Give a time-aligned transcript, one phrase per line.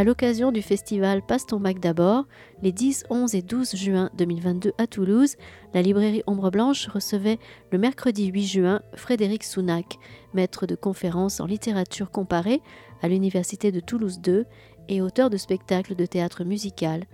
[0.00, 2.24] À l'occasion du festival Passe ton bac d'abord,
[2.62, 5.36] les 10, 11 et 12 juin 2022 à Toulouse,
[5.74, 7.38] la librairie Ombre Blanche recevait
[7.70, 9.98] le mercredi 8 juin Frédéric Sounac,
[10.32, 12.62] maître de conférences en littérature comparée
[13.02, 14.44] à l'Université de Toulouse II
[14.88, 17.04] et auteur de spectacles de théâtre musical,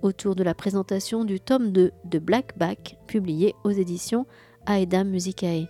[0.00, 4.24] autour de la présentation du tome 2 de Black Back, publié aux éditions
[4.66, 5.68] Aedam Musicae.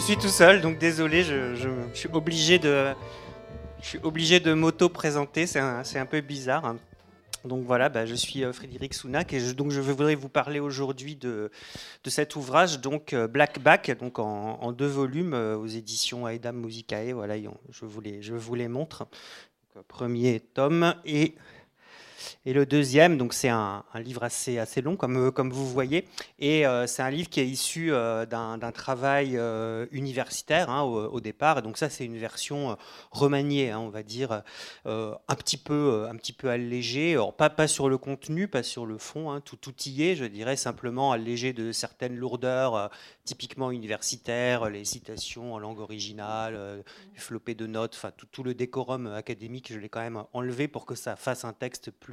[0.00, 1.54] Suis tout seul, donc désolé, je,
[1.92, 2.94] suis obligé de,
[3.82, 6.74] je suis obligé de m'auto-présenter, c'est un, un, peu bizarre.
[7.44, 10.60] Donc voilà, bah, je suis euh, Frédéric Sounac et je, donc je voudrais vous parler
[10.60, 11.50] aujourd'hui de,
[12.04, 16.56] de, cet ouvrage, donc euh, Black Back, donc en, deux volumes euh, aux éditions Aedam
[16.56, 17.12] Musicae.
[17.12, 19.06] Voilà, je vous les, je vous les montre.
[19.88, 21.34] premier tome et
[22.44, 26.06] et le deuxième, donc c'est un, livre assez, assez long, comme, euh, comme vous voyez,
[26.38, 29.38] et euh, c'est un livre qui est issu euh, d'un travail
[29.92, 31.62] universitaire hein, au, départ.
[31.62, 32.76] donc ça, c'est une version
[33.10, 34.42] remaniée, hein, on va dire,
[34.84, 37.16] un petit peu, un petit peu allégée.
[37.36, 41.12] pas, pas sur le contenu, pas sur le fond, hein, tout outillé, je dirais simplement
[41.12, 42.90] allégé de certaines lourdeurs
[43.24, 46.82] typiquement universitaires, les citations en langue originale,
[47.14, 50.68] les flopées de notes, enfin tout, tout le décorum académique, je l'ai quand même enlevé
[50.68, 52.09] pour que ça fasse un texte plus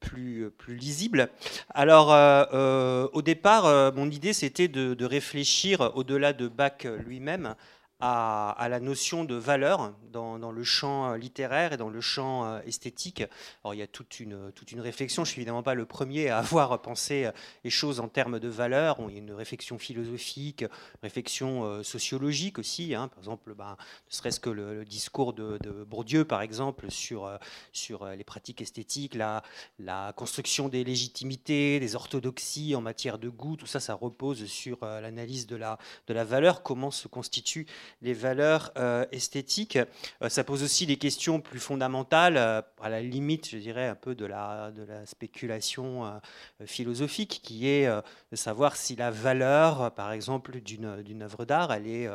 [0.00, 1.28] plus, plus, lisible.
[1.70, 7.54] Alors, euh, euh, au départ, euh, mon idée, c'était de, réfléchir au-delà de Bach lui-même
[8.00, 13.24] à, la notion de valeur dans, le champ littéraire et dans le champ esthétique.
[13.64, 15.84] Alors il y a toute une, toute une réflexion, je ne suis évidemment pas le
[15.84, 17.30] premier à avoir pensé
[17.64, 20.68] les choses en termes de valeur, il y a une réflexion philosophique, une
[21.02, 23.08] réflexion sociologique aussi, hein.
[23.08, 23.76] par exemple, ben,
[24.08, 27.30] ne serait-ce que le, discours de, Bourdieu, par exemple, sur,
[27.72, 29.42] sur les pratiques esthétiques, la,
[29.78, 34.78] la construction des légitimités, des orthodoxies en matière de goût, tout ça, ça repose sur
[34.82, 37.66] l'analyse de la, de la valeur, comment se constitue
[38.02, 39.78] les valeurs euh, esthétiques.
[40.22, 43.94] Euh, ça pose aussi des questions plus fondamentales, euh, à la limite, je dirais, un
[43.94, 46.20] peu de la, de la spéculation
[46.64, 52.08] philosophique, qui est de savoir si la valeur, par exemple, d'une œuvre d'art, elle est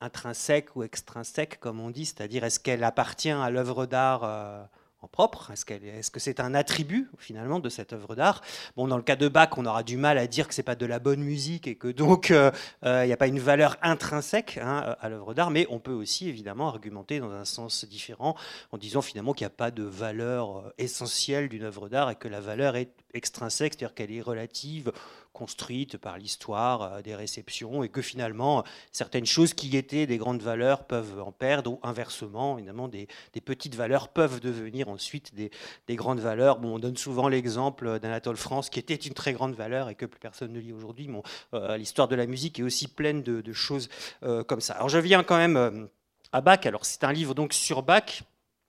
[0.00, 4.68] intrinsèque ou extrinsèque, comme on dit, c'est-à-dire est-ce qu'elle appartient à l'œuvre d'art
[5.06, 8.40] propre Est-ce que c'est un attribut finalement de cette œuvre d'art?
[8.76, 10.74] Bon, dans le cas de Bach, on aura du mal à dire que c'est pas
[10.74, 12.50] de la bonne musique et que donc euh,
[12.84, 15.92] euh, il n'y a pas une valeur intrinsèque hein, à l'œuvre d'art, mais on peut
[15.92, 18.36] aussi évidemment argumenter dans un sens différent
[18.72, 22.16] en disant finalement qu'il n'y a pas de valeur euh, essentielle d'une œuvre d'art et
[22.16, 24.92] que la valeur est extrinsèque, c'est-à-dire qu'elle est relative
[25.36, 30.40] construite par l'histoire, euh, des réceptions, et que finalement, certaines choses qui étaient des grandes
[30.40, 33.06] valeurs peuvent en perdre, ou inversement, évidemment, des,
[33.44, 35.50] petites valeurs peuvent devenir ensuite des,
[35.90, 36.58] grandes valeurs.
[36.58, 40.06] Bon, on donne souvent l'exemple d'Anatole France, qui était une très grande valeur et que
[40.06, 41.06] plus personne ne lit aujourd'hui.
[41.06, 43.88] Bon, euh, L'histoire de la musique est aussi pleine de, choses
[44.22, 44.74] euh, comme ça.
[44.74, 45.88] Alors je viens quand même
[46.32, 46.60] à Bach.
[46.64, 48.22] Alors c'est un livre donc sur Bach,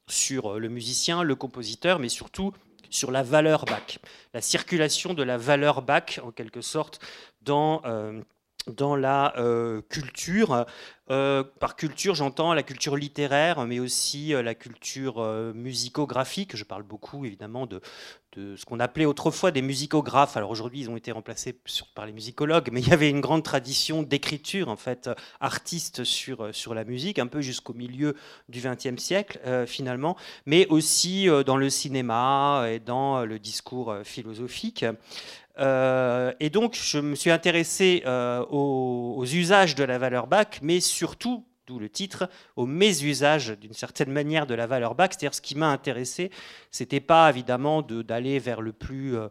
[0.07, 2.53] sur le musicien, le compositeur, mais surtout
[2.89, 3.99] sur la valeur bac,
[4.33, 6.99] la circulation de la valeur bac, en quelque sorte,
[7.41, 8.21] dans, euh,
[8.67, 10.65] dans la euh, culture.
[11.09, 15.21] Euh, par culture, j'entends la culture littéraire, mais aussi la culture
[15.53, 16.55] musicographique.
[16.55, 17.81] Je parle beaucoup, évidemment, de,
[18.35, 20.37] ce qu'on appelait autrefois des musicographes.
[20.37, 21.59] Alors aujourd'hui, ils ont été remplacés
[21.95, 25.09] par les musicologues, mais il y avait une grande tradition d'écriture, en fait,
[25.39, 28.15] artiste sur, sur la musique, un peu jusqu'au milieu
[28.49, 33.91] du XXe siècle, euh, finalement, mais aussi euh, dans le cinéma et dans le discours
[33.91, 34.85] euh, philosophique.
[36.39, 38.03] et donc, je me suis intéressé
[38.51, 44.11] aux, usages de la valeur bac, mais surtout d'où le titre, au mésusage d'une certaine
[44.11, 45.13] manière de la valeur bac.
[45.13, 46.31] C'est-à-dire ce qui m'a intéressé,
[46.71, 49.27] c'était pas évidemment d'aller vers le plus, euh,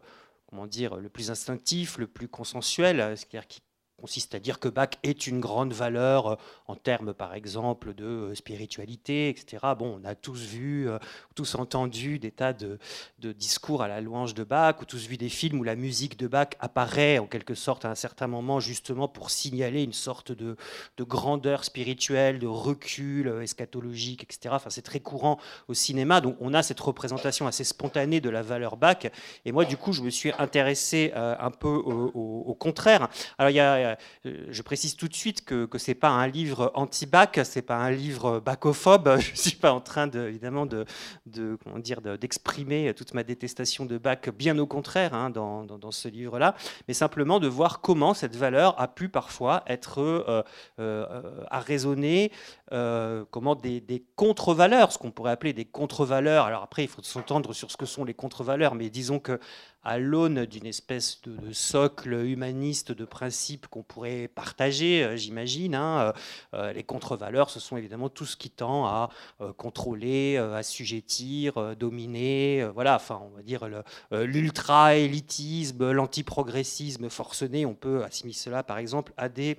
[0.47, 3.61] comment dire, le plus instinctif, le plus consensuel, c'est-à-dire qui
[3.99, 6.35] consiste à dire que Bach est une grande valeur euh,
[6.67, 9.57] en termes, par exemple, de euh, spiritualité, etc.
[9.77, 10.99] Bon, on a tous vu, euh,
[11.33, 12.77] tous entendu des tas de,
[13.19, 16.27] discours à la louange de Bach, ou tous vu des films où la musique de
[16.27, 20.55] Bach apparaît en quelque sorte à un certain moment, justement pour signaler une sorte de,
[20.99, 24.49] grandeur spirituelle, de recul eschatologique, etc.
[24.51, 28.43] Enfin, c'est très courant au cinéma, donc on a cette représentation assez spontanée de la
[28.43, 29.07] valeur Bach.
[29.45, 33.09] Et moi, du coup, je me suis intéressé un peu au, contraire.
[33.37, 33.86] Alors, il y a
[34.23, 37.77] voudrais, je précise tout de suite que que c'est pas un livre anti-bac, c'est pas
[37.77, 39.17] un livre bacophobe.
[39.19, 40.85] Je suis pas en train de, évidemment de,
[41.25, 46.55] d'exprimer toute ma détestation de bac, bien au contraire hein, dans, dans, ce livre-là,
[46.87, 50.43] mais simplement de voir comment cette valeur a pu parfois être euh,
[50.79, 52.31] euh, à raisonner,
[52.71, 56.45] euh, comment des, des contre-valeurs, ce qu'on pourrait appeler des contre-valeurs.
[56.45, 59.39] Alors après, il faut s'entendre sur ce que sont les contre-valeurs, mais disons que
[59.83, 65.75] à l'aune d'une espèce de, socle humaniste de principes qu'on pourrait partager, euh, j'imagine.
[65.75, 66.13] Hein, euh,
[66.55, 69.09] euh, les contre-valeurs, ce sont évidemment tout ce qui tend à
[69.57, 73.67] contrôler, assujettir, dominer, voilà, enfin, on va dire
[74.11, 77.65] l'ultra-élitisme, l'antiprogressisme forcené.
[77.65, 79.57] On peut assimiler cela, par exemple, à des,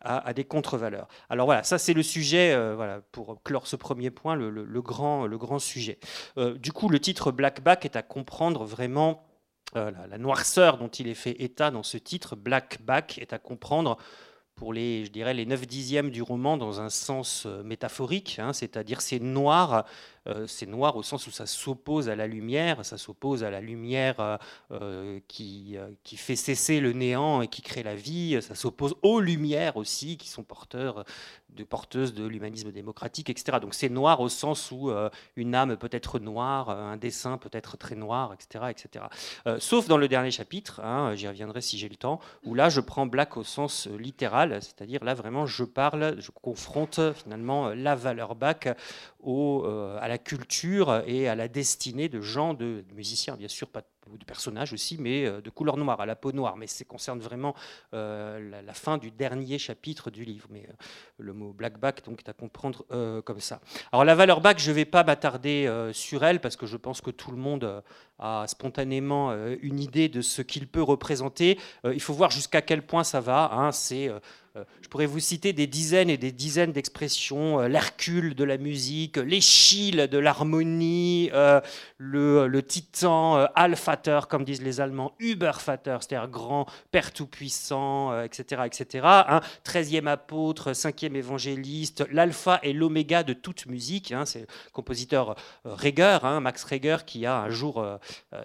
[0.00, 1.08] à, des contre-valeurs.
[1.28, 5.38] Alors voilà, ça c'est le sujet, voilà, pour clore ce premier point, le, grand, le
[5.38, 5.98] grand sujet.
[6.36, 9.27] du coup, le titre Black Back est à comprendre vraiment
[9.76, 13.38] euh, la, noirceur dont il est fait état dans ce titre, Black Back, est à
[13.38, 13.98] comprendre
[14.54, 18.52] pour les, je dirais, les 9 dixièmes du roman dans un sens euh, métaphorique, hein,
[18.52, 19.82] c'est-à-dire c'est noir euh,
[20.46, 24.20] c'est noir au sens où ça s'oppose à la lumière, ça s'oppose à la lumière
[24.20, 24.36] euh,
[24.72, 29.20] euh, qui, qui fait cesser le néant et qui crée la vie, ça s'oppose aux
[29.20, 31.04] lumières aussi, qui sont porteuses
[32.14, 33.58] de l'humanisme démocratique, etc.
[33.60, 34.90] Donc c'est noir au sens où
[35.36, 38.66] une âme peut être noire, un dessin peut être très noir, etc.
[38.70, 39.06] etc.
[39.58, 42.80] sauf dans le dernier chapitre, hein, j'y reviendrai si j'ai le temps, où là je
[42.80, 48.34] prends black au sens littéral, c'est-à-dire là vraiment je parle, je confronte finalement la valeur
[48.34, 48.68] bac
[49.20, 53.82] au, à la culture et à la destinée de gens, de, musiciens, bien sûr, pas
[54.16, 56.56] de personnages aussi, mais euh, de couleur noire, à la peau noire.
[56.56, 57.54] Mais ça concerne vraiment
[57.94, 60.46] euh, la, fin du dernier chapitre du livre.
[60.50, 60.72] Mais euh,
[61.18, 62.84] le mot blackback donc, est à comprendre
[63.24, 63.60] comme ça.
[63.92, 67.00] Alors la valeur back, je ne vais pas m'attarder sur elle parce que je pense
[67.00, 67.82] que tout le monde
[68.18, 71.58] a spontanément une idée de ce qu'il peut représenter.
[71.84, 73.50] il faut voir jusqu'à quel point ça va.
[73.52, 73.72] Hein.
[73.72, 74.20] C'est euh,
[74.82, 79.16] je pourrais vous citer des dizaines et des dizaines d'expressions, euh, l'Hercule de la musique,
[79.16, 81.60] l'Échille de l'harmonie, euh,
[81.98, 88.62] le, titan Alphater, comme disent les Allemands, Übervater, c'est-à-dire grand Père Tout-Puissant, etc.
[88.66, 89.04] etc.
[89.04, 94.12] Hein, 13e apôtre, 5e évangéliste, l'alpha et l'oméga de toute musique.
[94.12, 97.84] Hein, c'est le compositeur Reger, hein, Max Reger, qui a un jour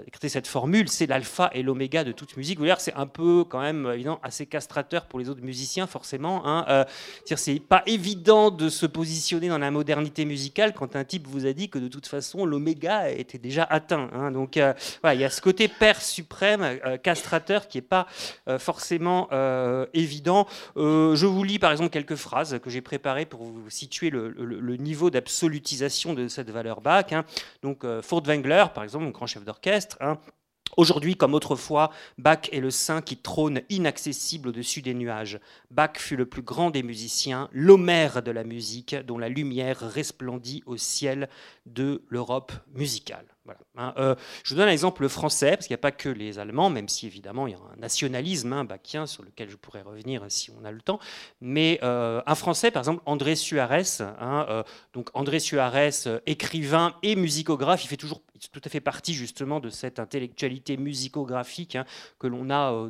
[0.07, 2.57] écrit cette formule, c'est l'alpha et l'oméga de toute musique.
[2.57, 3.87] Vous voyez, c'est un peu quand même
[4.21, 6.02] assez castrateur pour les autres musiciens, forcément.
[6.45, 6.65] Hein.
[6.69, 6.85] Euh,
[7.35, 11.53] c'est pas évident de se positionner dans la modernité musicale quand un type vous a
[11.53, 14.09] dit que de toute façon l'oméga était déjà atteint.
[14.13, 14.31] Hein.
[14.31, 14.73] Donc euh,
[15.05, 18.07] il y a ce côté père suprême, euh, castrateur, qui est pas
[18.59, 19.29] forcément
[19.93, 20.47] évident.
[20.75, 25.09] je vous lis par exemple quelques phrases que j'ai préparées pour vous situer le, niveau
[25.09, 27.11] d'absolutisation de cette valeur Bach.
[27.11, 27.25] Hein.
[27.61, 29.97] Donc Furtwängler, par exemple, mon grand chef d'orchestre.
[30.77, 35.39] Aujourd'hui, comme autrefois, Bach est le saint qui trône inaccessible au-dessus des nuages.
[35.71, 40.63] Bach fut le plus grand des musiciens, l'Homère de la musique, dont la lumière resplendit
[40.65, 41.29] au ciel
[41.65, 43.25] de l'Europe musicale.
[43.45, 43.59] Voilà.
[43.75, 44.15] Hein, euh,
[44.45, 46.87] je vous donne un exemple français, parce qu'il n'y a pas que les Allemands, même
[46.87, 50.49] si évidemment il y a un nationalisme hein, bachien sur lequel je pourrais revenir si
[50.51, 50.99] on a le temps.
[51.41, 55.89] Mais euh, un Français, par exemple, André Suarez, hein, euh, donc André Suarez,
[56.25, 61.77] écrivain et musicographe, il fait toujours tout à fait partie justement de cette intellectualité musicographique
[62.19, 62.89] que l'on a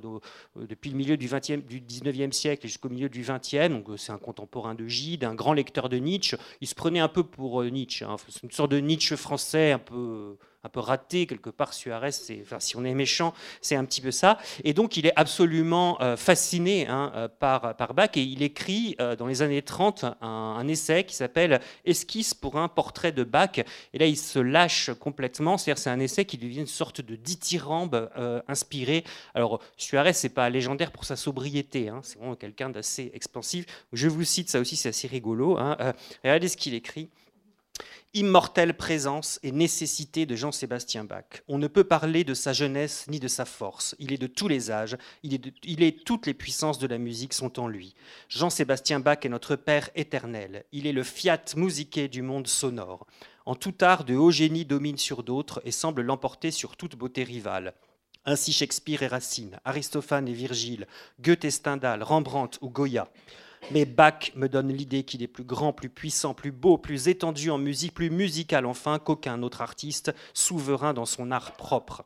[0.56, 3.70] depuis le milieu du, 20e, du 19e siècle jusqu'au milieu du 20e.
[3.70, 6.38] Donc c'est un contemporain de Gide, un grand lecteur de Nietzsche.
[6.62, 10.38] Il se prenait un peu pour Nietzsche, c'est une sorte de Nietzsche français un peu
[10.64, 11.74] un peu raté quelque part.
[11.74, 14.38] Suarez, si on est méchant, c'est un petit peu ça.
[14.64, 19.16] Et donc, il est absolument euh, fasciné hein, euh, par, Bach et il écrit euh,
[19.16, 23.60] dans les années 30 un, essai qui s'appelle Esquisse pour un portrait de Bach.
[23.94, 25.58] Et là, il se lâche complètement.
[25.58, 28.10] C'est-à-dire, c'est un essai qui devient une sorte de dithyrambe
[28.48, 29.04] inspiré.
[29.34, 31.90] Alors, Suarez, c'est pas légendaire pour sa sobriété.
[31.90, 33.66] Hein, c'est vraiment quelqu'un d'assez expansif.
[33.92, 35.58] Je vous cite ça aussi, c'est assez rigolo.
[35.58, 35.78] Hein,
[36.24, 37.10] regardez ce qu'il écrit
[38.14, 41.44] immortelle présence et nécessité de Jean-Sébastien Bach.
[41.48, 43.96] On ne peut parler de sa jeunesse ni de sa force.
[43.98, 47.60] Il est de tous les âges, il est, toutes les puissances de la musique sont
[47.60, 47.96] en lui.
[48.30, 50.66] Jean-Sébastien Bach est notre Père éternel.
[50.72, 53.08] Il est le fiat musiqué du monde sonore.
[53.46, 57.24] En tout art, de haut génie domine sur d'autres et semble l'emporter sur toute beauté
[57.24, 57.74] rivale.
[58.26, 60.88] Ainsi Shakespeare et Racine, Aristophane et Virgile,
[61.20, 63.10] Goethe et Stendhal, Rembrandt ou Goya.
[63.72, 67.50] Mais Bach me donne l'idée qu'il est plus grand, plus puissant, plus beau, plus étendu
[67.50, 72.04] en musique, plus musical enfin qu'aucun autre artiste, souverain dans son art propre.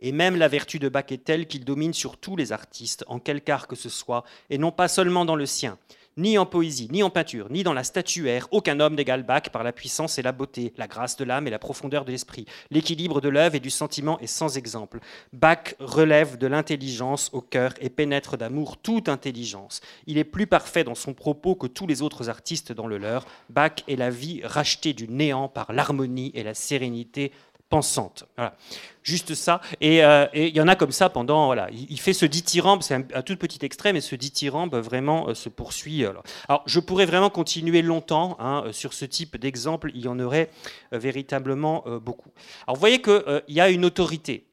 [0.00, 3.18] Et même la vertu de Bach est telle qu'il domine sur tous les artistes, en
[3.18, 5.78] quelque art que ce soit, et non pas seulement dans le sien.
[6.20, 9.64] Ni en poésie, ni en peinture, ni dans la statuaire, aucun homme n'égale Bach par
[9.64, 12.44] la puissance et la beauté, la grâce de l'âme et la profondeur de l'esprit.
[12.70, 15.00] L'équilibre de l'œuvre et du sentiment est sans exemple.
[15.32, 19.80] Bach relève de l'intelligence au cœur et pénètre d'amour toute intelligence.
[20.06, 23.24] Il est plus parfait dans son propos que tous les autres artistes dans le leur.
[23.48, 27.32] Bach est la vie rachetée du néant par l'harmonie et la sérénité
[27.70, 28.24] pensante.
[28.36, 28.54] Voilà.
[29.02, 29.62] Juste ça.
[29.82, 31.54] Euh, et il y en a comme ça pendant.
[31.70, 35.48] Il, fait ce dithyrambe, c'est un, tout petit extrait, mais ce dithyrambe vraiment euh, se
[35.48, 36.04] poursuit.
[36.04, 36.22] Alors.
[36.66, 39.90] je pourrais vraiment continuer longtemps hein, euh, sur ce type d'exemple.
[39.94, 40.50] Il y en aurait
[40.92, 42.30] véritablement beaucoup.
[42.66, 44.49] Alors, vous voyez qu'il y a une autorité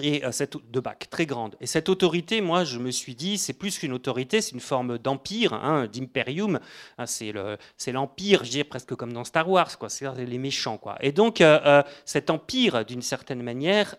[0.00, 1.56] et euh, cette, de Bach, très grande.
[1.60, 4.98] Et cette autorité, moi, je me suis dit, c'est plus qu'une autorité, c'est une forme
[4.98, 6.58] d'empire, hein, d'imperium.
[6.98, 9.88] Hein, c'est l'empire, je dirais presque comme dans Star Wars, quoi.
[9.88, 10.96] C'est les méchants, quoi.
[11.00, 13.96] Et donc, euh, euh, cet empire, d'une certaine manière,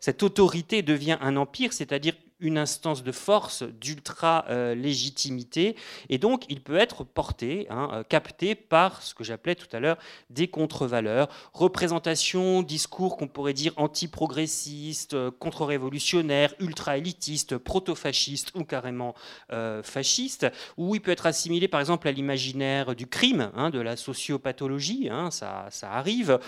[0.00, 5.74] cette autorité devient un empire, c'est-à-dire une instance de force, d'ultra-légitimité,
[6.10, 9.80] et donc il peut être porté, hein, euh, capté par ce que j'appelais tout à
[9.80, 9.96] l'heure
[10.28, 19.14] des contre-valeurs, représentation, discours qu'on pourrait dire anti-progressistes, euh, contre-révolutionnaires, ultra-élitistes, proto-fascistes ou carrément
[19.52, 23.80] euh, fascistes, où il peut être assimilé par exemple à l'imaginaire du crime, hein, de
[23.80, 26.38] la sociopathologie, hein, ça, ça, arrive,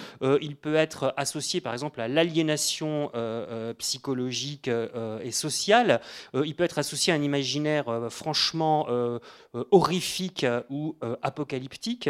[0.40, 3.12] il peut être associé par exemple à l'aliénation
[3.78, 4.68] psychologique
[5.22, 9.18] et sociale, euh, il peut être associé à un imaginaire euh, franchement euh,
[9.70, 12.08] horrifique ou apocalyptique.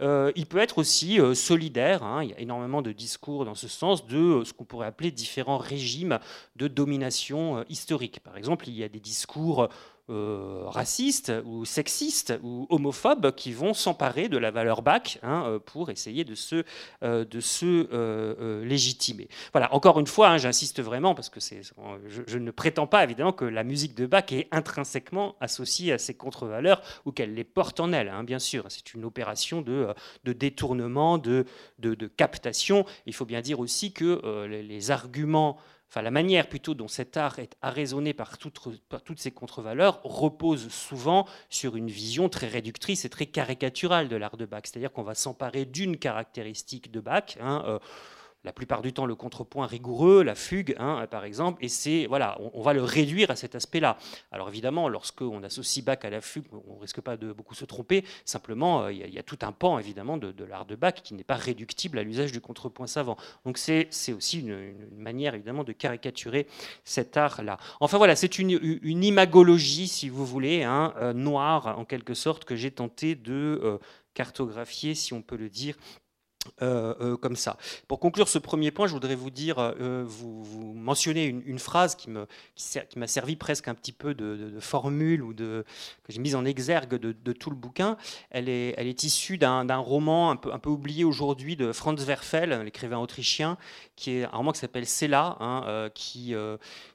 [0.00, 2.02] il peut être aussi solidaire.
[2.02, 2.22] Hein.
[2.22, 5.58] il y a énormément de discours dans ce sens de ce qu'on pourrait appeler différents
[5.58, 6.18] régimes
[6.56, 8.20] de domination historique.
[8.20, 9.68] Par exemple, il y a des discours
[10.10, 15.58] euh, racistes ou sexistes ou homophobes qui vont s'emparer de la valeur bac hein, euh,
[15.58, 16.62] pour essayer de se,
[17.02, 19.28] euh, de se légitimer.
[19.52, 21.62] Voilà, encore une fois, hein, j'insiste vraiment parce que c'est,
[22.06, 26.12] je, ne prétends pas évidemment que la musique de Bach est intrinsèquement associée à ces
[26.12, 28.66] contre-valeurs ou qu'elle les porte en elle, hein, bien sûr.
[28.68, 29.88] C'est une opération de,
[30.24, 31.46] de détournement, de,
[31.78, 32.84] de, captation.
[33.06, 35.56] Il faut bien dire aussi que les arguments
[35.94, 41.24] enfin la manière plutôt dont cet art est arraisonné par, toutes ces contre-valeurs repose souvent
[41.48, 44.62] sur une vision très réductrice et très caricaturale de l'art de Bach.
[44.64, 47.36] C'est-à-dire qu'on va s'emparer d'une caractéristique de Bach.
[47.40, 47.78] Hein, euh,
[48.44, 52.38] la plupart du temps le contrepoint rigoureux, la fugue, hein, par exemple, et c'est voilà,
[52.52, 53.96] on, va le réduire à cet aspect-là.
[54.30, 58.04] Alors évidemment, lorsqu'on associe Bach à la fugue, on risque pas de beaucoup se tromper.
[58.24, 61.24] Simplement, euh, il y, a tout un pan évidemment de, l'art de Bach qui n'est
[61.24, 63.16] pas réductible à l'usage du contrepoint savant.
[63.44, 66.46] Donc c'est aussi une, manière évidemment de caricaturer
[66.84, 67.58] cet art-là.
[67.80, 68.50] Enfin voilà, c'est une,
[69.04, 73.78] imagologie, si vous voulez, hein, euh, noire en quelque sorte que j'ai tenté de euh,
[74.14, 75.76] cartographier, si on peut le dire,
[76.62, 77.56] euh, euh, comme ça.
[77.88, 81.94] Pour conclure ce premier point, je voudrais vous dire, euh, vous, vous, mentionnez une, phrase
[81.94, 85.64] qui m'a qui, servi presque un petit peu de, formule ou de,
[86.04, 87.96] que j'ai mise en exergue de, tout le bouquin.
[88.30, 92.04] Elle est, elle est issue d'un roman un peu, un peu oublié aujourd'hui de Franz
[92.04, 93.56] Werfel, l'écrivain autrichien,
[93.96, 96.34] qui est un roman qui s'appelle Cella, hein, qui,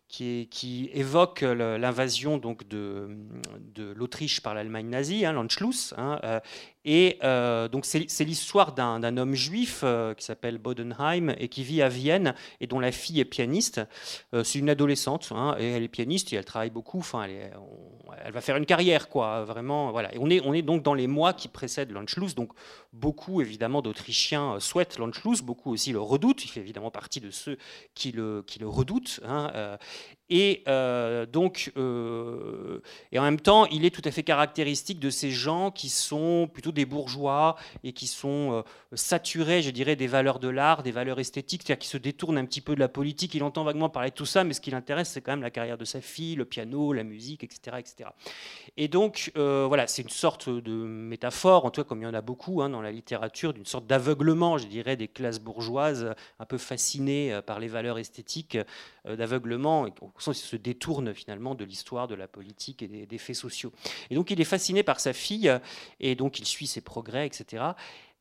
[0.07, 3.09] qui, évoque l'invasion donc de,
[3.59, 6.19] de l'Autriche par l'Allemagne nazie, hein, l'Anschluss, hein,
[6.85, 11.81] et euh, donc c'est l'histoire d'un homme juif euh, qui s'appelle Bodenheim et qui vit
[11.81, 13.81] à Vienne et dont la fille est pianiste.
[14.31, 16.99] c'est une adolescente hein, et elle est pianiste et elle travaille beaucoup.
[16.99, 19.91] Enfin, elle, va faire une carrière, quoi, vraiment.
[19.91, 20.13] Voilà.
[20.13, 22.35] Et on est, on est donc dans les mois qui précèdent l'Anschluss.
[22.35, 22.51] Donc
[22.93, 26.43] beaucoup évidemment d'Autrichiens souhaitent l'Anschluss, beaucoup aussi le redoutent.
[26.45, 27.57] Il fait évidemment partie de ceux
[27.93, 29.19] qui le, qui le redoutent.
[30.29, 32.81] Et euh, donc, euh,
[33.11, 36.47] et en même temps, il est tout à fait caractéristique de ces gens qui sont
[36.53, 38.61] plutôt des bourgeois et qui sont euh,
[38.95, 42.45] saturés, je dirais, des valeurs de l'art, des valeurs esthétiques, c'est-à-dire qui se détournent un
[42.45, 43.33] petit peu de la politique.
[43.33, 45.49] Il entend vaguement parler de tout ça, mais ce qui l'intéresse, c'est quand même la
[45.49, 48.09] carrière de sa fille, le piano, la musique, etc., etc.
[48.77, 52.13] Et donc, voilà, c'est une sorte de métaphore, en tout cas, comme il y en
[52.13, 56.45] a beaucoup hein, dans la littérature, d'une sorte d'aveuglement, je dirais, des classes bourgeoises un
[56.45, 58.57] peu fascinées par les valeurs esthétiques,
[59.05, 59.87] d'aveuglement
[60.27, 63.71] il se détourne finalement de l'histoire, de la politique et des, faits sociaux.
[64.09, 65.51] Et donc il est fasciné par sa fille,
[65.99, 67.73] et donc il suit ses progrès, etc.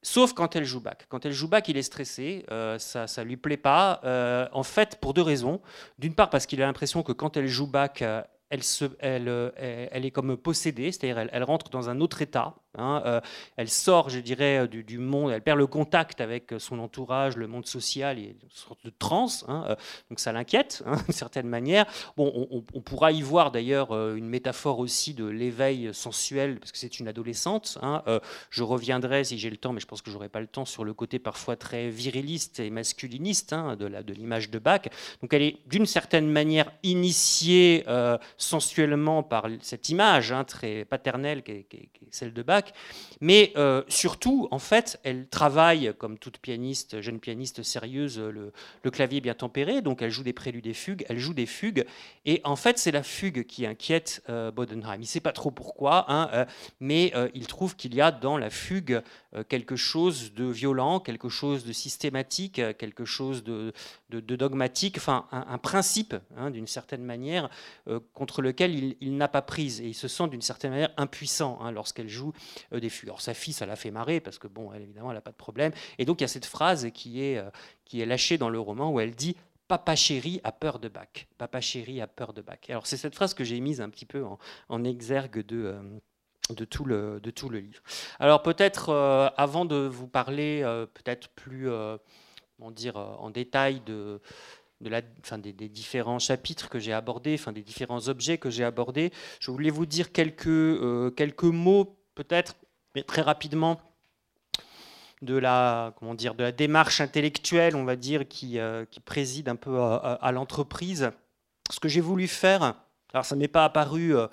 [0.03, 1.07] Sauf quand elle joue back.
[1.09, 4.01] Quand elle joue back, il est stressé, euh, ça ne lui plaît pas.
[4.05, 5.61] Euh, en fait, pour deux raisons.
[5.99, 9.29] D'une part, parce qu'il a l'impression que quand elle joue back, euh, elle, se, elle,
[9.57, 13.21] elle, est comme possédée, c'est-à-dire elle, elle, rentre dans un autre état, Hein,
[13.57, 17.67] elle sort, je dirais, du, monde, elle perd le contact avec son entourage, le monde
[17.67, 19.45] social, et une sorte de transe.
[19.49, 19.77] Hein,
[20.11, 21.87] donc ça l'inquiète, hein, d'une certaine manière.
[22.17, 26.99] Bon, on, pourra y voir d'ailleurs une métaphore aussi de l'éveil sensuel, parce que c'est
[27.01, 27.79] une adolescente.
[28.51, 30.85] je reviendrai si j'ai le temps, mais je pense que j'aurai pas le temps sur
[30.85, 34.83] le côté parfois très viriliste et masculiniste de l'image de Bach.
[35.23, 41.53] Donc elle est d'une certaine manière initiée euh, sensuellement par cette image très paternelle qui
[41.53, 41.67] est,
[42.11, 42.65] celle de Bach,
[43.21, 48.53] mais euh, surtout, en fait, elle travaille comme toute pianiste, jeune pianiste sérieuse, le,
[48.91, 51.85] clavier bien tempéré, donc elle joue des préludes et fugues, elle joue des fugues,
[52.25, 54.97] et en fait, c'est la fugue qui inquiète euh, Bodenheim.
[54.97, 56.47] Il ne sait pas trop pourquoi, hein,
[56.81, 59.03] mais il trouve qu'il y a dans la fugue
[59.49, 63.73] quelque chose de violent, quelque chose de systématique, quelque chose de,
[64.11, 67.51] dogmatique, enfin un, principe hein, d'une certaine manière
[67.89, 71.59] euh, contre lequel il, n'a pas prise et il se sent d'une certaine manière impuissant
[71.61, 72.33] hein, lorsqu'elle joue
[72.73, 73.09] euh, des fugues.
[73.09, 75.33] Alors sa fille, ça l'a fait marrer parce que bon, elle, évidemment, elle n'a pas
[75.33, 75.73] de problème.
[75.99, 77.51] Et donc il y a cette phrase qui est, euh,
[77.85, 81.27] qui est lâchée dans le roman où elle dit Papa chéri a peur de Bach.
[81.37, 82.59] Papa chéri a peur de Bach.
[82.69, 84.25] Alors c'est cette phrase que j'ai mise un petit peu
[84.69, 85.77] en, exergue de,
[86.51, 87.83] de tout, le, de tout le livre.
[88.19, 88.93] Alors peut-être,
[89.37, 90.63] avant de vous parler
[90.95, 91.69] peut-être plus
[92.71, 94.21] dire, en détail de,
[94.81, 98.65] de la, enfin, des, différents chapitres que j'ai abordés, enfin, des différents objets que j'ai
[98.65, 99.13] abordés.
[99.41, 102.55] Je voulais vous dire quelques, euh, quelques mots, peut-être,
[102.95, 103.81] mais très rapidement,
[105.21, 109.49] de la, comment dire, de la démarche intellectuelle, on va dire, qui, euh, qui préside
[109.49, 111.11] un peu à, l'entreprise.
[111.71, 112.75] Ce que j'ai voulu faire,
[113.13, 114.29] alors ça ne m'est pas apparu euh,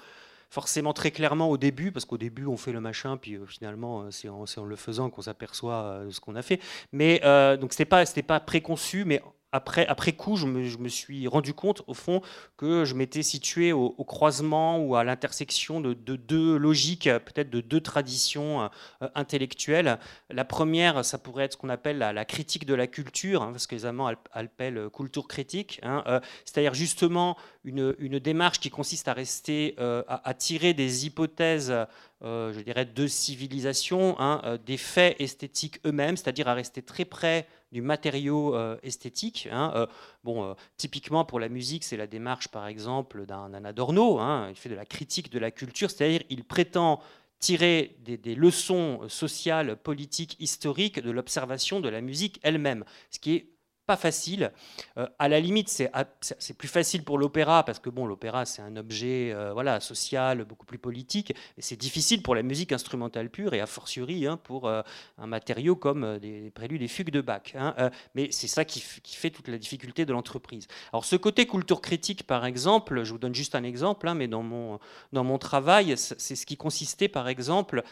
[0.56, 4.30] forcément très clairement au début, parce qu'au début on fait le machin, puis finalement c'est
[4.30, 6.62] en, en, le faisant qu'on s'aperçoit de ce qu'on a fait.
[6.94, 7.20] Mais
[7.60, 9.22] donc c'était pas, c'était pas préconçu, mais
[9.56, 12.22] après, coup, je me, suis rendu compte, au fond,
[12.58, 17.82] que je m'étais situé au, croisement ou à l'intersection de, deux logiques, peut-être de deux
[17.82, 20.00] traditions euh, intellectuelles.
[20.30, 23.68] La première, ça pourrait être ce qu'on appelle la, critique de la culture, hein, parce
[23.68, 29.14] que les Allemands appellent culture critique, hein, euh, c'est-à-dire justement une, démarche qui consiste à
[29.14, 31.74] rester, euh, à, tirer des hypothèses
[32.22, 37.82] je dirais, de civilisation, hein, des faits esthétiques eux-mêmes, c'est-à-dire à rester très près du
[37.82, 39.50] matériau euh, esthétique.
[39.52, 39.86] Hein, euh,
[40.24, 44.18] bon, euh, typiquement pour la musique, c'est la démarche, par exemple, d'un Adorno.
[44.20, 47.02] Hein, il fait de la critique de la culture, c'est-à-dire il prétend
[47.40, 53.36] tirer des, des, leçons sociales, politiques, historiques de l'observation de la musique elle-même, ce qui
[53.36, 53.55] est
[53.86, 54.52] pas facile.
[54.98, 58.76] Euh, à la limite, c'est plus facile pour l'opéra parce que bon, l'opéra c'est un
[58.76, 61.36] objet euh, voilà social, beaucoup plus politique.
[61.60, 64.82] C'est difficile pour la musique instrumentale pure et a fortiori hein, pour euh,
[65.18, 67.54] un matériau comme des préludes et fugues de Bach.
[67.56, 70.68] Hein, mais c'est ça qui, fait toute la difficulté de l'entreprise.
[70.92, 74.28] Alors ce côté culture critique, par exemple, je vous donne juste un exemple, hein, mais
[74.28, 74.80] dans mon
[75.14, 77.84] dans mon travail, c'est ce qui consistait, par exemple,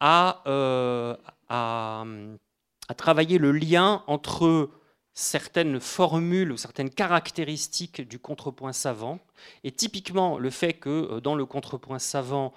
[0.00, 0.42] à,
[1.48, 2.04] à
[2.96, 4.70] travailler le lien entre
[5.12, 9.18] certaines formules ou certaines caractéristiques du contrepoint savant.
[9.64, 12.52] Et typiquement, le fait que euh, dans le contrepoint savant,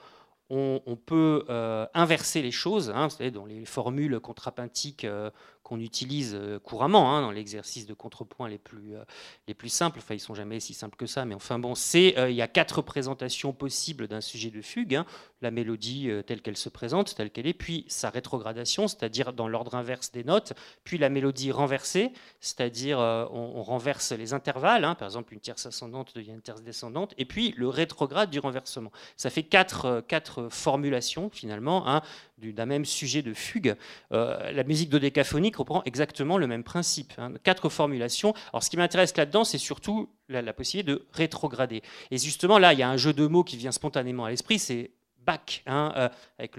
[0.50, 5.32] on, peut euh, inverser les choses, hein, dans les formules contrapuntiques euh,
[5.64, 9.04] qu'on utilise euh, couramment hein, dans l'exercice de contrepoint les plus, euh,
[9.48, 10.00] les plus simples.
[10.00, 12.42] Enfin, ils sont jamais si simples que ça, mais enfin bon, c'est euh, il y
[12.42, 15.06] a quatre représentations possibles d'un sujet de fugue hein.
[15.42, 19.76] la mélodie telle qu'elle se présente, telle qu'elle est, puis sa rétrogradation, c'est-à-dire dans l'ordre
[19.76, 24.96] inverse des notes, puis la mélodie renversée, c'est-à-dire on, renverse les intervalles, hein.
[24.96, 28.92] par exemple une tierce ascendante devient une tierce descendante, et puis le rétrograde du renversement.
[29.16, 32.02] Ça fait quatre, quatre formulations finalement
[32.38, 33.76] d'un même sujet de fugue.
[34.12, 37.14] la musique dodécaphonique reprend exactement le même principe.
[37.18, 37.34] Hein.
[37.44, 38.34] Quatre formulations.
[38.52, 41.82] Alors, ce qui m'intéresse là-dedans, c'est surtout la, possibilité de rétrograder.
[42.12, 44.60] Et justement, là, il y a un jeu de mots qui vient spontanément à l'esprit,
[44.60, 44.92] c'est
[45.26, 46.58] back, hein, euh, avec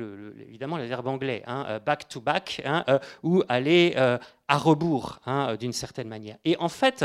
[0.49, 3.95] évidemment le verbe anglais, hein, euh, back to back, euh, ou aller
[4.49, 6.37] à rebours, hein, d'une certaine manière.
[6.45, 7.05] Et en fait,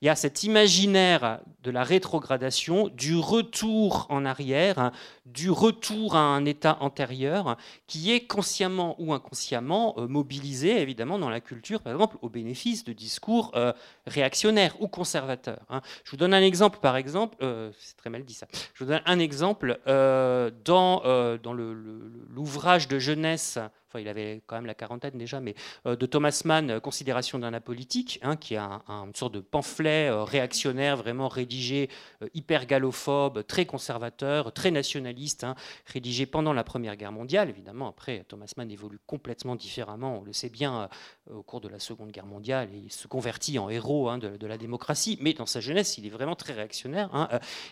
[0.00, 4.92] il y a cet imaginaire de la rétrogradation, du retour en arrière, hein,
[5.26, 11.28] du retour à un état antérieur, qui est consciemment ou inconsciemment euh, mobilisé, évidemment, dans
[11.28, 13.72] la culture, par exemple, au bénéfice de discours euh,
[14.06, 15.60] réactionnaires ou conservateurs.
[15.68, 15.82] Hein.
[16.04, 18.90] Je vous donne un exemple, par exemple, euh, c'est très mal dit ça, je vous
[18.90, 21.02] donne un exemple dans,
[21.42, 26.42] dans l'ouvrage de jeunesse enfin il avait quand même la quarantaine déjà, mais de Thomas
[26.44, 31.88] Mann, Considération d'un apolitique, hein, qui est un, une sorte de pamphlet réactionnaire, vraiment rédigé,
[32.34, 35.54] hyper galophobe, très conservateur, très nationaliste, hein,
[35.86, 37.48] rédigé pendant la Première Guerre mondiale.
[37.48, 40.88] Évidemment, après, Thomas Mann évolue complètement différemment, on le sait bien,
[41.30, 44.58] au cours de la Seconde Guerre mondiale, il se convertit en héros hein, de, la
[44.58, 47.28] démocratie, mais dans sa jeunesse, il est vraiment très réactionnaire.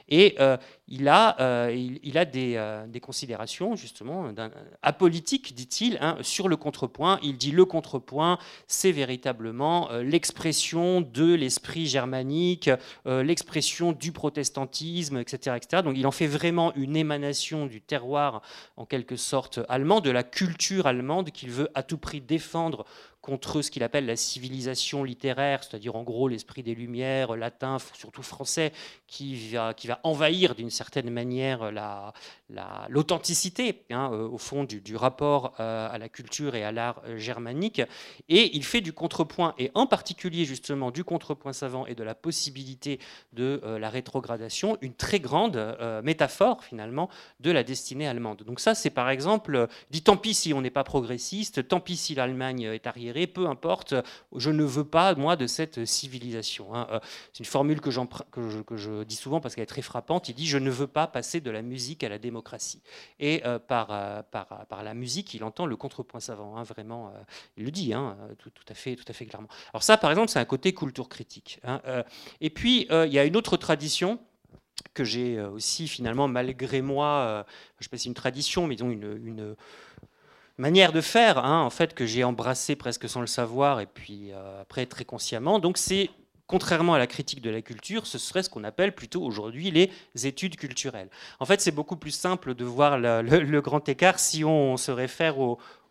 [0.09, 0.37] et
[0.89, 4.33] il a, il, a des, des considérations, justement,
[4.83, 7.19] apolitiques, dit-il, Hein, sur le contrepoint.
[7.23, 8.38] Il dit le contrepoint,
[8.69, 12.71] c'est véritablement euh, l'expression de l'esprit germanique,
[13.07, 15.83] euh, l'expression du protestantisme, etc., etc.
[15.83, 18.42] Donc il en fait vraiment une émanation du terroir,
[18.77, 22.85] en quelque sorte, allemand, de la culture allemande qu'il veut à tout prix défendre
[23.27, 28.23] contre ce qu'il appelle la civilisation littéraire, c'est-à-dire en gros l'esprit des Lumières, latin, surtout
[28.23, 28.73] français,
[29.09, 31.73] qui va, envahir d'une certaine manière
[32.89, 37.03] l'authenticité, la, hein, euh, au fond, du, rapport euh, à la culture et à l'art
[37.09, 37.83] euh, germanique.
[38.29, 42.15] Et il fait du contrepoint, et en particulier justement du contrepoint savant et de la
[42.15, 43.01] possibilité
[43.33, 47.11] de la rétrogradation, une très grande métaphore finalement
[47.41, 48.45] de la destinée allemande.
[48.45, 51.97] Donc ça, c'est par exemple, dit tant pis si on n'est pas progressiste, tant pis
[51.97, 53.95] si l'Allemagne est arriérée, peu importe,
[54.35, 56.75] je ne veux pas, moi, de cette civilisation.
[56.75, 56.87] Hein.
[56.91, 57.01] Euh,
[57.33, 57.91] c'est une formule que,
[58.31, 60.29] que, je, dis souvent parce qu'elle est très frappante.
[60.29, 62.83] Il dit, je ne veux pas passer de la musique à la démocratie.
[63.19, 67.13] Et euh, par, euh, par, par, la musique, il entend le contrepoint savant, hein, vraiment,
[67.57, 69.49] il le dit hein, tout, à fait, tout à fait clairement.
[69.73, 71.61] Alors ça, par exemple, c'est un côté culture critique.
[72.41, 74.19] et puis, il y a une autre tradition
[74.93, 78.91] que j'ai aussi finalement malgré moi, je ne sais pas si une tradition, mais disons
[78.91, 79.57] une, une,
[80.59, 84.33] manière de faire, hein, en fait, que j'ai embrassé presque sans le savoir, et puis
[84.33, 85.59] euh, après très consciemment.
[85.59, 86.11] Donc c'est
[86.47, 89.90] contrairement à la critique de la culture, ce serait ce qu'on appelle plutôt aujourd'hui les
[90.27, 91.09] études culturelles.
[91.40, 95.37] En fait, c'est beaucoup plus simple de voir le, grand écart si on se réfère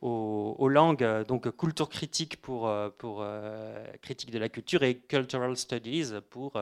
[0.05, 4.95] aux, langues, euh, donc culture critique pour, euh, pour euh, critique de la culture et
[4.95, 6.53] cultural studies pour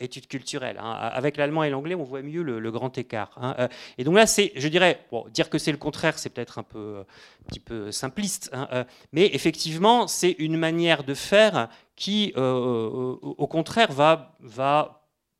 [0.00, 0.78] études culturelles.
[0.80, 0.90] Hein.
[0.90, 3.30] Avec l'allemand et l'anglais, on voit mieux le, grand écart.
[3.40, 3.68] Hein.
[3.96, 5.00] Et donc là, c'est, je dirais,
[5.32, 9.30] dire que c'est le contraire, c'est peut-être un peu, un petit peu simpliste, hein, mais
[9.32, 14.97] effectivement, c'est une manière de faire qui, au contraire, va, va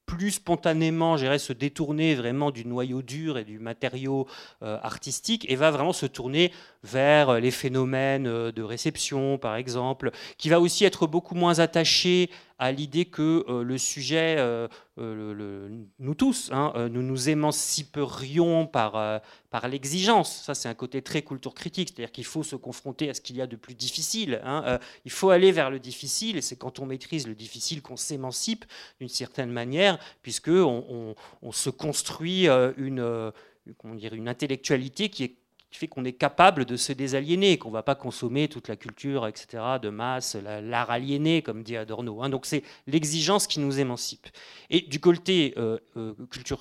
[0.08, 4.26] plus spontanément se détourner vraiment du noyau dur et du matériau
[4.62, 6.50] euh, artistique et va vraiment se tourner
[6.82, 12.30] vers les phénomènes euh, de réception, par exemple, qui va aussi être beaucoup moins attaché
[12.58, 14.36] à l'idée que euh, le sujet,
[14.96, 20.42] nous tous, hein, nous nous émanciperions par, par l'exigence.
[20.42, 23.36] Ça, c'est un côté très culture critique, c'est-à-dire qu'il faut se confronter à ce qu'il
[23.36, 24.40] y a de plus difficile.
[24.44, 24.78] Hein.
[25.04, 28.64] il faut aller vers le difficile, et c'est quand on maîtrise le difficile qu'on s'émancipe
[28.98, 33.30] d'une certaine manière puisqu'on on, se construit euh, une, euh,
[33.78, 35.36] comment une intellectualité qui est
[35.70, 38.76] qui fait qu'on est capable de se désaliéner, qu'on ne va pas consommer toute la
[38.76, 42.22] culture, etc., de masse, l'art aliéné, comme dit Adorno.
[42.22, 42.30] Hein.
[42.30, 44.28] Donc c'est l'exigence qui nous émancipe.
[44.70, 46.14] Et du côté euh, euh,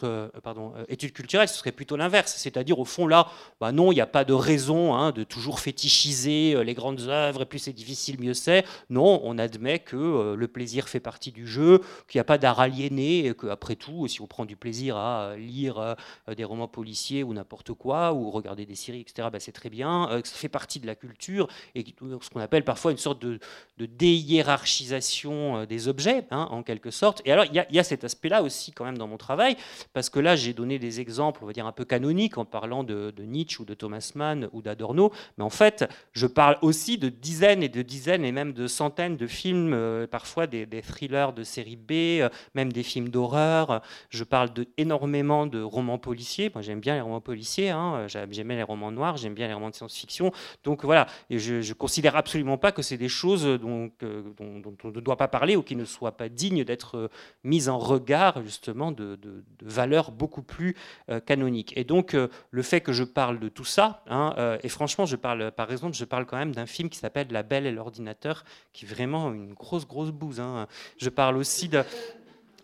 [0.03, 2.35] euh, pardon, études culturelles, ce serait plutôt l'inverse.
[2.37, 3.27] C'est-à-dire, au fond, là,
[3.61, 7.43] bah non, il n'y a pas de raison hein, de toujours fétichiser les grandes œuvres,
[7.43, 8.65] et plus c'est difficile, mieux c'est.
[8.89, 12.59] Non, on admet que le plaisir fait partie du jeu, qu'il n'y a pas d'art
[12.59, 15.95] aliéné, et qu'après tout, si on prend du plaisir à lire
[16.35, 20.09] des romans policiers ou n'importe quoi, ou regarder des séries etc., bah, c'est très bien,
[20.09, 21.85] euh, ça fait partie de la culture, et
[22.21, 23.39] ce qu'on appelle parfois une sorte de,
[23.77, 27.21] de déhiérarchisation euh, des objets, hein, en quelque sorte.
[27.25, 29.55] Et alors, il y, a cet aspect-là aussi quand même dans mon travail,
[29.93, 32.83] parce que là, j'ai donné des exemples, on va dire, un peu canoniques, en parlant
[32.83, 37.09] de, Nietzsche ou de Thomas Mann ou d'Adorno, mais en fait, je parle aussi de
[37.09, 41.43] dizaines et de dizaines et même de centaines de films, euh, parfois des, thrillers de
[41.43, 43.81] série B, même des films d'horreur.
[44.09, 46.51] Je parle de, énormément de romans policiers.
[46.53, 49.69] Moi, j'aime bien les romans policiers, hein, j'aimais les romans noir, j'aime bien les romans
[49.69, 50.31] de science-fiction.
[50.63, 54.87] Donc voilà, et je ne considère absolument pas que c'est des choses dont, dont, on
[54.87, 57.07] ne doit pas parler ou qui ne soient pas dignes d'être euh,
[57.43, 59.17] mises en regard justement de,
[59.61, 60.75] valeurs beaucoup plus
[61.09, 61.73] euh, canoniques.
[61.75, 65.15] Et donc euh, le fait que je parle de tout ça, hein, et franchement, je
[65.15, 68.43] parle, par exemple, je parle quand même d'un film qui s'appelle La Belle et l'ordinateur,
[68.73, 70.39] qui est vraiment une grosse, grosse bouse.
[70.39, 70.67] Hein.
[70.97, 71.69] Je parle aussi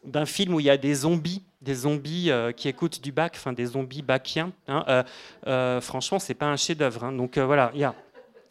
[0.05, 3.33] d'un film où il y a des zombies des zombies euh, qui écoutent du bac,
[3.35, 4.51] enfin des zombies baciens.
[4.67, 5.03] Hein, euh,
[5.47, 7.05] euh, franchement, c'est pas un chef-d'œuvre.
[7.05, 7.13] Hein.
[7.13, 7.95] donc voilà, il y a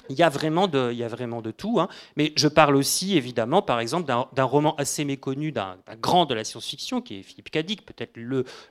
[0.09, 1.81] il y, a vraiment de, il y a vraiment de tout.
[1.81, 1.88] Hein.
[2.17, 6.45] Mais je parle aussi, évidemment, par exemple, d'un roman assez méconnu, d'un grand de la
[6.45, 8.19] science-fiction, qui est Philippe Cadic, peut-être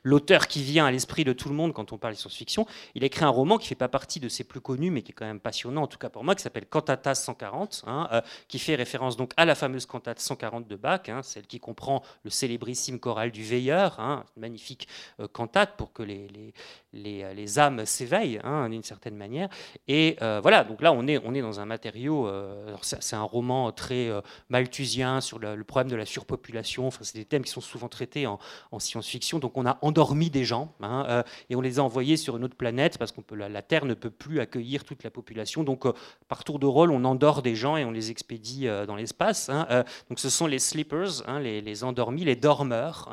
[0.03, 2.65] l'auteur qui vient à l'esprit de tout le monde quand on parle de science-fiction.
[2.95, 5.01] Il a écrit un roman qui ne fait pas partie de ses plus connus, mais
[5.01, 8.07] qui est quand même passionnant, en tout cas pour moi, qui s'appelle Cantata 140, hein,
[8.11, 11.59] euh, qui fait référence donc à la fameuse cantate 140 de Bach, hein, celle qui
[11.59, 13.99] comprend le célébrissime choral du Veilleur,
[14.37, 14.87] magnifique
[15.19, 16.53] euh, cantate pour que les, les,
[16.95, 19.49] euh, les, âmes s'éveillent d'une certaine manière.
[19.87, 24.21] Et voilà, donc là, on est dans un matériau, euh, c'est un roman très euh,
[24.49, 28.27] malthusien sur le, problème de la surpopulation, enfin, c'est des thèmes qui sont souvent traités
[28.27, 28.39] en,
[28.79, 32.35] science-fiction, donc on a endormi des gens hein, euh, et on les a envoyés sur
[32.37, 35.85] une autre planète parce que la, Terre ne peut plus accueillir toute la population, donc
[36.27, 39.49] par tour de rôle on endort des gens et on les expédie dans l'espace.
[39.49, 39.67] Hein,
[40.09, 43.09] donc ce sont les sleepers, hein, les, endormis, les dormeurs.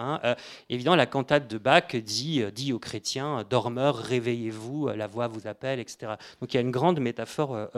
[0.71, 5.79] évidemment la cantate de Bach dit, dit aux chrétiens, dormeurs, réveillez-vous, la voix vous appelle,
[5.81, 6.13] etc.
[6.41, 7.69] Donc il y a une grande métaphore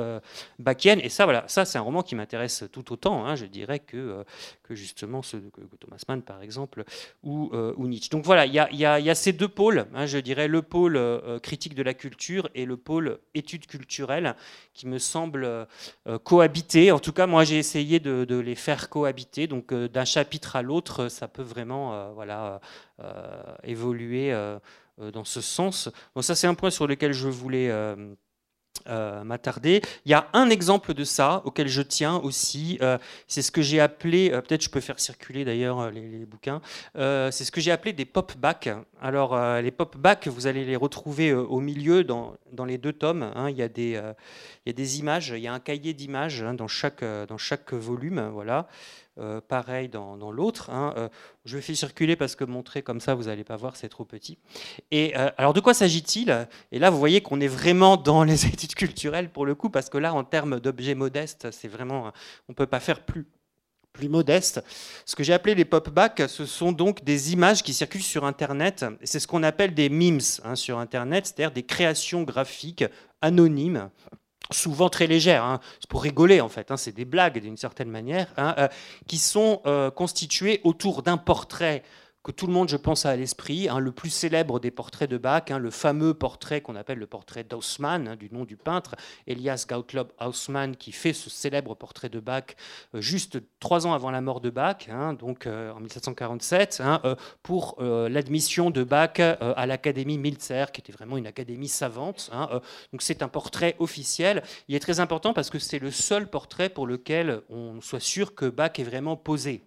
[0.58, 1.00] bachienne.
[1.02, 3.96] Et ça, voilà, ça c'est un roman qui m'intéresse tout autant, hein, je dirais, que,
[3.96, 4.24] euh,
[4.70, 6.84] justement ceux que, Thomas Mann, par exemple,
[7.22, 8.10] ou, euh, Nietzsche.
[8.10, 11.74] Donc voilà, il y a, ces deux pôles, hein, je dirais, le pôle euh, critique
[11.74, 14.36] de la culture et le pôle études culturelles,
[14.74, 15.66] qui me semblent
[16.24, 16.92] cohabiter.
[16.92, 19.46] En tout cas, moi, j'ai essayé de, de, les faire cohabiter.
[19.46, 22.60] Donc d'un chapitre à l'autre, ça peut vraiment voilà,
[23.64, 24.32] évoluer
[25.12, 25.88] dans ce sens.
[26.14, 27.70] Donc ça, c'est un point sur lequel je voulais
[28.88, 29.82] euh, m'attarder.
[30.06, 32.78] Il y a un exemple de ça auquel je tiens aussi.
[32.80, 36.62] Euh, c'est ce que j'ai appelé, euh, peut-être je peux faire circuler d'ailleurs les, bouquins.
[36.94, 38.70] c'est ce que j'ai appelé des pop back.
[38.98, 43.22] Alors les pop back, vous allez les retrouver au milieu dans, dans, les deux tomes.
[43.22, 43.50] Hein.
[43.50, 44.00] il, y a des,
[44.64, 47.38] il y a des images, il y a un cahier d'images hein, dans, chaque, dans
[47.38, 48.30] chaque volume.
[48.32, 48.66] Voilà.
[49.20, 50.70] Euh, pareil dans, l'autre.
[50.70, 51.08] Hein, euh,
[51.44, 54.04] je vais faire circuler parce que montrer comme ça, vous n'allez pas voir, c'est trop
[54.04, 54.38] petit.
[54.90, 56.48] Et euh, alors, de quoi s'agit-il?
[56.72, 59.90] Et là, vous voyez qu'on est vraiment dans les études culturelles pour le coup, parce
[59.90, 62.12] que là, en termes d'objets modestes, c'est vraiment,
[62.48, 63.26] on peut pas faire plus
[63.92, 64.62] plus modeste.
[65.04, 68.84] Ce que j'ai appelé les pop-back, ce sont donc des images qui circulent sur Internet.
[69.02, 72.84] C'est ce qu'on appelle des memes hein, sur Internet, c'est-à-dire des créations graphiques
[73.20, 73.90] anonymes
[74.52, 75.60] souvent très légères, hein.
[75.80, 76.76] c'est pour rigoler en fait, hein.
[76.76, 78.68] c'est des blagues d'une certaine manière, hein, euh,
[79.06, 81.82] qui sont euh, constituées autour d'un portrait
[82.22, 83.68] que tout le monde, je pense, a à l'esprit.
[83.68, 87.06] Hein, le plus célèbre des portraits de Bach, hein, le fameux portrait qu'on appelle le
[87.06, 88.94] portrait d'Haussmann, hein, du nom du peintre,
[89.26, 92.56] Elias Gottlob Haussmann, qui fait ce célèbre portrait de Bach
[92.94, 97.76] euh, juste trois ans avant la mort de Bach, donc euh, en 1747, euh, pour
[97.80, 102.30] l'admission de Bach à l'Académie Milzer, qui était vraiment une académie savante.
[102.92, 104.42] donc c'est un portrait officiel.
[104.68, 108.34] Il est très important parce que c'est le seul portrait pour lequel on soit sûr
[108.34, 109.64] que Bach est vraiment posé.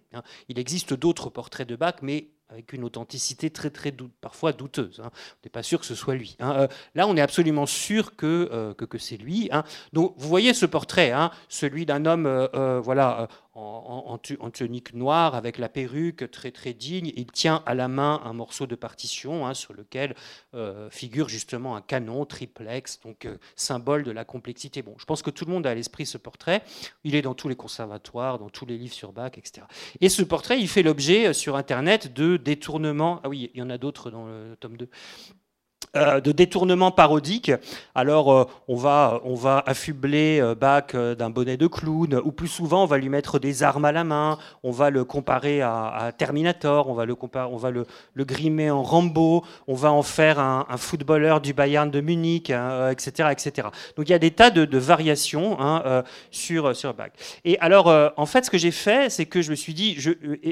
[0.48, 5.00] Il existe d'autres portraits de Bach, mais avec une authenticité très très parfois douteuse.
[5.04, 5.10] Hein.
[5.12, 6.36] On n'est pas sûr que ce soit lui.
[6.38, 6.54] Hein.
[6.56, 9.48] Euh, là, on est absolument sûr que, euh, c'est lui.
[9.50, 9.64] Hein.
[9.92, 11.12] Vous voyez ce portrait,
[11.48, 14.18] celui d'un homme euh, voilà, en,
[14.52, 17.12] tunique noire avec la perruque très très digne.
[17.16, 20.14] Il tient à la main un morceau de partition sur lequel
[20.90, 24.82] figure justement un canon triplex, donc symbole de la complexité.
[24.82, 26.62] Bon, je pense que tout le monde a à l'esprit ce portrait.
[27.04, 29.66] Il est dans tous les conservatoires, dans tous les livres sur Bach, etc.
[30.00, 33.20] Et ce portrait, il fait l'objet sur Internet de détournements.
[33.24, 34.88] Ah oui, il y en a d'autres dans le tome 2.
[35.96, 37.52] Euh, de détournement parodique.
[37.94, 42.48] Alors, euh, on, va, on va affubler euh, Bach d'un bonnet de clown, ou plus
[42.48, 46.10] souvent, on va lui mettre des armes à la main, on va le comparer à,
[46.16, 47.84] Terminator, on va, le, on va le,
[48.24, 53.68] grimer en Rambo, on va en faire un, footballeur du Bayern de Munich, etc., etc.
[53.96, 56.02] Donc, il y a des tas de, variations hein,
[56.32, 57.10] sur, sur Bach.
[57.44, 59.96] Et alors, en fait, ce que j'ai fait, c'est que je me suis dit,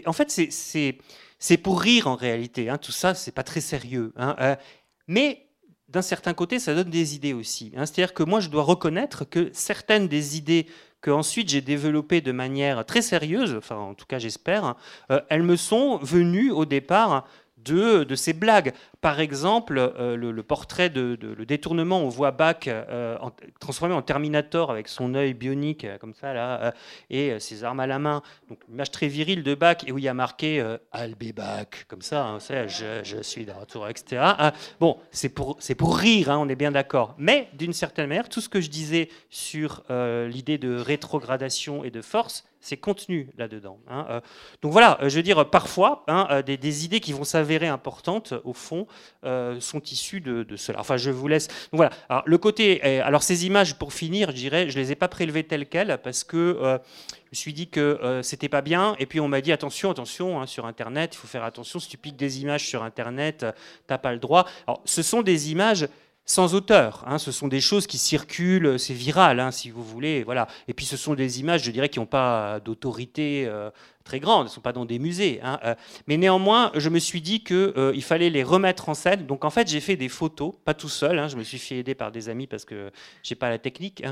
[0.06, 0.98] en fait, c'est
[1.42, 2.70] c'est pour rire en réalité.
[2.70, 4.12] Hein, tout ça, c'est pas très sérieux.
[4.16, 4.56] Hein,
[5.06, 5.46] mais
[5.88, 7.72] d'un certain côté, ça donne des idées aussi.
[7.76, 7.84] Hein.
[7.84, 10.66] C'est-à-dire que moi, je dois reconnaître que certaines des idées
[11.02, 14.76] que ensuite j'ai développées de manière très sérieuse, enfin en tout cas j'espère,
[15.10, 17.26] euh, elles me sont venues au départ
[17.58, 18.72] de, de ces blagues.
[19.02, 23.18] Par exemple, euh, le, portrait de, le détournement, on voit Bach euh,
[23.58, 26.72] transformé en Terminator avec son œil bionique euh, comme ça là
[27.10, 28.22] et ses armes à la main.
[28.48, 31.84] Donc une image très virile de Bach et où il y a marqué I'll Bach
[31.88, 34.22] comme ça, hein, je, suis de retour, etc.
[34.22, 37.16] Ah, bon, c'est pour pour rire, hein, on est bien d'accord.
[37.18, 42.02] Mais d'une certaine manière, tout ce que je disais sur l'idée de rétrogradation et de
[42.02, 43.78] force, c'est contenu là-dedans.
[43.90, 44.22] Hein,
[44.62, 46.06] donc voilà, je veux dire, parfois,
[46.46, 48.86] des, idées qui vont s'avérer importantes, au fond,
[49.24, 50.80] euh, sont issus de, cela.
[50.80, 51.48] Enfin, je vous laisse.
[51.72, 51.90] voilà.
[52.08, 52.82] Alors, le côté.
[53.00, 56.24] Alors, ces images, pour finir, je dirais, je les ai pas prélevées telles quelles parce
[56.24, 56.78] que euh,
[57.26, 58.96] je me suis dit que euh, c'était pas bien.
[58.98, 61.78] Et puis, on m'a dit attention, attention, hein, sur Internet, il faut faire attention.
[61.78, 63.46] Si tu piques des images sur Internet,
[63.86, 64.46] t'as pas le droit.
[64.66, 65.88] Alors, ce sont des images
[66.24, 67.02] sans auteur.
[67.06, 67.18] Hein.
[67.18, 70.22] Ce sont des choses qui circulent, c'est viral, hein, si vous voulez.
[70.22, 70.46] Voilà.
[70.68, 73.70] Et puis ce sont des images, je dirais, qui n'ont pas d'autorité euh,
[74.04, 75.40] très grande, elles ne sont pas dans des musées.
[75.42, 75.58] Hein.
[75.64, 75.74] Euh.
[76.06, 79.26] mais néanmoins, je me suis dit qu'il euh, fallait les remettre en scène.
[79.26, 81.94] Donc en fait, j'ai fait des photos, pas tout seul, je me suis fait aider
[81.94, 82.90] par des amis parce que
[83.22, 84.02] je n'ai pas la technique.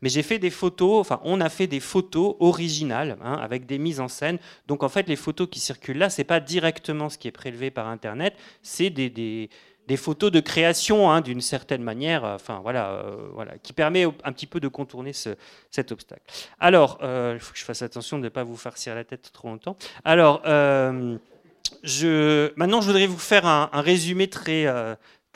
[0.00, 4.00] mais j'ai fait des photos, enfin on a fait des photos originales avec des mises
[4.00, 4.38] en scène.
[4.68, 7.32] Donc en fait, les photos qui circulent là, ce n'est pas directement ce qui est
[7.32, 9.50] prélevé par Internet, c'est des
[9.88, 14.04] des photos de création hein, d'une certaine manière, euh, enfin voilà, euh, voilà, qui permet
[14.04, 16.22] un petit peu de contourner cet obstacle.
[16.60, 19.30] Alors, euh, il faut que je fasse attention de ne pas vous farcir la tête
[19.32, 19.76] trop longtemps.
[20.04, 20.42] Alors,
[21.82, 24.66] je, maintenant, je voudrais vous faire un, résumé très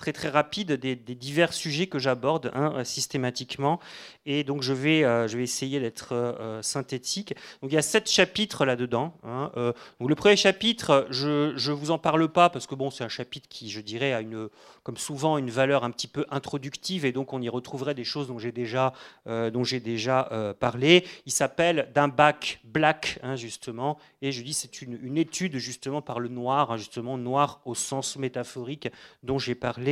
[0.03, 3.79] très très rapide des, divers sujets que j'aborde hein, systématiquement
[4.27, 7.35] et donc je vais, euh, je vais essayer d'être euh, synthétique.
[7.61, 9.15] Donc il y a sept chapitres là-dedans.
[9.23, 9.73] Hein, euh.
[10.01, 13.09] donc le premier chapitre, je ne vous en parle pas parce que bon, c'est un
[13.09, 14.49] chapitre qui, je dirais, a une,
[14.83, 18.27] comme souvent une valeur un petit peu introductive et donc on y retrouverait des choses
[18.27, 18.93] dont j'ai déjà,
[19.27, 21.05] dont j'ai déjà parlé.
[21.27, 26.03] Il s'appelle d'un bac black hein, justement et je dis c'est une, une, étude justement
[26.03, 28.89] par le noir, justement noir au sens métaphorique
[29.23, 29.92] dont j'ai parlé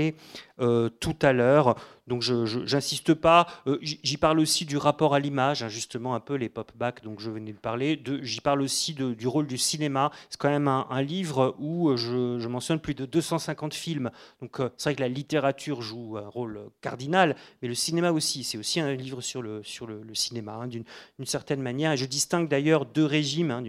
[1.01, 1.77] tout à l'heure.
[2.11, 3.47] Donc je n'insiste pas.
[3.69, 7.21] Euh, j'y parle aussi du rapport à l'image, hein, justement un peu les pop-back, donc
[7.21, 8.03] je venais de parler.
[8.23, 10.11] J'y parle aussi du rôle du cinéma.
[10.29, 14.11] C'est quand même un, livre où je, mentionne plus de 250 films.
[14.43, 18.43] Donc euh, c'est vrai que la littérature joue un rôle cardinal, mais le cinéma aussi.
[18.43, 20.85] C'est aussi un livre sur le, sur le, cinéma, hein, d'une
[21.25, 21.93] certaine manière.
[21.93, 23.53] Et je distingue d'ailleurs deux régimes.
[23.53, 23.63] Hein,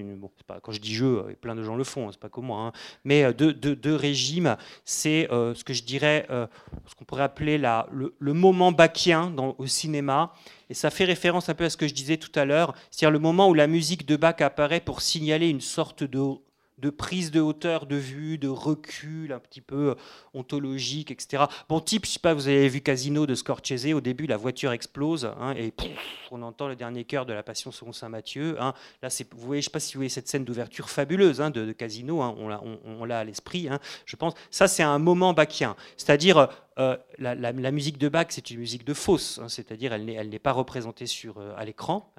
[0.64, 2.74] quand je dis je, euh, plein de gens le font, c'est pas comme moi.
[3.04, 8.31] mais deux, deux, régimes, c'est ce que je dirais, ce qu'on pourrait appeler la, le
[8.34, 10.34] moment bachien au cinéma.
[10.72, 13.12] Et ça fait référence un peu à ce que je disais tout à l'heure, c'est-à-dire
[13.12, 17.42] le moment où la musique de Bach apparaît pour signaler une sorte de prise de
[17.42, 19.96] hauteur de vue, de recul un petit peu euh,
[20.34, 21.44] ontologique, etc.
[21.68, 24.72] Bon, type, je sais pas, vous avez vu Casino de Scorsese, au début la voiture
[24.72, 25.74] explose hein, et
[26.32, 28.56] on entend le dernier cœur de la Passion selon Saint Matthieu.
[28.62, 28.74] Hein.
[29.04, 31.50] Là, c'est, vous voyez, je sais pas si vous voyez cette scène d'ouverture fabuleuse hein,
[31.50, 33.68] de, Casino, on l'a, on, l'a à l'esprit,
[34.06, 34.36] je pense.
[34.52, 36.48] Ça, c'est un moment bachien, c'est-à-dire
[36.82, 41.06] euh, la, musique de Bach, c'est une musique de fausse, c'est-à-dire elle n'est, pas représentée
[41.06, 42.12] sur, euh, à l'écran,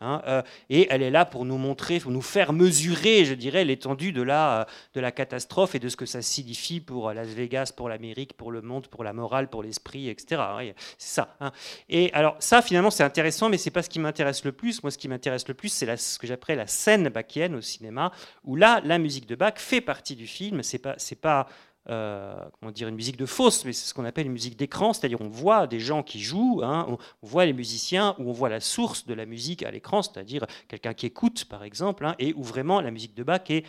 [0.70, 4.22] et elle est là pour nous montrer, pour nous faire mesurer, je dirais, l'étendue de
[4.22, 7.88] la euh, de la catastrophe et de ce que ça signifie pour Las Vegas, pour
[7.88, 10.42] l'Amérique, pour le monde, pour la morale, pour l'esprit, etc.
[10.98, 11.36] C'est ça.
[11.40, 11.50] Hein.
[11.88, 14.82] Et alors ça, finalement, c'est intéressant, mais c'est pas ce qui m'intéresse le plus.
[14.82, 18.12] Moi, ce qui m'intéresse le plus, c'est ce que j'appelle la scène bachienne au cinéma,
[18.44, 20.62] où là, la musique de Bach fait partie du film.
[20.62, 21.48] C'est pas, c'est pas
[21.88, 24.92] euh, comment dire, une musique de fausse, mais c'est ce qu'on appelle une musique d'écran,
[24.92, 28.48] c'est-à-dire on voit des gens qui jouent, hein, on, voit les musiciens, ou on voit
[28.48, 32.34] la source de la musique à l'écran, c'est-à-dire quelqu'un qui écoute par exemple, hein, et
[32.34, 33.64] où vraiment la musique de Bach est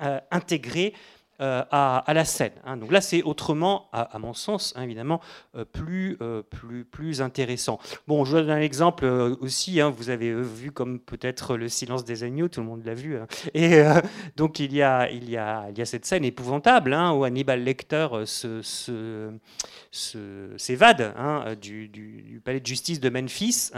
[0.00, 0.94] euh, intégrée
[1.40, 2.52] euh, à, la scène.
[2.64, 2.76] Hein.
[2.76, 5.20] Donc là, c'est autrement, à, mon sens, hein, évidemment,
[5.54, 6.18] euh, plus,
[6.50, 7.78] plus, plus intéressant.
[8.06, 9.04] Bon, je vous donne un exemple
[9.40, 9.80] aussi.
[9.80, 9.90] Hein.
[9.90, 13.18] vous avez vu comme peut-être le silence des agneaux, tout le monde l'a vu.
[13.54, 13.82] Et
[14.36, 17.62] donc il y, a, il, y a, il y a cette scène épouvantable où Hannibal
[17.62, 18.08] Lecter
[19.92, 21.14] s'évade
[21.60, 23.70] du, du, palais de justice de Memphis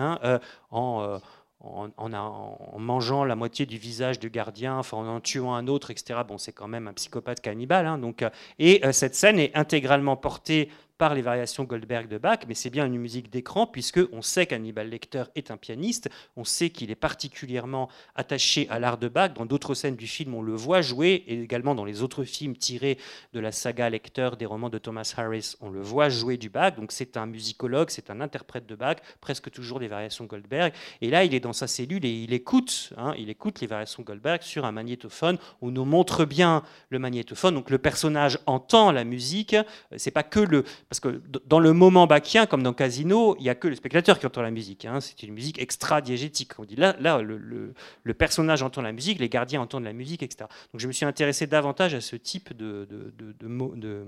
[0.71, 1.21] en
[1.61, 6.21] en, mangeant la moitié du visage du gardien, enfin, en tuant un autre, etc.
[6.27, 7.87] Bon, c'est quand même un psychopathe cannibale.
[7.87, 12.19] Hein, donc, euh, et euh, cette scène est intégralement portée par les variations Goldberg de
[12.19, 16.11] Bach, mais c'est bien une musique d'écran puisque on sait qu'Hannibal Lecter est un pianiste,
[16.37, 19.33] on sait qu'il est particulièrement attaché à l'art de Bach.
[19.33, 22.55] Dans d'autres scènes du film, on le voit jouer, et également dans les autres films
[22.55, 22.99] tirés
[23.33, 26.77] de la saga Lecter des romans de Thomas Harris, on le voit jouer du Bach.
[26.77, 30.75] Donc c'est un musicologue, c'est un interprète de Bach, presque toujours des variations Goldberg.
[31.01, 34.03] Et là, il est dans sa cellule et il écoute, hein, il écoute les variations
[34.03, 35.39] Goldberg sur un magnétophone.
[35.63, 39.57] On nous montre bien le magnétophone, donc le personnage entend la musique.
[39.97, 43.49] C'est pas que le parce que dans le moment bachien, comme dans Casino, il n'y
[43.49, 44.85] a que le spectateur qui entend la musique.
[44.85, 45.01] Hein.
[45.01, 46.59] C'est une musique extra-diégétique.
[46.59, 47.75] On dit là, là le,
[48.13, 50.49] personnage entend la musique, les gardiens entendent la musique, etc.
[50.73, 54.05] Donc je me suis intéressé davantage à ce type de, de, de,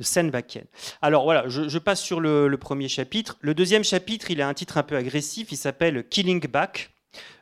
[0.00, 0.66] scène bachienne.
[1.00, 3.38] Alors voilà, je, passe sur le, le, premier chapitre.
[3.40, 6.91] Le deuxième chapitre, il a un titre un peu agressif, il s'appelle Killing Bach.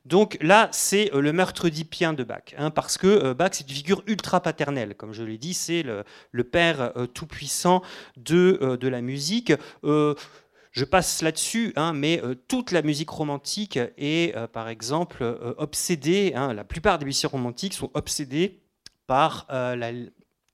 [0.05, 3.69] Donc là, c'est euh, le meurtre d'Ipien de Bach, hein, parce que euh, Bach, c'est
[3.69, 7.83] une figure ultra paternelle, comme je l'ai dit, c'est le, père euh, tout-puissant
[8.17, 9.53] de, de, la musique.
[9.83, 15.23] je passe là-dessus, hein, mais toute la musique romantique est, par exemple,
[15.59, 18.61] obsédée, hein, la plupart des musiciens romantiques sont obsédés
[19.07, 19.47] par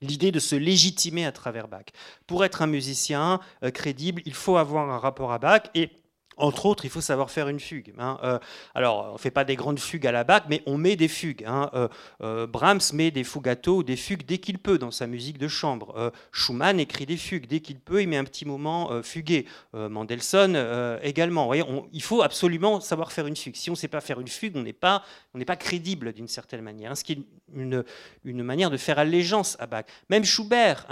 [0.01, 1.87] l'idée de se légitimer à travers Bach.
[2.27, 3.41] Pour être un musicien
[3.73, 5.91] crédible, il faut avoir un rapport à Bach, et
[6.37, 7.94] entre autres, il faut savoir faire une fugue.
[7.99, 8.18] Hein.
[8.22, 8.38] Euh,
[8.75, 11.09] alors, on ne fait pas des grandes fugues à la bac, mais on met des
[11.09, 11.44] fugues.
[11.46, 11.70] Hein.
[11.75, 11.88] Euh,
[12.22, 15.49] euh, Brahms met des fugatos ou des fugues dès qu'il peut dans sa musique de
[15.49, 16.12] chambre.
[16.33, 19.46] Schumann écrit des fugues dès qu'il peut, il met un petit moment fugué.
[19.72, 20.57] Mendelssohn
[21.03, 21.53] également.
[21.55, 23.57] il faut absolument savoir faire une fugue.
[23.57, 25.03] Si on ne sait pas faire une fugue, on n'est pas,
[25.46, 26.92] pas crédible d'une certaine manière.
[26.92, 26.94] Hein.
[26.94, 27.18] ce qui est
[27.55, 29.85] une, manière de faire allégeance à Bach.
[30.11, 30.87] Même Schubert,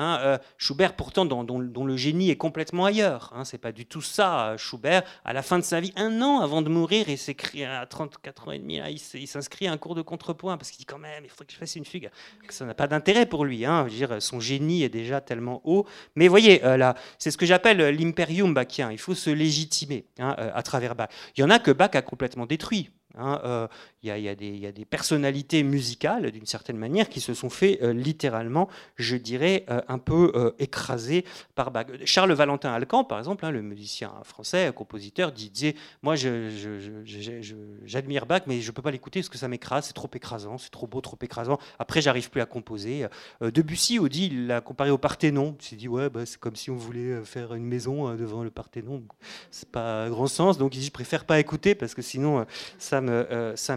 [0.58, 3.32] Schubert pourtant dont, le génie est complètement ailleurs.
[3.44, 4.56] Ce n'est pas du tout ça.
[4.56, 5.02] Schubert,
[5.34, 8.52] la fin de sa vie, un an avant de mourir, il s'écrit à 34 ans
[8.52, 8.80] et demi,
[9.14, 11.52] il s'inscrit à un cours de contrepoint parce qu'il dit quand même, il faudrait que
[11.52, 12.08] je fasse une fugue.
[12.50, 13.64] Ça n'a pas d'intérêt pour lui.
[13.64, 13.86] Hein.
[13.86, 15.86] dire, son génie est déjà tellement haut.
[16.14, 18.92] Mais voyez, euh, là, c'est ce que j'appelle l'imperium bachien.
[18.92, 21.08] Il faut se légitimer hein, euh, à travers Bach.
[21.36, 22.90] Il y en a que Bach a complètement détruit.
[23.16, 23.68] Hein, euh,
[24.04, 28.68] il y, a, des personnalités musicales, d'une certaine manière, qui se sont fait euh, littéralement,
[28.96, 31.86] je dirais, euh, un peu écraser par Bach.
[32.04, 36.14] Charles Valentin Alcan, par exemple, hein, le musicien français, compositeur, disait Moi,
[37.84, 40.58] j'admire Bach, mais je ne peux pas l'écouter parce que ça m'écrase, c'est trop écrasant,
[40.58, 41.58] c'est trop beau, trop écrasant.
[41.78, 43.06] Après, j'arrive plus à composer.
[43.40, 45.56] Debussy, dit, il l'a comparé au Parthénon.
[45.60, 48.50] Il s'est dit Ouais, bah, c'est comme si on voulait faire une maison devant le
[48.50, 49.02] Parthénon.
[49.50, 50.58] C'est pas grand sens.
[50.58, 52.44] Donc, il dit Je préfère pas écouter parce que sinon,
[52.78, 53.76] ça euh, ça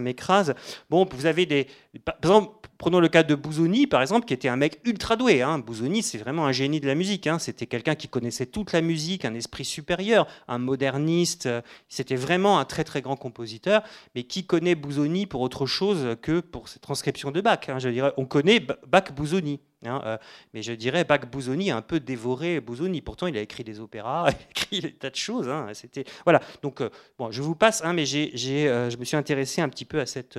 [0.90, 1.66] Bon, vous avez des.
[2.04, 5.42] Par exemple, prenons le cas de Bouzoni, par exemple, qui était un mec ultra doué.
[5.42, 5.58] Hein.
[5.58, 7.26] Bouzoni, c'est vraiment un génie de la musique.
[7.26, 7.38] Hein.
[7.38, 11.48] C'était quelqu'un qui connaissait toute la musique, un esprit supérieur, un moderniste.
[11.88, 13.82] C'était vraiment un très très grand compositeur.
[14.14, 17.78] Mais qui connaît Bouzoni pour autre chose que pour ses transcriptions de Bach hein.
[18.16, 19.60] On connaît Bach Bouzoni.
[19.84, 20.18] Hein, euh,
[20.54, 23.00] mais je dirais Bach Bouzoni a un peu dévoré Bouzoni.
[23.00, 25.48] Pourtant, il a écrit des opéras, il a écrit des tas de choses.
[25.74, 26.40] C'était voilà.
[26.62, 30.00] Donc euh, bon, je vous passe, mais euh, je me suis intéressé un petit peu
[30.00, 30.38] à cette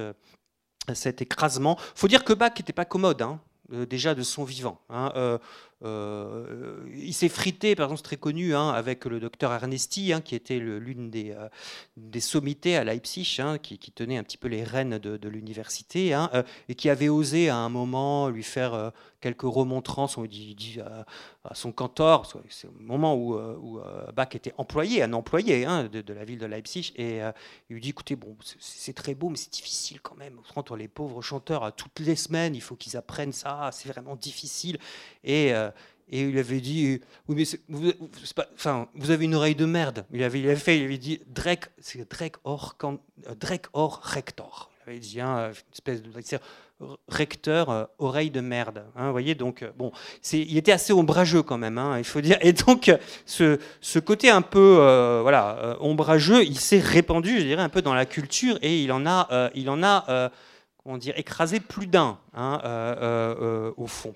[0.95, 1.77] cet écrasement.
[1.95, 3.23] Faut dire que Bach n'était pas commode.
[3.69, 4.81] déjà de son vivant.
[5.81, 11.09] Il s'est frité, par exemple, c'est très connu, avec le docteur Ernesti, qui était l'une
[11.09, 11.35] des,
[11.97, 16.17] des sommités à Leipzig, qui, tenait un petit peu les rênes de, l'université,
[16.67, 20.17] et qui avait osé à un moment lui faire quelques remontrances,
[21.43, 25.85] à, son cantor, c'est au moment où, euh, euh, Bach était employé, un employé hein,
[25.85, 27.31] de, la ville de Leipzig, et euh,
[27.69, 30.39] il lui dit, écoutez, bon, c'est très beau, mais c'est difficile quand même.
[30.55, 34.77] Entre les pauvres chanteurs, toutes les semaines, il faut qu'ils apprennent ça, c'est vraiment difficile.
[36.09, 37.91] Et il avait dit, oui, mais vous,
[38.55, 40.05] enfin, vous avez une oreille de merde.
[40.11, 42.75] Il avait, il avait fait, il avait dit, Drek, c'est Drek or,
[43.39, 44.71] Drek or rector.
[44.85, 46.09] Il avait dit, hein, une espèce de
[47.07, 48.83] recteur euh, oreille de merde.
[48.95, 49.91] Hein, vous voyez, donc euh, bon,
[50.31, 52.37] il était assez ombrageux quand même, hein, il faut dire.
[52.41, 52.91] Et donc
[53.25, 57.81] ce, ce côté un peu euh, voilà ombrageux, il s'est répandu, je dirais, un peu
[57.81, 60.31] dans la culture et il en a, il en a
[60.85, 64.13] on dire, écrasé plus d'un, hein, au fond.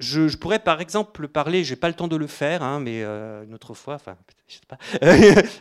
[0.00, 3.44] Je, pourrais par exemple parler, j'ai pas le temps de le faire, hein, mais euh,
[3.44, 4.16] une autre fois, enfin,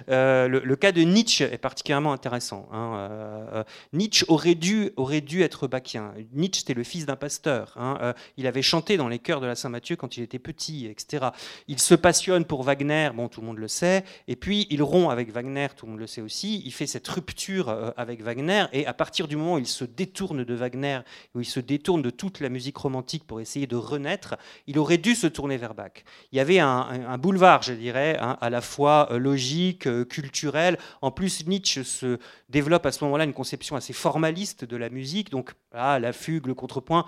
[0.09, 2.67] Euh, le, cas de Nietzsche est particulièrement intéressant.
[2.71, 3.63] Hein, euh,
[3.93, 6.13] Nietzsche aurait dû, aurait dû être bachien.
[6.34, 7.73] Nietzsche était le fils d'un pasteur.
[7.77, 11.27] Hein, il avait chanté dans les chœurs de la Saint-Mathieu quand il était petit, etc.
[11.67, 14.03] Il se passionne pour Wagner, bon, tout le monde le sait.
[14.27, 16.61] Et puis il rompt avec Wagner, tout le monde le sait aussi.
[16.65, 20.43] Il fait cette rupture avec Wagner, et à partir du moment où il se détourne
[20.43, 20.99] de Wagner,
[21.34, 24.36] où il se détourne de toute la musique romantique pour essayer de renaître
[24.67, 26.03] il aurait dû se tourner vers Bach.
[26.31, 30.78] Il y avait un, boulevard, je dirais, hein, à la fois euh, logique, euh, culturel.
[31.01, 32.17] En plus, Nietzsche se
[32.49, 36.53] développe à ce moment-là une conception assez formaliste de la musique, donc la fugue, le
[36.53, 37.05] contrepoint,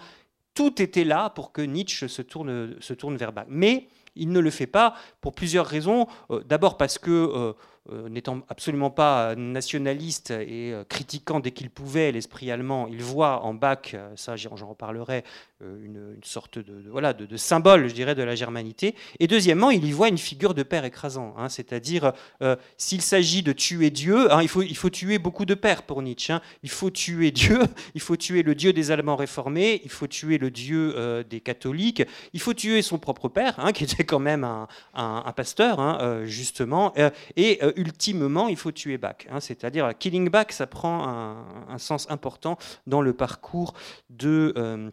[0.54, 3.46] tout était là pour que Nietzsche se tourne, se tourne vers Bach.
[3.50, 6.08] Mais il ne le fait pas pour plusieurs raisons.
[6.32, 7.54] Euh, d'abord parce que
[8.10, 13.54] n'étant absolument pas nationaliste et euh, critiquant dès qu'il pouvait l'esprit allemand, il voit en
[13.54, 15.24] Bach, euh, ça j'en reparlerai,
[15.62, 18.94] une, sorte de, voilà, de, symbole, je dirais, de la germanité.
[19.20, 22.12] Et deuxièmement, il y voit une figure de père écrasant, hein, c'est-à-dire
[22.78, 26.02] s'il s'agit de tuer Dieu, hein, il, faut, il faut tuer beaucoup de pères pour
[26.02, 26.34] Nietzsche.
[26.34, 26.42] Hein.
[26.62, 27.60] Il faut tuer Dieu,
[27.96, 32.04] il faut tuer le Dieu des Allemands réformés, il faut tuer le Dieu des catholiques,
[32.34, 36.94] il faut tuer son propre père, qui était quand même un, un pasteur, justement,
[37.38, 39.28] et ultimement, il faut tuer Bach.
[39.30, 39.40] Hein.
[39.40, 41.08] C'est-à-dire, killing Bach, ça prend
[41.70, 42.58] un, sens important
[42.88, 43.74] dans le parcours
[44.10, 44.92] de...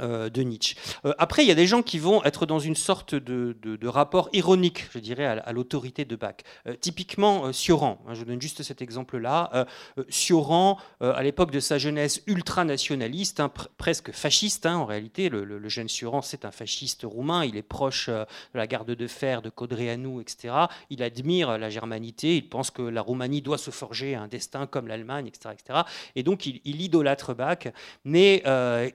[0.00, 0.76] Euh, euh, de Nietzsche.
[1.04, 4.28] Euh, après, il y a des gens qui vont être dans une sorte de, rapport
[4.32, 6.36] ironique, je dirais, à, l'autorité de Bach.
[6.66, 9.66] Euh, typiquement, Sioran, hein, je donne juste cet exemple-là.
[10.08, 15.88] Sioran, à l'époque de sa jeunesse ultranationaliste, hein, presque fasciste, hein, en réalité, le, jeune
[15.88, 20.20] Sioran, c'est un fasciste roumain, il est proche de la garde de fer de Codreanu,
[20.20, 20.54] etc.
[20.90, 24.88] Il admire la germanité, il pense que la Roumanie doit se forger un destin comme
[24.88, 25.80] l'Allemagne, etc., etc.
[26.16, 27.68] Et donc, il, il idolâtre Bach,
[28.04, 28.42] mais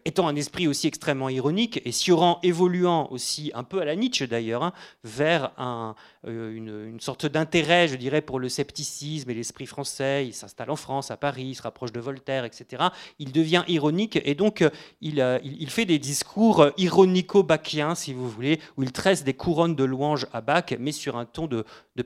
[0.06, 4.26] étant un esprit aussi extrêmement ironique, et Sioran évoluant aussi un peu à la Nietzsche
[4.26, 4.74] d'ailleurs, hein,
[5.04, 5.94] vers euh,
[6.26, 10.26] une, sorte d'intérêt, je dirais, pour le scepticisme et l'esprit français.
[10.26, 12.88] Il s'installe en France, à Paris, il se rapproche de Voltaire, etc.
[13.20, 14.70] Il devient ironique et donc euh,
[15.00, 19.84] il, il, fait des discours ironico-bachiens, si vous voulez, où il tresse des couronnes de
[19.84, 21.64] louanges à Bach, mais sur un ton de,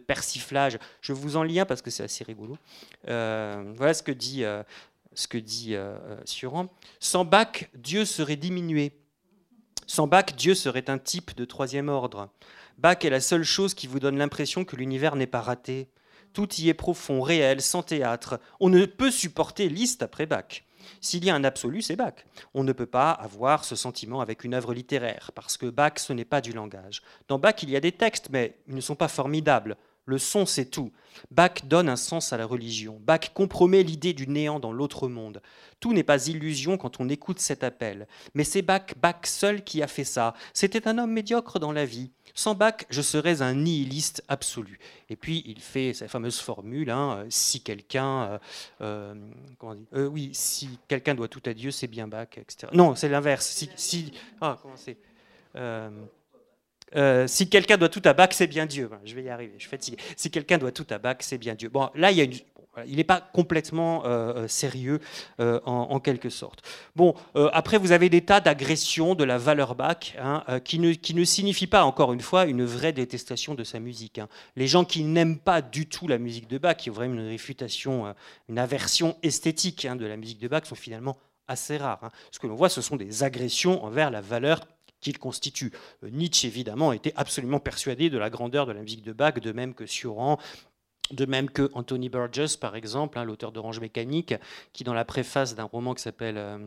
[0.08, 0.78] persiflage.
[1.02, 2.58] Je vous en lis un parce que c'est assez rigolo.
[3.06, 4.44] voilà ce que dit
[5.16, 5.96] ce que dit euh,
[6.26, 6.68] Suran.
[7.00, 9.00] Sans Bach, Dieu serait diminué.
[9.88, 12.30] Sans Bach, Dieu serait un type de troisième ordre.
[12.78, 15.90] Bach est la seule chose qui vous donne l'impression que l'univers n'est pas raté.
[16.34, 18.40] Tout y est profond, réel, sans théâtre.
[18.60, 20.64] On ne peut supporter Liszt après Bach.
[21.02, 22.26] S'il y a un absolu, c'est Bach.
[22.54, 26.14] On ne peut pas avoir ce sentiment avec une œuvre littéraire, parce que Bach, ce
[26.14, 27.02] n'est pas du langage.
[27.28, 29.78] Dans Bach, il y a des textes, mais ils ne sont pas formidables.
[30.06, 30.92] Le son, c'est tout.
[31.32, 33.00] Bach donne un sens à la religion.
[33.02, 35.42] Bach compromet l'idée du néant dans l'autre monde.
[35.80, 38.08] Tout n'est pas illusion quand on écoute cet appel.
[38.34, 40.34] Mais c'est Bach, Bach seul qui a fait ça.
[40.54, 42.12] C'était un homme médiocre dans la vie.
[42.36, 44.80] Sans Bach, je serais un nihiliste absolu.
[45.10, 48.40] Et puis il fait sa fameuse formule hein, euh, si quelqu'un,
[48.82, 49.16] euh,
[49.94, 52.72] euh, oui, si quelqu'un doit tout à Dieu, c'est bien Bach, etc.
[52.74, 53.66] Non, c'est l'inverse.
[53.76, 54.98] Si, ah, comment c'est
[57.28, 58.90] si quelqu'un doit tout à Bach, c'est bien Dieu.
[59.06, 59.98] Je vais y arriver, je suis fatigué.
[60.16, 61.70] Si quelqu'un doit tout à Bach, c'est bien Dieu.
[61.70, 65.00] Bon, là, il n'est pas complètement euh, euh, sérieux
[65.40, 66.62] en, quelque sorte.
[66.96, 71.14] Bon, après, vous avez des tas d'agressions de la valeur Bach hein, qui, ne, qui,
[71.14, 74.20] ne, signifient pas, encore une fois, une vraie détestation de sa musique.
[74.20, 74.28] Hein.
[74.56, 77.28] Les gens qui n'aiment pas du tout la musique de Bach, qui ont vraiment une
[77.28, 78.14] réfutation,
[78.50, 81.18] une aversion esthétique hein, de la musique de Bach, sont finalement
[81.48, 82.12] assez rares.
[82.32, 84.62] Ce que l'on voit, ce sont des agressions envers la valeur
[85.04, 85.72] qu'il constitue.
[86.04, 89.52] Euh, Nietzsche, évidemment, était absolument persuadé de la grandeur de la musique de Bach, de
[89.52, 90.40] même que Sioran,
[91.12, 94.34] de même que Anthony Burgess, par exemple, hein, l'auteur d'Orange Mécanique,
[94.72, 96.58] qui, dans la préface d'un roman qui s'appelle euh,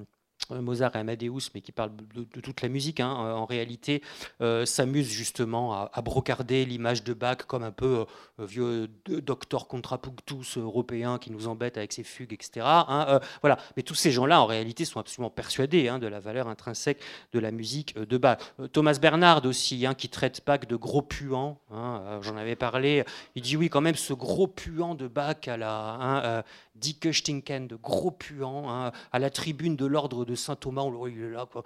[0.51, 4.03] Mozart et Amadeus, mais qui parle de, toute la musique, hein, euh, en réalité,
[4.41, 8.07] euh, s'amuse justement à, brocarder l'image de Bach comme un peu
[8.39, 12.65] vieux docteur contrapunctus européen qui nous embête avec ses fugues, etc.
[12.65, 13.59] Hein, voilà.
[13.77, 17.01] Mais tous ces gens-là, en réalité, sont absolument persuadés hein, de la valeur intrinsèque
[17.33, 18.39] de la musique de Bach.
[18.73, 21.59] Thomas Bernard aussi, qui traite Bach de gros puant.
[21.71, 23.05] J'en avais parlé.
[23.35, 26.45] Il dit oui, quand même, ce gros puant de Bach à la
[26.81, 31.47] Dicke Stinken, de gros puants, à la tribune de l'ordre de Saint-Thomas, il est là,
[31.51, 31.65] quoi.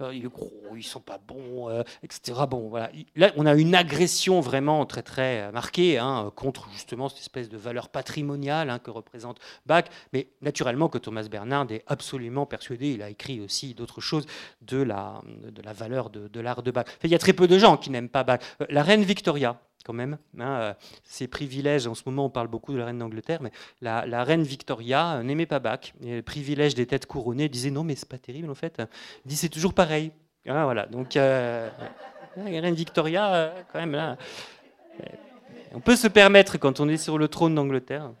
[0.00, 2.40] Euh, il est gros, ils sont pas bons, euh, etc.
[2.48, 2.90] Bon, voilà.
[3.16, 7.48] Là, on a une agression vraiment très très euh, marquée hein, contre justement cette espèce
[7.48, 12.92] de valeur patrimoniale hein, que représente Bach, mais naturellement que Thomas Bernard est absolument persuadé,
[12.92, 14.26] il a écrit aussi d'autres choses,
[14.62, 16.86] de la, de la valeur de, l'art de Bach.
[17.02, 18.40] il y a très peu de gens qui n'aiment pas Bach.
[18.68, 20.18] La reine Victoria, quand même.
[20.38, 20.74] Hein,
[21.04, 24.42] ses privilèges, en ce moment on parle beaucoup de la reine d'Angleterre, mais la, reine
[24.42, 25.92] Victoria n'aimait pas Bach.
[26.02, 28.82] Et le privilège des têtes couronnées disait non mais c'est pas terrible en fait.
[29.24, 30.12] dit c'est toujours pareil.
[30.46, 31.70] Ah, voilà, donc euh,
[32.36, 34.16] la reine Victoria, euh, quand même là.
[35.76, 38.12] On peut se permettre quand on est sur le trône d'Angleterre.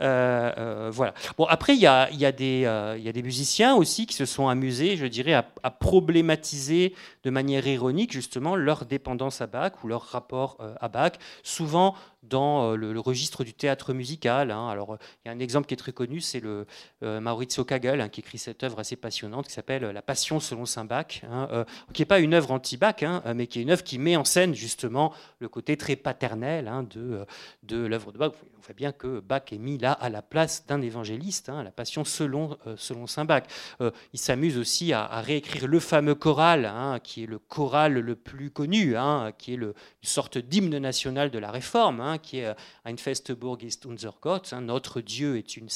[0.00, 1.14] Euh, voilà.
[1.36, 5.70] Bon, après, il y a, des musiciens aussi qui se sont amusés, je dirais, à,
[5.70, 6.94] problématiser
[7.24, 11.12] de manière ironique justement leur dépendance à Bach ou leur rapport à Bach,
[11.42, 14.50] souvent dans euh, le, registre du théâtre musical.
[14.50, 14.68] Hein.
[14.68, 16.66] Alors, il y a un exemple qui est très connu, c'est le
[17.02, 20.66] euh, Maurizio Kagel, hein, qui écrit cette œuvre assez passionnante qui s'appelle La Passion selon
[20.66, 23.04] Saint Bach, hein, euh, qui n'est pas une œuvre anti-Bach,
[23.34, 27.86] mais qui est une œuvre qui met en scène justement le côté très paternel de,
[27.86, 28.32] l'œuvre de Bach.
[28.58, 32.04] On voit bien que Bach est mis là à la place d'un évangéliste, La Passion
[32.04, 32.58] selon,
[33.06, 33.44] Saint Bach.
[33.80, 38.94] il s'amuse aussi à, réécrire le fameux choral, qui est le choral le plus connu,
[39.38, 42.54] qui est une sorte d'hymne national de la Réforme qui est euh,
[42.84, 45.68] Ein Festburg ist unser Gott, hein, notre Dieu est une,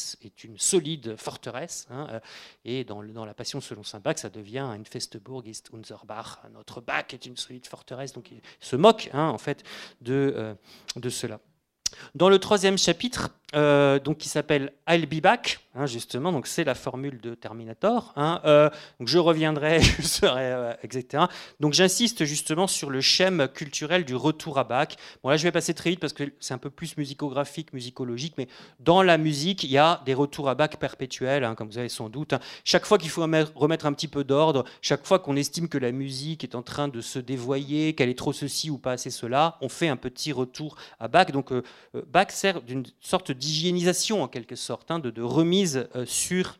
[0.56, 1.86] solide forteresse.
[1.90, 2.20] Hein, euh,
[2.64, 6.80] et dans, la Passion selon saint Bach, ça devient Ein Festburg ist unser Bach, notre
[6.80, 8.12] Bach est une solide forteresse.
[8.12, 9.64] Donc il se moque hein, en fait
[10.00, 10.54] de, euh,
[10.96, 11.40] de cela.
[12.14, 16.64] Dans le troisième chapitre, euh, donc qui s'appelle I'll be back, hein, justement, donc c'est
[16.64, 18.12] la formule de Terminator.
[18.16, 18.68] Hein, euh,
[18.98, 21.24] donc je reviendrai, je serai, euh, etc.
[21.60, 24.88] Donc j'insiste justement sur le schème culturel du retour à Bach.
[25.22, 28.34] Bon là je vais passer très vite parce que c'est un peu plus musicographique, musicologique,
[28.38, 28.48] mais
[28.80, 31.88] dans la musique il y a des retours à Bach perpétuels, hein, comme vous avez
[31.88, 32.34] sans doute.
[32.64, 35.92] Chaque fois qu'il faut remettre un petit peu d'ordre, chaque fois qu'on estime que la
[35.92, 39.58] musique est en train de se dévoyer, qu'elle est trop ceci ou pas assez cela,
[39.60, 41.30] on fait un petit retour à Bach.
[41.30, 41.52] Donc
[42.06, 46.58] Bach sert d'une sorte d'hygiénisation en quelque sorte, hein, de, remise sur,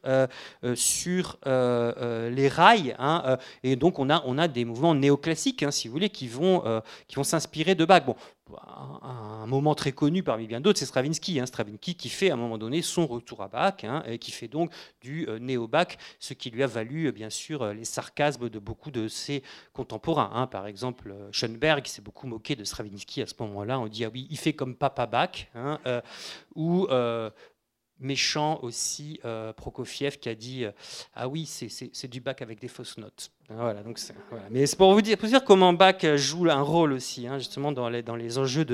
[0.75, 2.95] sur les rails.
[2.99, 6.63] Hein, et donc on a, des mouvements néoclassiques, hein, si vous voulez, qui vont,
[7.23, 8.05] s'inspirer de Bach.
[8.05, 8.17] Bon,
[9.03, 11.41] un moment très connu parmi bien d'autres, c'est Stravinsky.
[11.41, 14.49] Hein, Stravinsky qui fait à un moment donné son retour à Bach et qui fait
[14.49, 14.71] donc
[15.01, 18.59] du euh, néo-Bach, ce qui lui a valu euh, bien sûr euh, les sarcasmes de
[18.59, 20.47] beaucoup de ses contemporains.
[20.47, 23.79] Par exemple, Schoenberg s'est beaucoup moqué de Stravinsky à ce moment-là.
[23.79, 25.47] On dit ah oui, il fait comme Papa Bach,
[26.57, 26.89] ou
[28.01, 29.21] méchant aussi
[29.57, 30.65] Prokofiev qui a dit
[31.15, 33.31] ah oui c'est du Bach avec des fausses notes.
[33.51, 34.01] Voilà, donc
[34.51, 37.73] Mais c'est pour vous dire, pour dire comment Bach joue un rôle aussi, hein, justement,
[37.73, 38.65] dans les, enjeux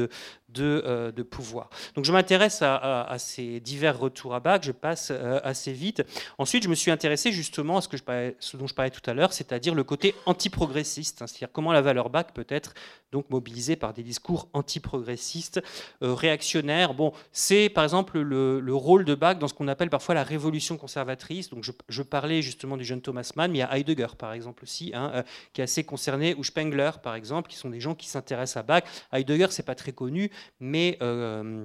[0.59, 1.71] euh, de pouvoir.
[1.97, 6.05] Donc je m'intéresse à, ces divers retours à Bach, je passe euh, assez vite.
[6.39, 9.75] Ensuite, je me suis intéressé justement à ce, dont je parlais tout à l'heure, c'est-à-dire
[9.75, 12.75] le côté anti-progressiste, hein, c'est-à-dire comment la valeur Bach peut être
[13.11, 15.61] donc mobilisée par des discours anti-progressistes,
[16.03, 16.95] euh, réactionnaires.
[16.95, 20.23] Bon, c'est par exemple le, le, rôle de Bach dans ce qu'on appelle parfois la
[20.23, 21.51] révolution conservatrice.
[21.51, 24.60] Donc je parlais justement du jeune Thomas Mann, mais il y a Heidegger par exemple
[24.63, 27.95] aussi, hein, euh, qui est assez concerné, ou Spengler, par exemple, qui sont des gens
[27.95, 28.83] qui s'intéressent à Bach.
[29.13, 31.65] Heidegger, c'est pas très connu, mais euh,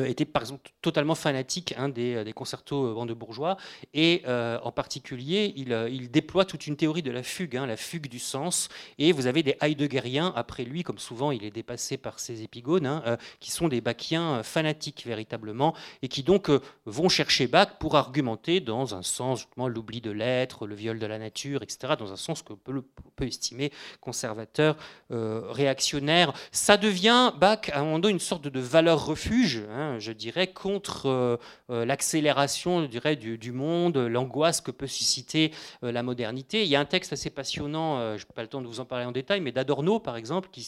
[0.00, 3.56] était par exemple totalement fanatique hein, des, euh, des, concertos euh, de bourgeois
[3.94, 8.18] et en particulier il, déploie toute une théorie de la fugue, hein, la fugue du
[8.18, 8.68] sens
[8.98, 12.86] et vous avez des heideggeriens après lui comme souvent il est dépassé par ses épigones
[12.86, 13.02] hein,
[13.40, 16.50] qui sont des bachiens fanatiques véritablement et qui donc
[16.86, 21.18] vont chercher Bach pour argumenter dans un sens l'oubli de l'être, le viol de la
[21.18, 21.94] nature, etc.
[21.98, 22.82] dans un sens que peut,
[23.16, 24.76] peut estimer conservateur,
[25.10, 26.32] réactionnaire.
[26.52, 29.62] Ça devient Bach à un moment donné une sorte de valeur refuge.
[29.70, 31.36] Hein, je dirais, contre euh,
[31.70, 35.52] euh, l'accélération du, monde, l'angoisse que peut susciter
[35.82, 36.62] euh, la modernité.
[36.62, 38.84] Il y a un texte assez passionnant, je n'ai pas le temps de vous en
[38.84, 40.64] parler en détail, mais d'Adorno, par exemple, qui,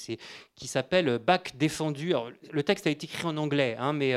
[0.67, 2.13] s'appelle Bach défendu.
[2.51, 4.15] le texte a été écrit en anglais, hein, mais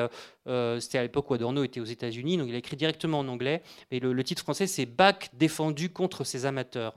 [0.79, 3.61] c'était à l'époque où Adorno était aux États-Unis, donc il a écrit directement en anglais.
[3.91, 6.93] Et le titre français, c'est Bach défendu contre ses amateurs.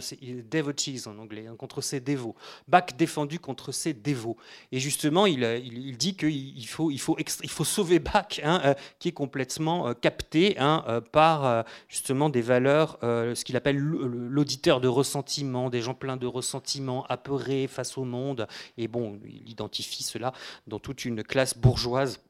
[0.00, 0.18] C'est
[0.48, 2.34] devotees en anglais, hein, contre ses dévots.
[2.66, 4.36] Bach défendu contre ses dévots.
[4.72, 8.60] Et justement, il, euh, il, dit qu'il faut, il faut, il faut sauver Bach, hein,
[8.64, 14.80] euh, qui est complètement euh, capté hein, par justement des valeurs, ce qu'il appelle l'auditeur
[14.80, 18.46] de ressentiment, des gens pleins de ressentiment, apeurés face au monde.
[18.76, 20.32] Et bon, il identifie cela
[20.66, 22.20] dans toute une classe bourgeoise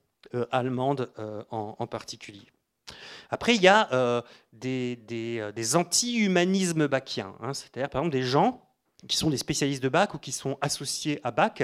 [0.50, 1.10] allemande
[1.50, 2.46] en particulier.
[3.30, 4.22] Après, il y a euh,
[4.52, 7.52] des, euh, des, anti-humanismes bachiens, hein.
[7.54, 8.64] c'est-à-dire par exemple des gens
[9.06, 11.62] qui sont des spécialistes de Bach ou qui sont associés à Bach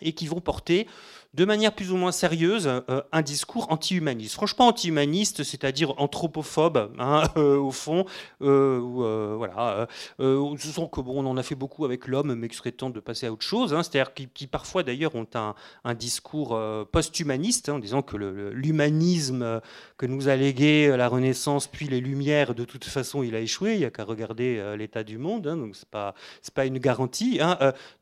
[0.00, 0.86] et qui vont porter
[1.34, 4.34] de manière plus ou moins sérieuse euh, un discours anti-humaniste.
[4.34, 8.06] Franchement anti-humaniste, c'est-à-dire anthropophobe, hein, euh, au fond.
[8.40, 9.88] Euh, voilà.
[10.18, 12.72] on se sent que bon, on en a fait beaucoup avec l'homme, mais qu'il serait
[12.72, 13.74] temps de passer à autre chose.
[13.74, 13.82] Hein.
[13.82, 16.58] c'est-à-dire qui, parfois d'ailleurs ont un, discours
[16.92, 19.60] post-humaniste, hein, en disant que l'humanisme
[19.96, 23.74] que nous a légué la Renaissance puis les Lumières, de toute façon, il a échoué.
[23.74, 25.42] Il n'y a qu'à regarder l'état du monde.
[25.42, 27.38] donc c'est pas c'est pas une garantie.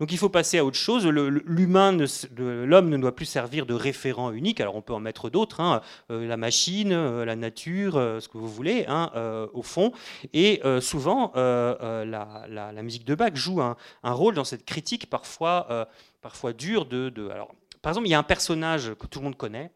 [0.00, 1.06] donc il faut passer à autre chose.
[1.06, 1.96] L'humain,
[2.36, 4.60] l'homme ne doit plus servir de référent unique.
[4.60, 8.28] Alors on peut en mettre d'autres, hein, euh, la machine, euh, la nature, euh, ce
[8.28, 9.10] que vous voulez, hein,
[9.52, 9.92] au fond.
[10.32, 15.88] Et souvent, la, musique de Bach joue un, rôle dans cette critique parfois,
[16.20, 19.36] parfois dure de, Alors, par exemple, il y a un personnage que tout le monde
[19.36, 19.70] connaît.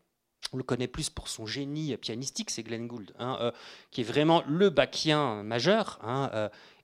[0.53, 3.53] On le connaît plus pour son génie pianistique, c'est Glenn Gould, hein,
[3.90, 5.99] qui est vraiment le Bachien majeur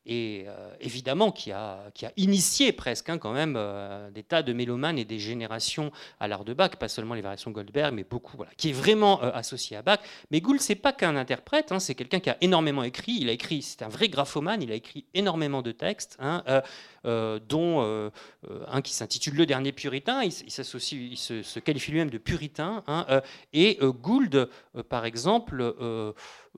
[0.04, 4.42] et euh, évidemment qui a, qui a initié presque hein, quand même euh, des tas
[4.42, 8.04] de mélomanes et des générations à l'art de Bach, pas seulement les variations Goldberg, mais
[8.04, 10.00] beaucoup, voilà, qui est vraiment euh, associé à Bach.
[10.30, 13.18] Mais Gould, c'est pas qu'un interprète, hein, c'est quelqu'un qui a énormément écrit.
[13.20, 16.42] Il a écrit, c'est un vrai graphomane, il a écrit énormément de textes, hein,
[17.04, 18.10] dont
[18.68, 20.22] un qui s'intitule Le Dernier Puritain.
[20.22, 22.84] Il, se, qualifie lui-même de puritain.
[23.52, 24.48] et Gould,
[24.88, 25.74] par exemple,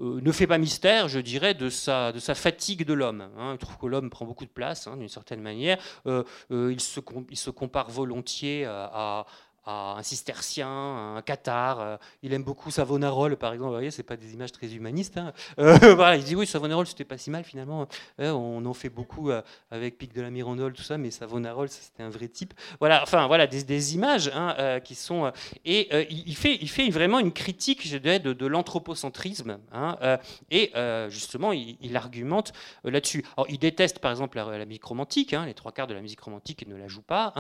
[0.01, 3.29] euh, ne fait pas mystère, je dirais, de sa, de fatigue de l'homme.
[3.39, 3.53] Hein.
[3.53, 5.79] Il trouve que l'homme prend beaucoup de place, hein, d'une certaine manière.
[6.07, 9.27] Euh, euh, il, se, compare volontiers à,
[9.67, 11.81] un cistercien, un cathare.
[11.81, 13.71] Euh, il aime beaucoup Savonarole, par exemple.
[13.71, 15.19] Vous voyez, c'est pas des images très humanistes.
[15.19, 15.33] Hein.
[15.59, 17.87] Euh, il dit oui, Savonarole, c'était pas si mal finalement.
[18.21, 19.31] Euh, on en fait beaucoup
[19.71, 22.55] avec Pic de la Mirandole, tout ça, mais Savonarole, c'était un vrai type.
[22.81, 25.33] Voilà, enfin voilà, des, images hein, qui sont
[25.65, 29.59] et il fait, il fait vraiment une critique, je dirais, de, l'anthropocentrisme.
[29.73, 30.19] Hein,
[30.51, 30.73] et
[31.09, 32.53] justement, il, argumente
[32.85, 33.25] là-dessus.
[33.37, 35.35] Alors, il déteste, par exemple, la, musique romantique.
[35.47, 37.33] les trois quarts de la musique romantique, il ne la joue pas,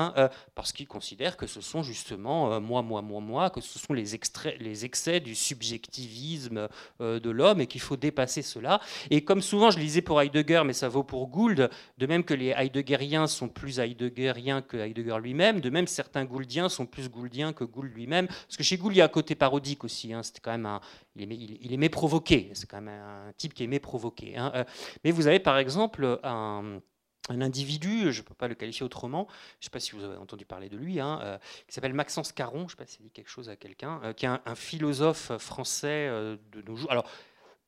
[0.54, 3.92] parce qu'il considère que ce sont justement justement moi, moi, moi, moi, que ce sont
[3.92, 6.68] les, extraits, les excès du subjectivisme
[7.00, 8.80] de l'homme et qu'il faut dépasser cela.
[9.10, 12.34] Et comme souvent je lisais pour Heidegger, mais ça vaut pour Gould, de même que
[12.34, 17.52] les Heideggeriens sont plus Heideggeriens que Heidegger lui-même, de même certains Gouldiens sont plus Gouldiens
[17.52, 20.20] que Gould lui-même, parce que chez Gould il y a un côté parodique aussi, hein.
[20.42, 20.80] quand même un,
[21.16, 24.36] il aimait, provoquer, c'est quand même un type qui aimait provoquer.
[24.36, 24.64] Hein.
[25.04, 26.80] mais vous avez par exemple un
[27.28, 30.04] un individu, je ne peux pas le qualifier autrement, je ne sais pas si vous
[30.04, 32.86] avez entendu parler de lui, hein, euh, qui s'appelle Maxence Caron, je ne sais pas
[32.86, 36.62] si ça dit quelque chose à quelqu'un, euh, qui est un, philosophe français euh, de
[36.62, 36.90] nos jours.
[36.90, 37.08] Alors,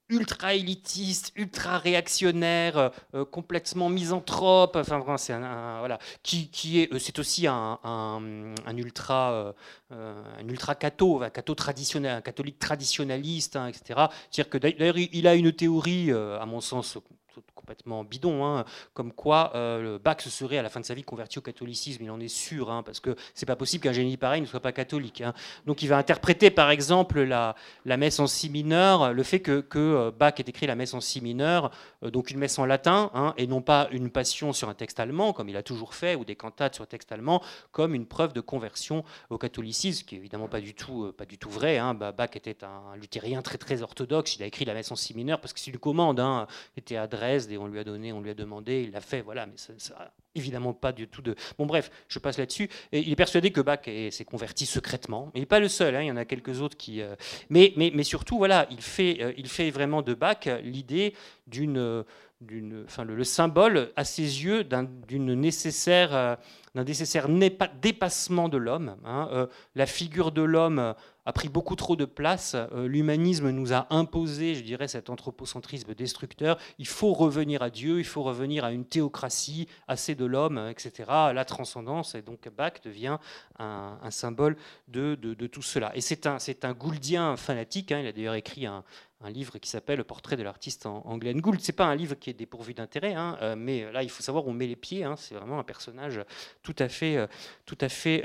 [0.08, 2.92] ultra élitiste, ultra réactionnaire,
[3.32, 9.52] complètement misanthrope, enfin vraiment c'est un, voilà, qui, qui est, c'est aussi un, un, ultra,
[9.90, 14.06] un ultra catho, un catho traditionnel, un catholique traditionnaliste, hein, etc.
[14.30, 16.98] C'est-à-dire que d'ailleurs il a une théorie, à mon sens
[17.66, 18.64] complètement bidon, hein,
[18.94, 21.42] comme quoi euh, le Bach se serait à la fin de sa vie converti au
[21.42, 22.04] catholicisme.
[22.04, 24.60] Il en est sûr, hein, parce que c'est pas possible qu'un génie pareil ne soit
[24.60, 25.20] pas catholique.
[25.20, 25.34] Hein.
[25.66, 30.12] Donc il va interpréter par exemple la, messe en si mineur, le fait que, euh,
[30.16, 31.72] Bach ait écrit la messe en si mineur,
[32.04, 35.32] euh, donc une messe en latin, et non pas une passion sur un texte allemand,
[35.32, 37.42] comme il a toujours fait, ou des cantates sur un texte allemand,
[37.72, 41.50] comme une preuve de conversion au catholicisme, ce qui est évidemment pas du tout, tout
[41.50, 41.80] vrai.
[42.16, 44.36] Bach était un luthérien très très orthodoxe.
[44.36, 46.20] Il a écrit la messe en si mineur parce que c'est une commande.
[46.76, 49.22] Il était à Dresde on lui a donné, on lui a demandé, il l'a fait,
[49.22, 51.34] voilà, mais ça, ça, évidemment pas du tout de.
[51.58, 52.68] Bon, bref, je passe là-dessus.
[52.92, 55.30] Il est persuadé que Bach s'est converti secrètement.
[55.34, 57.00] Il n'est pas le seul, hein, il y en a quelques autres qui.
[57.00, 57.14] Euh,
[57.50, 61.14] mais, mais, mais, surtout, voilà, il fait, euh, il fait vraiment de Bach l'idée
[61.46, 62.04] d'une.
[62.40, 66.14] d'une enfin, le, symbole, à ses yeux, d'une nécessaire.
[66.14, 66.36] Euh,
[66.74, 67.26] d'un nécessaire
[67.80, 68.96] dépassement de l'homme.
[69.06, 70.94] Hein, la figure de l'homme
[71.26, 72.54] a pris beaucoup trop de place.
[72.54, 76.56] Euh, l'humanisme nous a imposé, je dirais, cet anthropocentrisme destructeur.
[76.78, 81.04] Il faut revenir à Dieu, il faut revenir à une théocratie, assez de l'homme, etc.
[81.32, 83.18] La transcendance, et donc Bach devient
[83.58, 84.56] un, symbole
[84.88, 85.14] de,
[85.46, 85.92] tout cela.
[85.96, 87.92] Et c'est un, gouldien fanatique.
[87.92, 88.00] Hein.
[88.00, 88.84] il a d'ailleurs écrit un,
[89.28, 91.60] livre qui s'appelle Le portrait de l'artiste en, en, Glenn Gould.
[91.72, 94.50] Pas un livre qui est dépourvu d'intérêt, hein, euh, mais là il faut savoir où
[94.50, 95.04] on met les pieds.
[95.04, 95.16] Hein.
[95.16, 96.20] c'est vraiment un personnage
[96.62, 97.26] tout à fait, euh,
[97.64, 98.22] tout à fait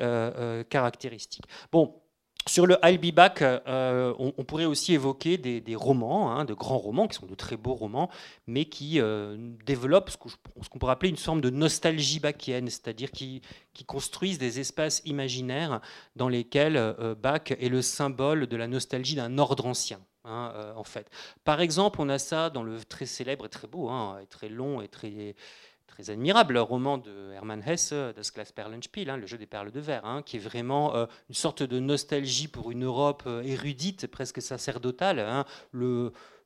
[0.69, 1.45] caractéristique.
[1.71, 2.00] Bon,
[2.47, 6.77] sur le I'll Be Back, euh, on, pourrait aussi évoquer des, romans, hein, de grands
[6.77, 8.09] romans, qui sont de très beaux romans,
[8.47, 13.41] mais qui euh, développent ce qu'on pourrait appeler une forme de nostalgie backienne, c'est-à-dire qui,
[13.87, 15.81] construisent des espaces imaginaires
[16.15, 19.99] dans lesquels euh, Bach est le symbole de la nostalgie d'un ordre ancien.
[20.23, 21.09] Hein, en fait.
[21.43, 24.49] Par exemple, on a ça dans le très célèbre et très beau, hein, et très
[24.49, 25.35] long et très,
[25.91, 29.79] très admirable roman de Hermann Hesse, Das Glas Perlenspiel, hein, le jeu des perles de
[29.79, 34.07] verre, hein, qui est vraiment euh, une sorte de nostalgie pour une Europe euh, érudite,
[34.07, 35.19] presque sacerdotale.
[35.19, 35.45] Hein.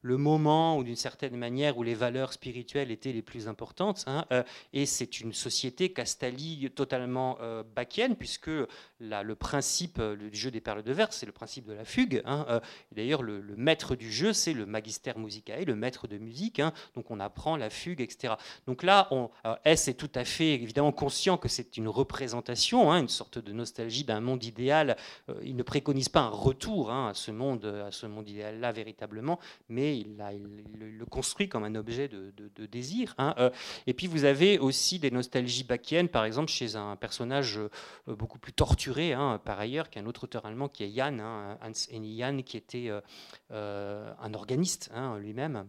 [0.06, 4.04] Le moment ou d'une certaine manière où les valeurs spirituelles étaient les plus importantes.
[4.06, 8.52] Hein, euh, et c'est une société Castali totalement euh, bachienne, puisque
[9.00, 12.22] le principe euh, du jeu des perles de verre, c'est le principe de la fugue.
[12.26, 12.60] Hein, euh,
[12.92, 16.60] D'ailleurs, le, maître du jeu, c'est le magister musicae, le maître de musique.
[16.60, 18.36] Hein, donc on apprend la fugue, etc.
[18.68, 19.10] Donc là,
[19.64, 24.04] S est tout à fait évidemment conscient que c'est une représentation, une sorte de nostalgie
[24.04, 24.98] d'un monde idéal.
[25.42, 29.40] il ne préconise pas un retour à ce monde, monde idéal-là véritablement,
[29.70, 30.18] mais il,
[30.78, 33.14] le construit comme un objet de, désir.
[33.18, 33.50] Hein, euh.
[33.88, 38.40] et puis vous avez aussi des nostalgies bachiennes, par exemple chez un personnage euh, beaucoup
[38.40, 42.18] plus torturé, hein, par ailleurs, qu'un autre auteur allemand qui est Jan, hein, Hans Henny
[42.18, 42.90] Jan, qui était
[43.52, 45.68] euh, un organiste lui-même.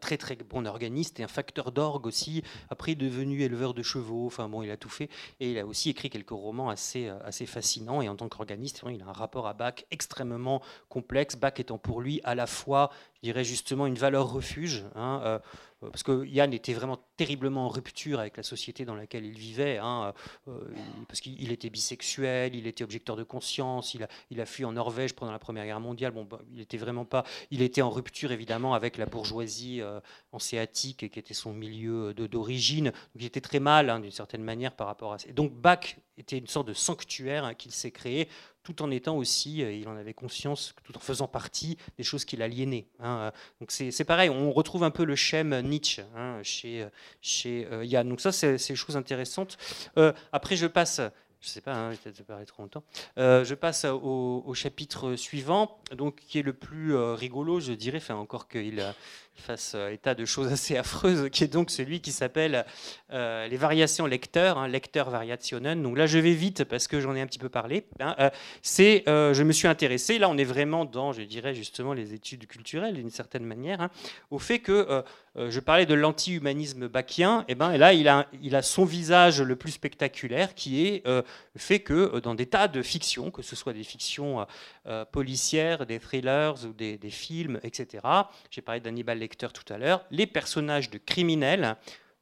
[0.00, 2.42] Très très bon organiste et un facteur d'orgue aussi.
[2.70, 4.24] Après, devenu éleveur de chevaux.
[4.24, 5.10] Enfin bon, il a tout fait.
[5.40, 8.00] Et il a aussi écrit quelques romans assez, assez fascinants.
[8.00, 11.36] Et en tant qu'organiste, il a un rapport à Bach extrêmement complexe.
[11.36, 12.90] Bach étant pour lui à la fois,
[13.22, 14.84] je dirais justement, une valeur refuge.
[14.94, 15.38] Hein, euh,
[15.80, 19.78] parce que Yann était vraiment terriblement en rupture avec la société dans laquelle il vivait,
[19.78, 20.12] hein,
[20.48, 20.60] euh,
[21.06, 25.30] parce qu'il était bisexuel, il était objecteur de conscience, il a, fui en Norvège pendant
[25.30, 26.12] la Première Guerre mondiale.
[26.12, 30.00] Bon, bah, il était vraiment pas, il était en rupture évidemment avec la bourgeoisie euh,
[30.32, 32.92] hanséatique qui était son milieu d'origine.
[33.14, 35.28] Il était très mal hein, d'une certaine manière par rapport à ça.
[35.28, 38.28] Et donc Bach était une sorte de sanctuaire qu'il s'est créé
[38.68, 42.26] tout en étant aussi, euh, il en avait conscience, tout en faisant partie des choses
[42.26, 42.86] qui l'aliénaient.
[43.00, 43.32] Hein.
[43.60, 46.86] Donc c'est pareil, on retrouve un peu le schème Nietzsche hein, chez,
[47.22, 48.06] chez euh, Yann.
[48.06, 49.56] Donc ça, c'est des choses intéressantes.
[49.96, 51.00] Euh, après, je passe
[51.40, 52.82] je sais pas, hein, peut-être longtemps.
[53.16, 58.48] je passe au, chapitre suivant, donc qui est le plus rigolo, je dirais, enfin encore
[58.48, 58.84] qu'il
[59.40, 59.74] face
[60.04, 62.64] à de choses assez affreuses, qui est donc celui qui s'appelle
[63.10, 65.82] les variations lecteurs, hein, lecteur variationen.
[65.82, 67.84] Donc là, je vais vite parce que j'en ai un petit peu parlé.
[68.00, 68.30] Hein,
[68.62, 72.46] c'est, je me suis intéressé, là on est vraiment dans, je dirais justement, les études
[72.46, 73.90] culturelles d'une certaine manière, hein,
[74.30, 75.04] au fait que
[75.38, 79.40] euh, je parlais de l'anti-humanisme bachien, et, ben, là, il a, il a son visage
[79.40, 81.22] le plus spectaculaire qui est euh,
[81.54, 84.46] le fait que euh, dans des tas de fictions, que ce soit des fictions
[85.12, 88.06] policières, des thrillers ou des, films, etc.,
[88.50, 91.76] j'ai parlé d'Hannibal Lecter tout à l'heure, les personnages de criminels,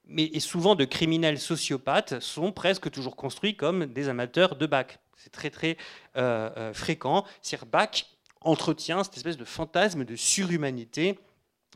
[0.05, 4.99] mais et souvent de criminels sociopathes, sont presque toujours construits comme des amateurs de Bach.
[5.17, 5.77] C'est très très
[6.73, 7.25] fréquent.
[7.43, 8.05] cest Bach
[8.41, 11.19] entretient cette espèce de fantasme de surhumanité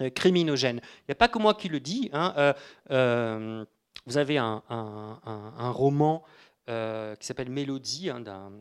[0.01, 0.81] euh, criminogène.
[1.01, 2.11] Il n'y a pas que moi qui le dis.
[2.13, 2.53] Hein, euh,
[2.91, 3.65] euh,
[4.07, 4.63] vous avez un,
[5.59, 6.25] roman
[6.67, 8.53] qui s'appelle Mélodie hein, d'un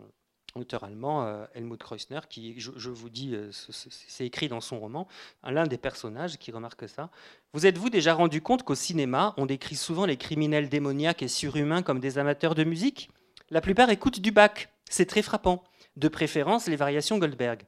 [0.59, 5.07] auteur allemand, Helmut Kreuzner, qui, je, vous dis, c'est écrit dans son roman,
[5.43, 7.09] l'un des personnages qui remarque ça.
[7.53, 11.81] Vous êtes-vous déjà rendu compte qu'au cinéma, on décrit souvent les criminels démoniaques et surhumains
[11.81, 13.09] comme des amateurs de musique?
[13.49, 14.69] La plupart écoutent du Bach.
[14.89, 15.63] C'est très frappant.
[15.97, 17.63] De préférence, les variations Goldberg.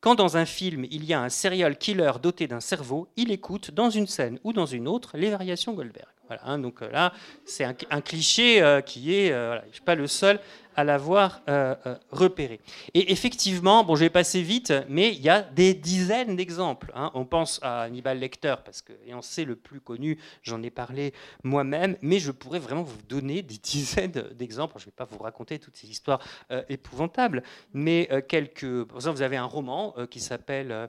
[0.00, 3.70] Quand dans un film, il y a un serial killer doté d'un cerveau, il écoute
[3.72, 6.06] dans une scène ou dans une autre les variations Goldberg.
[6.28, 7.12] Voilà, hein, donc euh, là,
[7.44, 10.40] c'est un, cliché euh, qui est, euh, voilà, je suis pas le seul
[10.76, 12.60] à l'avoir euh, euh, repéré.
[12.92, 16.92] Et effectivement, bon, je vais passer vite, mais il y a des dizaines d'exemples.
[16.94, 17.10] Hein.
[17.14, 20.70] On pense à Hannibal Lecter, parce que et on sait le plus connu, j'en ai
[20.70, 24.74] parlé moi-même, mais je pourrais vraiment vous donner des dizaines d'exemples.
[24.78, 26.20] Je ne vais pas vous raconter toutes ces histoires
[26.50, 28.84] euh, épouvantables, mais quelques.
[28.84, 30.88] Par exemple, vous avez un roman qui s'appelle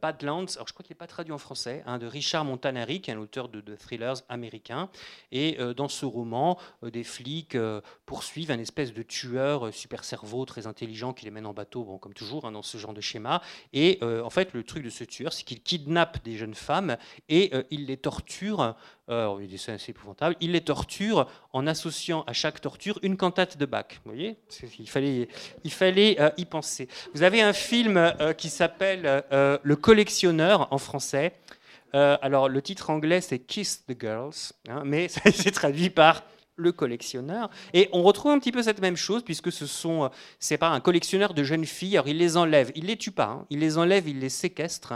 [0.00, 3.10] Badlands, alors je crois qu'il n'est pas traduit en français, hein, de Richard Montanari, qui
[3.10, 4.88] est un auteur de, thrillers américain.
[5.30, 7.56] Et dans ce roman, des flics
[8.06, 11.52] poursuivent un espèce de tueur tueur euh, super cerveau, très intelligent, qui les mène en
[11.52, 13.42] bateau, bon, comme toujours, hein, dans ce genre de schéma.
[13.72, 16.96] Et euh, en fait, le truc de ce tueur, c'est qu'il kidnappe des jeunes femmes
[17.28, 18.76] et euh, il les torture.
[19.08, 20.36] Euh, il est assez épouvantable.
[20.40, 24.00] Il les torture en associant à chaque torture une cantate de Bach.
[24.04, 24.36] Vous voyez?
[24.78, 25.28] Il fallait,
[25.62, 26.88] il fallait y penser.
[27.14, 31.34] Vous avez un film qui s'appelle Le collectionneur en français.
[31.92, 36.24] alors, le titre anglais, c'est Kiss the Girls, hein, mais c'est traduit par
[36.56, 37.50] le collectionneur.
[37.74, 40.68] Et on retrouve un petit peu cette même chose, puisque ce sont, euh, c'est pas
[40.68, 41.96] un collectionneur de jeunes filles.
[41.96, 43.46] Alors il les enlève, il les tue pas, hein.
[43.50, 44.94] il les enlève, il les séquestre.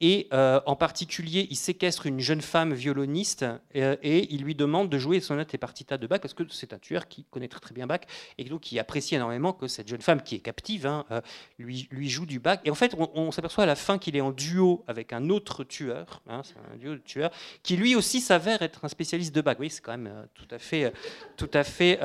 [0.00, 3.44] Et euh, en particulier, il séquestre une jeune femme violoniste
[3.76, 6.72] euh, et il lui demande de jouer sonate et partita de Bach parce que c'est
[6.72, 8.00] un tueur qui connaît très, bien Bach
[8.38, 11.20] et donc qui apprécie énormément que cette jeune femme qui est captive hein, euh,
[11.58, 12.58] lui, joue du Bach.
[12.64, 15.64] Et en fait, on, s'aperçoit à la fin qu'il est en duo avec un autre
[15.64, 17.30] tueur, hein, c'est un duo de tueurs,
[17.62, 19.56] qui lui aussi s'avère être un spécialiste de Bach.
[19.58, 20.92] Oui, c'est quand même tout à fait,
[21.36, 21.98] tout à fait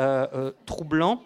[0.65, 1.23] troublant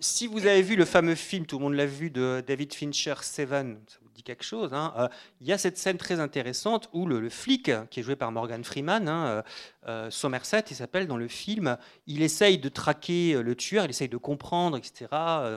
[0.00, 3.14] si vous avez vu le fameux film, tout le monde l'a vu, de David Fincher,
[3.22, 3.78] Seven,
[4.14, 4.72] dit quelque chose.
[4.72, 4.94] Hein.
[4.96, 5.08] Euh,
[5.40, 8.62] il y a cette scène très intéressante où le, flic, qui est joué par Morgan
[8.64, 9.42] Freeman, hein, euh,
[9.88, 14.08] euh, Somerset, il s'appelle dans le film, il essaye de traquer le tueur, il essaye
[14.08, 15.06] de comprendre, etc.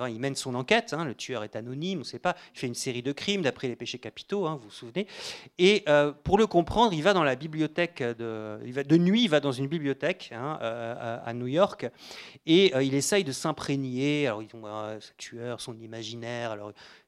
[0.10, 1.06] il mène son enquête, hein.
[1.06, 3.68] le tueur est anonyme, on ne sait pas, il fait une série de crimes d'après
[3.68, 5.08] les péchés capitaux, vous vous souvenez.
[5.58, 5.86] Et
[6.24, 10.34] pour le comprendre, il va dans la bibliothèque, de, nuit, il va dans une bibliothèque
[10.34, 11.88] à, New York,
[12.46, 14.66] et il essaye de s'imprégner, alors ils ont
[15.18, 16.58] tueur, son imaginaire,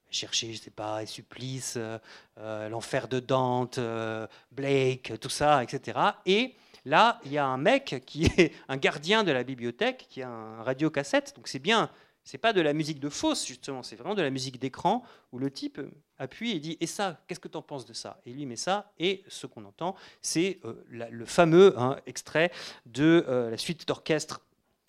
[0.09, 1.97] chercher, je sais pas, Supplice, euh,
[2.37, 5.99] euh, l'enfer de Dante, euh, Blake, tout ça, etc.
[6.25, 6.55] Et
[6.85, 10.29] là, il y a un mec qui est un gardien de la bibliothèque, qui a
[10.29, 11.89] un radiocassette, donc c'est bien,
[12.23, 15.39] c'est pas de la musique de fausse, justement, c'est vraiment de la musique d'écran, où
[15.39, 15.81] le type
[16.17, 18.55] appuie et dit «Et ça, qu'est-ce que tu en penses de ça?» Et lui met
[18.55, 22.51] ça, et ce qu'on entend, c'est le fameux hein, extrait
[22.85, 24.41] de la suite d'orchestre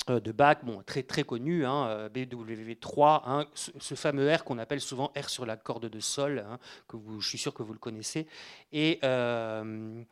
[0.08, 4.80] de Bach, bon, très, très connu, hein, euh, BWV3, hein, ce, fameux R qu'on appelle
[4.80, 7.78] souvent R sur la corde de sol, hein, que je suis sûr que vous le
[7.78, 8.26] connaissez.
[8.72, 10.02] Et, euh,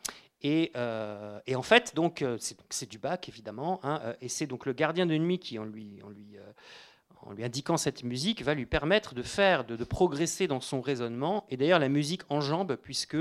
[0.43, 0.73] et,
[1.47, 3.81] et, en fait, donc, c'est du Bach, évidemment,
[4.21, 6.37] et c'est donc le gardien de nuit qui, en lui, en lui,
[7.23, 11.45] en lui indiquant cette musique, va lui permettre de faire, de, progresser dans son raisonnement.
[11.49, 13.17] Et d'ailleurs, la musique enjambe, puisque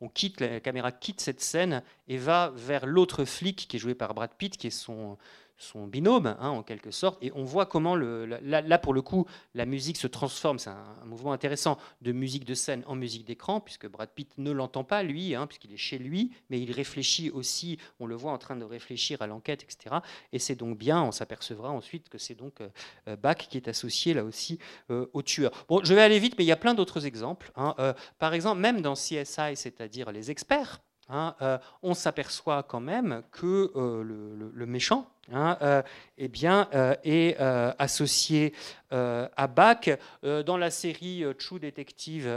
[0.00, 3.94] on quitte, la caméra quitte cette scène et va vers l'autre flic qui est joué
[3.94, 5.18] par Brad Pitt, qui est son
[5.64, 9.66] son binôme, hein, en quelque sorte, et on voit comment, là, pour le coup, la
[9.66, 13.88] musique se transforme, c'est un, mouvement intéressant, de musique de scène en musique d'écran, puisque
[13.88, 17.78] Brad Pitt ne l'entend pas, lui, hein, puisqu'il est chez lui, mais il réfléchit aussi,
[18.00, 19.96] on le voit en train de réfléchir à l'enquête, etc.
[20.32, 22.68] Et c'est donc bien, on s'apercevra ensuite que c'est donc euh,
[23.08, 24.58] euh, Bach qui est associé là aussi
[24.90, 25.50] euh, au tueur.
[25.68, 27.52] Bon, je vais aller vite, mais il y a plein d'autres exemples.
[27.56, 27.74] Hein.
[28.18, 35.10] par exemple, même dans CSI, c'est-à-dire les experts, on s'aperçoit quand même que le, méchant,
[35.32, 35.82] hein, euh,
[36.18, 38.52] eh bien, euh, est euh, associé
[38.94, 39.88] à Bach.
[40.22, 42.28] dans la série True Detective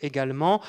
[0.00, 0.60] également,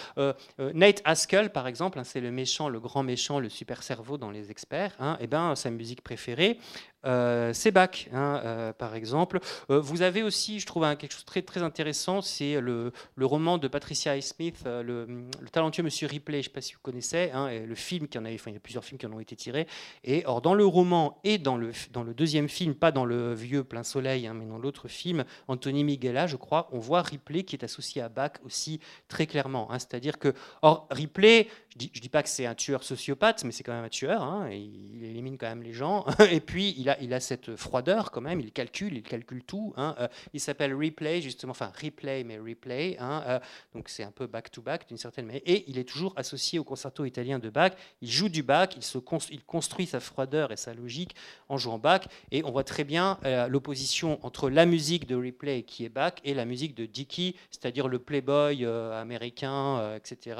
[0.57, 4.31] Nate Haskell, par exemple, hein, c'est le méchant, le grand méchant, le super cerveau dans
[4.31, 6.59] Les Experts, et hein, eh ben, sa musique préférée,
[7.05, 9.39] euh, c'est Bach, hein, euh, par exemple.
[9.69, 12.91] Euh, vous avez aussi, je trouve, quelque chose de très, très intéressant, c'est le,
[13.21, 16.79] roman de Patricia Highsmith, le, le, talentueux Monsieur Ripley, je ne sais pas si vous
[16.81, 19.13] connaissez, hein, et le film qui en a, il y a plusieurs films qui en
[19.13, 19.67] ont été tirés.
[20.03, 23.33] Et or, dans le roman et dans le, dans le deuxième film, pas dans le
[23.33, 27.55] vieux Plein Soleil, mais dans l'autre film, Anthony Miguela, je crois, on voit Ripley qui
[27.55, 29.69] est associé à Bach aussi très clairement.
[29.73, 31.47] C'est-à-dire que, or, Ripley,
[31.79, 34.47] je ne dis, pas que c'est un tueur sociopathe, mais c'est quand même un tueur,
[34.51, 38.39] il élimine quand même les gens, et puis il il a cette froideur quand même,
[38.39, 39.73] il calcule, il calcule tout.
[39.77, 42.97] Hein, euh, il s'appelle Replay, justement, enfin Replay, mais Replay.
[42.99, 43.39] Hein, euh,
[43.73, 45.41] donc c'est un peu back-to-back d'une certaine manière.
[45.45, 47.71] Et il est toujours associé au concerto italien de Bach.
[48.01, 48.97] Il joue du Bach, il, se
[49.31, 51.15] il construit sa froideur et sa logique
[51.47, 52.01] en jouant Bach.
[52.31, 56.13] Et on voit très bien euh, l'opposition entre la musique de Replay, qui est Bach,
[56.23, 60.37] et la musique de Dickey, c'est-à-dire le playboy américain, etc.,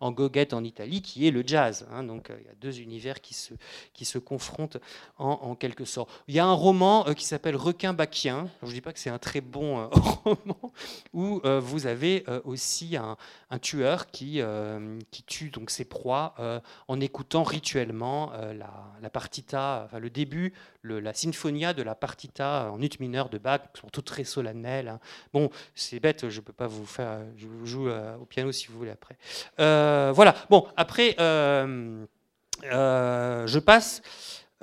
[0.00, 1.86] en goguette en Italie, qui est le jazz.
[1.90, 2.04] Hein.
[2.04, 3.54] donc il y a deux univers qui se,
[3.94, 4.78] qui se confrontent
[5.16, 6.10] en, en quelque sorte.
[6.28, 8.48] Il y a un roman euh, qui s'appelle Requin Bachien.
[8.62, 9.86] Je ne dis pas que c'est un très bon euh,
[10.24, 10.72] roman,
[11.12, 13.16] où euh, vous avez aussi un,
[13.60, 14.40] tueur qui,
[15.10, 16.34] qui tue donc ses proies
[16.86, 18.32] en écoutant rituellement
[19.00, 23.60] la, partita, enfin, le début, la sinfonia de la partita en ut mineur de Bach,
[23.74, 24.88] surtout très solennel.
[24.88, 25.00] Hein.
[25.32, 28.68] Bon, c'est bête, je ne peux pas vous faire, je vous joue au piano si
[28.68, 29.16] vous voulez après.
[29.58, 30.34] voilà.
[30.50, 31.14] Bon, après,
[32.62, 34.02] je passe.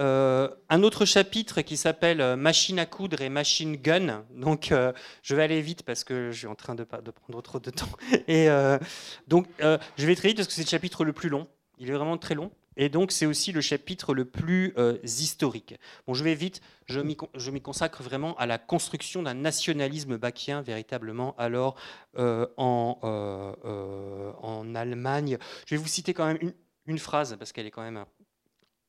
[0.02, 4.26] Euh, un autre chapitre qui s'appelle euh, Machine à coudre et Machine Gun.
[4.32, 4.92] Donc, euh,
[5.24, 7.70] je vais aller vite parce que je suis en train de, de prendre trop de
[7.70, 7.88] temps.
[8.28, 8.48] Et
[9.28, 11.48] donc, je vais très vite parce que c'est le chapitre le plus long.
[11.78, 12.52] Il est vraiment très long.
[12.78, 14.74] Et donc, c'est aussi le chapitre le plus
[15.04, 15.76] historique.
[16.08, 16.62] Bon, je vais vite.
[16.88, 21.76] Je m'y consacre vraiment à la construction d'un nationalisme bachien, véritablement, alors
[22.18, 23.00] en,
[24.42, 25.38] en Allemagne.
[25.66, 26.54] Je vais vous citer quand même
[26.86, 28.06] une, phrase parce qu'elle est quand même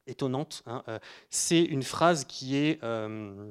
[0.06, 0.62] étonnante.
[0.66, 0.98] Hein, euh,
[1.30, 3.50] c'est une phrase qui est euh,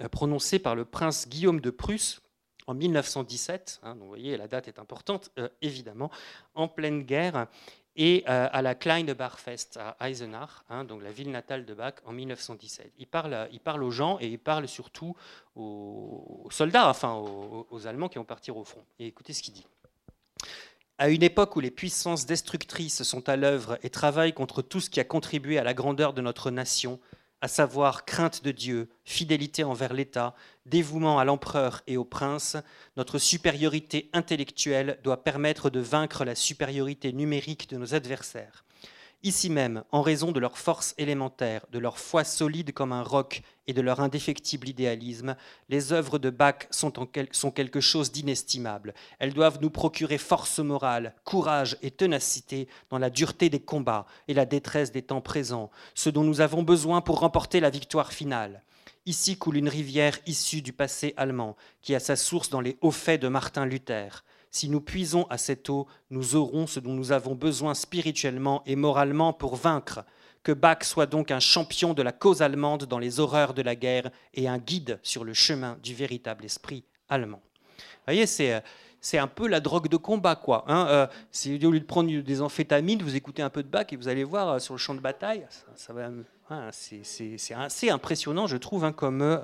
[0.00, 2.20] euh, prononcée par le prince Guillaume de Prusse
[2.66, 3.80] en 1917.
[3.82, 5.30] Hein, donc vous voyez, la date est importante,
[5.62, 6.10] évidemment,
[6.54, 7.46] en pleine guerre.
[7.98, 12.92] Et à la Kleinbarfest à Eisenach, hein, donc la ville natale de Bach, en 1917.
[12.98, 15.16] Il parle, il parle aux gens et il parle surtout
[15.54, 18.84] aux, soldats, enfin aux, aux Allemands qui vont partir au front.
[18.98, 19.66] Et écoutez ce qu'il dit.
[20.98, 24.88] À une époque où les puissances destructrices sont à l'œuvre et travaillent contre tout ce
[24.88, 27.00] qui a contribué à la grandeur de notre nation,
[27.42, 30.34] à savoir crainte de Dieu, fidélité envers l'État,
[30.66, 32.56] dévouement à l'empereur et au prince,
[32.96, 38.64] notre supériorité intellectuelle doit permettre de vaincre la supériorité numérique de nos adversaires.
[39.22, 43.42] Ici même, en raison de leur force élémentaire, de leur foi solide comme un roc
[43.66, 45.36] et de leur indéfectible idéalisme,
[45.68, 46.92] les œuvres de Bach sont,
[47.32, 48.94] sont quelque chose d'inestimable.
[49.18, 54.34] Elles doivent nous procurer force morale, courage et ténacité dans la dureté des combats et
[54.34, 58.62] la détresse des temps présents, ce dont nous avons besoin pour remporter la victoire finale.
[59.08, 62.90] Ici coule une rivière issue du passé allemand, qui a sa source dans les hauts
[62.90, 64.24] faits de Martin Luther.
[64.50, 68.74] Si nous puisons à cette eau, nous aurons ce dont nous avons besoin spirituellement et
[68.74, 70.04] moralement pour vaincre.
[70.42, 73.76] Que Bach soit donc un champion de la cause allemande dans les horreurs de la
[73.76, 77.42] guerre et un guide sur le chemin du véritable esprit allemand.
[77.78, 78.60] Vous voyez, c'est euh,
[79.00, 80.64] c'est un peu la drogue de combat, quoi.
[80.66, 80.86] Hein.
[80.88, 81.06] Euh,
[81.64, 84.24] au lieu de prendre des amphétamines, vous écoutez un peu de Bach et vous allez
[84.24, 86.10] voir euh, sur le champ de bataille, ça, va.
[86.48, 89.40] Hein, c'est assez impressionnant, je trouve, hein, comme,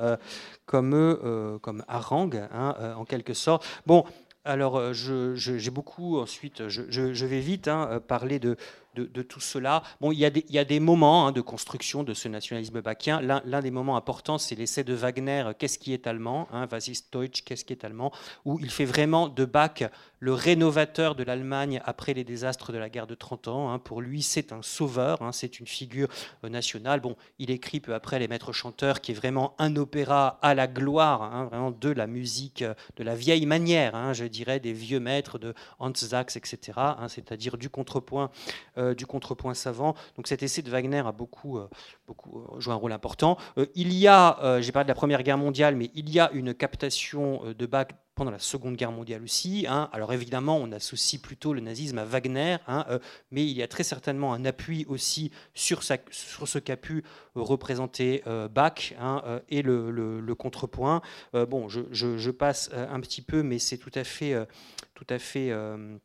[0.66, 3.66] comme, comme harangue, en quelque sorte.
[3.86, 4.04] Bon,
[4.44, 8.56] alors, euh, j'ai beaucoup ensuite, je, vais vite euh, parler de,
[8.94, 9.82] de, tout cela.
[10.00, 10.26] Bon, il y
[10.58, 13.20] a des, moments hein, de construction de ce nationalisme bachien.
[13.20, 17.12] L'un des moments importants, c'est l'essai de Wagner, Qu'est-ce qui est allemand hein, Was ist
[17.12, 18.12] Deutsch Qu'est-ce qui est allemand
[18.44, 19.84] Où il fait vraiment de Bach
[20.18, 23.72] le rénovateur de l'Allemagne après les désastres de la guerre de 30 ans.
[23.72, 23.80] Hein.
[23.80, 26.06] Pour lui, c'est un sauveur, c'est une figure
[26.44, 27.00] euh, nationale.
[27.00, 30.68] Bon, il écrit peu après Les Maîtres Chanteurs, qui est vraiment un opéra à la
[30.68, 35.38] gloire, vraiment de la musique, euh, de la vieille manière, je dirais, des vieux maîtres
[35.38, 36.78] de Hans Sachs, etc.,
[37.08, 38.30] c'est-à-dire du contrepoint
[38.78, 39.94] euh, euh, du contrepoint savant.
[40.16, 41.68] Donc cet essai de Wagner a beaucoup, euh,
[42.08, 43.36] euh, joué un rôle important.
[43.74, 46.54] il y a, j'ai parlé de la Première Guerre mondiale, mais il y a une
[46.54, 49.66] captation de Bach pendant la Seconde Guerre mondiale aussi.
[49.68, 49.88] Hein.
[49.92, 52.84] Alors évidemment, on associe plutôt le nazisme à Wagner, hein,
[53.30, 57.04] mais il y a très certainement un appui aussi sur, ce qu'a pu
[57.34, 61.00] représenter Bach hein, et le, contrepoint.
[61.32, 64.34] bon, je, je, passe un petit peu, mais c'est tout à fait,
[64.94, 65.96] tout à fait euh,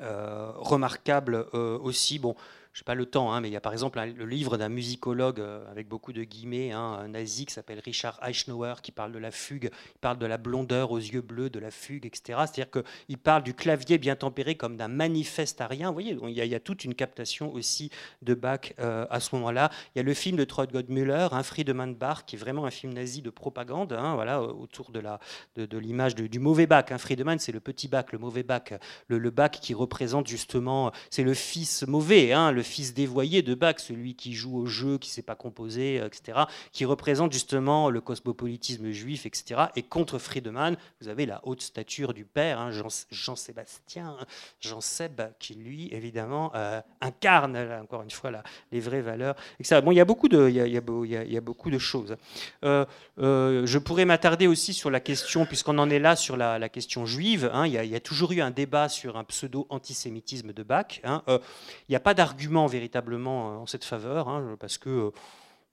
[0.00, 2.18] remarquable euh, aussi.
[2.18, 2.36] Bon,
[2.72, 4.68] je n'ai pas le temps, hein, mais il y a par exemple le livre d'un
[4.68, 9.12] musicologue euh, avec beaucoup de guillemets, hein, un nazi qui s'appelle Richard Eichenauer, qui parle
[9.12, 12.40] de la fugue, il parle de la blondeur aux yeux bleus, de la fugue, etc.
[12.46, 15.88] C'est-à-dire qu'il parle du clavier bien tempéré comme d'un manifeste à rien.
[15.88, 17.90] Vous voyez, il y, a, toute une captation aussi
[18.22, 19.70] de Bach euh, à ce moment-là.
[19.94, 22.70] Il y a le film de Trotgott Müller, un Friedemann Bach, qui est vraiment un
[22.70, 26.86] film nazi de propagande, hein, voilà, autour de l'image du mauvais Bach.
[26.90, 26.98] Hein.
[26.98, 28.72] Friedemann, c'est le petit Bach, le mauvais Bach,
[29.08, 33.54] le, le Bach qui représente justement, c'est le fils mauvais, hein, le fils dévoyé de
[33.54, 36.40] Bach, celui qui joue au jeu, qui ne sait pas composer, etc.,
[36.72, 39.66] qui représente justement le cosmopolitisme juif, etc.
[39.76, 42.70] Et contre Friedemann, vous avez la haute stature du père, hein,
[43.10, 44.16] Jean-Sébastien,
[44.60, 48.32] Jean Seb, qui lui, évidemment, euh, incarne, encore une fois,
[48.72, 49.80] les vraies valeurs, etc.
[49.84, 52.16] Bon, il y a beaucoup de, y a, beaucoup de choses.
[52.64, 52.84] Euh,
[53.20, 57.06] euh, je pourrais m'attarder aussi sur la question, puisqu'on en est là sur la, question
[57.06, 61.00] juive, hein, il, y a, toujours eu un débat sur un pseudo-antisémitisme de Bach.
[61.04, 65.12] Hein, il n'y a pas d'argument véritablement en cette faveur, hein, parce que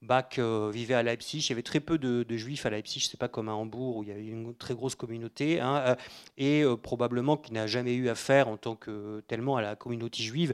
[0.05, 1.39] Bach euh, vivait à Leipzig.
[1.39, 4.03] Il y avait très peu de, juifs à Leipzig, c'est pas comme à Hambourg où
[4.03, 5.95] il y avait une très grosse communauté, hein, euh,
[6.37, 10.23] et euh, probablement qu'il n'a jamais eu affaire en tant que tellement à la communauté
[10.23, 10.53] juive.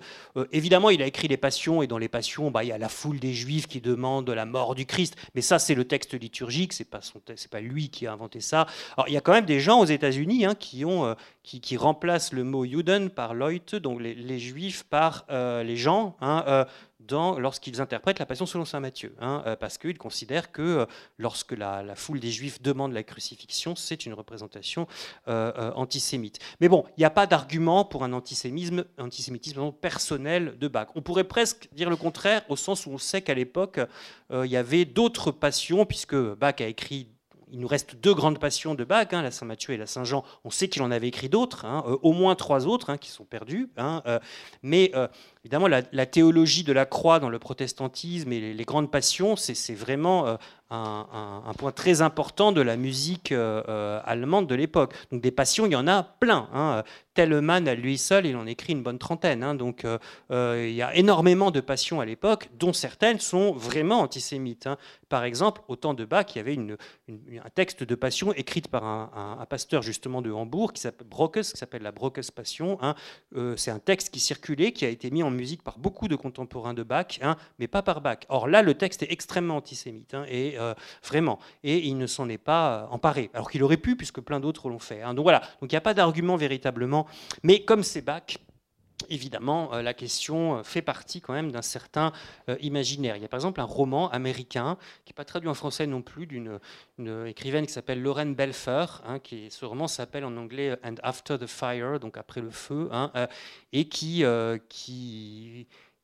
[0.51, 2.89] évidemment, il a écrit les Passions, et dans les Passions, bah, il y a la
[2.89, 5.15] foule des juifs qui demandent la mort du Christ.
[5.35, 6.99] Mais ça, c'est le texte liturgique, pas
[7.35, 8.67] c'est pas lui qui a inventé ça.
[8.95, 12.65] Alors, il y a quand même des gens aux États-Unis hein, qui, remplacent le mot
[12.65, 16.15] Juden par Leute, donc les, juifs par les gens.
[16.21, 16.65] Hein,
[17.09, 20.85] lorsqu'ils interprètent la Passion selon saint Matthieu, hein, euh, parce qu'ils considèrent que euh,
[21.17, 24.87] lorsque la, foule des Juifs demande la crucifixion, c'est une représentation
[25.27, 26.39] euh, antisémite.
[26.59, 30.87] Mais bon, il n'y a pas d'argument pour un antisémitisme, antisémitisme personnel de Bach.
[30.95, 33.79] On pourrait presque dire le contraire, au sens où on sait qu'à l'époque,
[34.31, 37.07] il y avait d'autres passions, puisque Bach a écrit
[37.51, 40.23] il nous reste deux grandes passions de Bach, hein, la Saint-Matthieu et la Saint-Jean.
[40.45, 43.69] On sait qu'il en avait écrit d'autres, hein, au moins trois autres qui sont perdus.
[44.63, 44.91] mais
[45.43, 50.27] Évidemment, la, théologie de la croix dans le protestantisme et les, grandes passions, c'est vraiment
[50.27, 50.35] euh,
[50.69, 54.93] un, point très important de la musique euh, euh, allemande de l'époque.
[55.11, 56.47] Donc des passions, il y en a plein.
[56.53, 56.83] Hein.
[57.13, 59.43] Telemann, à lui seul, il en écrit une bonne trentaine.
[59.43, 59.55] Hein.
[59.55, 59.83] Donc
[60.29, 64.65] il y a énormément de passions à l'époque, dont certaines sont vraiment antisémites.
[64.67, 64.77] Hein.
[65.09, 68.85] Par exemple, au temps de Bach, il y avait un texte de passion écrite par
[68.85, 72.79] un, pasteur justement de Hambourg qui s'appelle Brockes, qui s'appelle la Brockes Passion.
[73.57, 76.73] c'est un texte qui circulait, qui a été mis en musique par beaucoup de contemporains
[76.73, 78.19] de Bach, hein, mais pas par Bach.
[78.29, 80.73] Or là, le texte est extrêmement antisémite, hein, et euh,
[81.03, 84.39] vraiment, et il ne s'en est pas euh, emparé, alors qu'il aurait pu, puisque plein
[84.39, 85.01] d'autres l'ont fait.
[85.01, 85.13] Hein.
[85.13, 87.07] Donc voilà, donc il n'y a pas d'argument véritablement,
[87.43, 88.37] mais comme c'est Bach,
[89.09, 92.11] évidemment, euh, la question fait partie quand même d'un certain
[92.59, 93.15] imaginaire.
[93.15, 96.01] Il y a par exemple un roman américain, qui n'est pas traduit en français non
[96.01, 96.59] plus, d'une
[97.25, 101.47] écrivaine qui s'appelle Lauren Belfer, hein, qui ce roman s'appelle en anglais And After the
[101.47, 103.11] Fire, donc après le feu, hein,
[103.71, 104.23] et qui,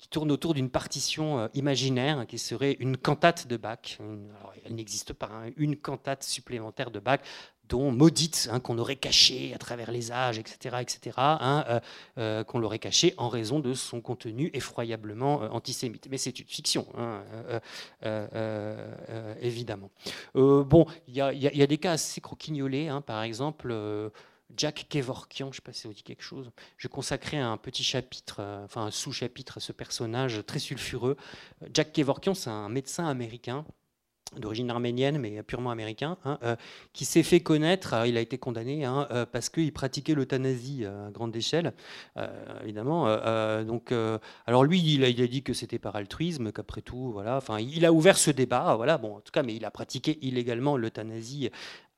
[0.09, 3.99] tourne autour d'une partition euh, imaginaire qui serait une cantate de Bach.
[4.65, 7.19] elle n'existe pas, hein, une cantate supplémentaire de Bach
[7.69, 11.79] dont maudite, hein, qu'on aurait cachée à travers les âges, etc., etc., hein, euh,
[12.17, 16.07] euh, qu'on l'aurait cachée en raison de son contenu effroyablement antisémite.
[16.09, 16.87] Mais c'est une fiction,
[19.41, 19.91] évidemment.
[20.35, 23.73] bon, il y, a des cas assez croquignolés, par exemple
[24.55, 26.51] Jack Kevorkian, je ne sais pas si vous dit quelque chose.
[26.77, 31.17] Je consacrais un petit chapitre, euh, enfin un sous-chapitre à ce personnage très sulfureux.
[31.73, 33.65] Jack Kevorkian, c'est un médecin américain
[34.35, 36.55] d'origine arménienne, mais purement américain, hein, euh,
[36.93, 41.09] qui s'est fait connaître, il a été condamné hein, euh, parce qu'il pratiquait l'euthanasie à
[41.11, 41.73] grande échelle,
[42.63, 43.05] évidemment.
[43.63, 43.93] donc,
[44.45, 47.85] alors lui, il a, il a dit que c'était par altruisme, qu'après tout, voilà, il
[47.85, 51.49] a ouvert ce débat, voilà, bon, en tout cas, mais il a pratiqué illégalement l'euthanasie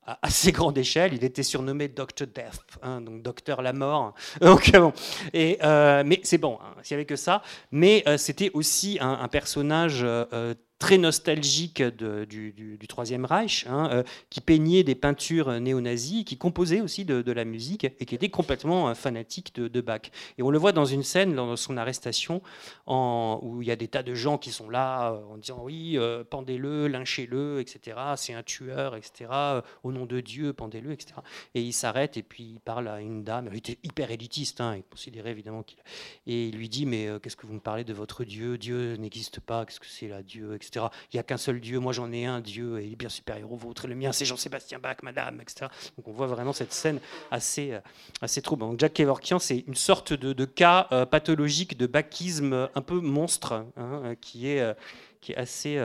[0.06, 1.14] à assez grande échelle.
[1.14, 2.26] Il était surnommé Dr.
[2.26, 4.14] Death, hein, donc Docteur la mort.
[4.40, 4.92] Bon.
[5.32, 7.42] Et, euh, mais c'est bon, hein, s'il n'y avait que ça.
[7.70, 14.40] Mais euh, c'était aussi un, personnage euh, très nostalgique du, Troisième Reich, hein, euh, qui
[14.40, 18.94] peignait des peintures néo-nazies, qui composait aussi de, la musique et qui était complètement euh,
[18.94, 20.10] fanatique de, Bach.
[20.38, 22.42] Et on le voit dans une scène, dans son arrestation,
[22.88, 25.98] où il y a des tas de gens qui sont là euh, en disant oui,
[26.30, 27.96] pendez-le, lynchez-le, etc.
[28.16, 29.30] C'est un tueur, etc.
[29.84, 31.12] Au nom de Dieu, pendez-le, etc.
[31.54, 33.50] Et il s'arrête et puis il parle à une dame.
[33.52, 35.78] Il était hyper élitiste, hein, il considérait évidemment qu'il.
[36.26, 38.56] Et il lui dit mais qu'est-ce que vous me parlez de votre Dieu?
[38.56, 39.66] Dieu n'existe pas.
[39.66, 40.69] Qu'est-ce que c'est là, Dieu, etc.
[40.76, 43.52] Il n'y a qu'un seul Dieu, moi j'en ai un Dieu, et est bien supérieur
[43.52, 45.66] au vôtre, et le mien c'est Jean-Sébastien Bach, madame, etc.
[45.96, 47.00] Donc on voit vraiment cette scène
[47.30, 47.80] assez, euh,
[48.20, 48.70] assez troublante.
[48.70, 53.66] Donc Jack Kevorkian, c'est une sorte de, cas euh, pathologique de bachisme un peu monstre,
[53.76, 54.76] hein, euh, qui, est,
[55.20, 55.78] qui est assez...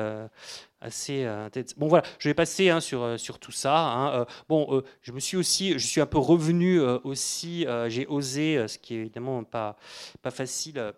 [0.82, 1.28] assez
[1.78, 3.78] bon voilà, je vais passer hein, sur, sur tout ça.
[3.78, 4.26] Hein.
[4.48, 8.96] bon, je me suis aussi, je suis un peu revenu aussi, j'ai osé, ce qui
[8.96, 9.78] est évidemment pas
[10.22, 10.94] pas facile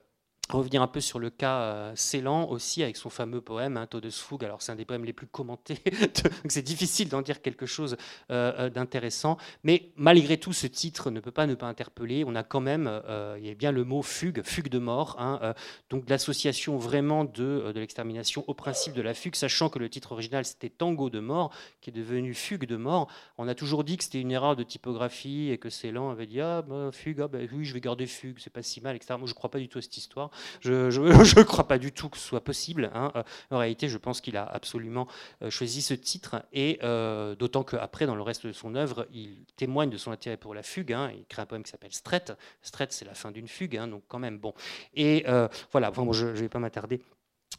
[0.50, 4.43] revenir un peu sur le cas euh, Célan aussi avec son fameux poème hein, Todesfug.
[4.43, 7.98] Alors c'est un des poèmes les plus commentés, donc c'est difficile d'en dire quelque chose
[8.32, 9.38] euh, euh, d'intéressant.
[9.64, 12.24] Mais malgré tout, ce titre ne peut pas ne pas interpeller.
[12.26, 12.89] On a quand même,
[13.38, 15.16] il y a bien le mot fugue, fugue de mort.
[15.20, 15.54] Hein,
[15.89, 20.12] donc l'association vraiment de, de l'extermination au principe de la fugue, sachant que le titre
[20.14, 23.08] original c'était Tango de mort, qui est devenu fugue de mort.
[23.38, 26.41] On a toujours dit que c'était une erreur de typographie et que Célan avait dit
[26.41, 29.16] ah bah, fugue, ah, bah, oui je vais garder fugue, c'est pas si mal, etc.
[29.18, 30.32] Moi je crois pas du tout à cette histoire.
[30.61, 32.91] Je ne crois pas du tout que ce soit possible.
[32.93, 33.11] Hein.
[33.15, 35.07] Euh, en réalité, je pense qu'il a absolument
[35.41, 39.45] euh, choisi ce titre, et euh, d'autant qu'après, dans le reste de son œuvre, il
[39.55, 40.93] témoigne de son intérêt pour la fugue.
[40.93, 41.11] Hein.
[41.17, 42.25] Il crée un poème qui s'appelle Stret.
[42.61, 44.53] Stret, c'est la fin d'une fugue, hein, donc quand même bon.
[44.95, 45.25] Et
[45.71, 47.01] voilà, je ne vais pas m'attarder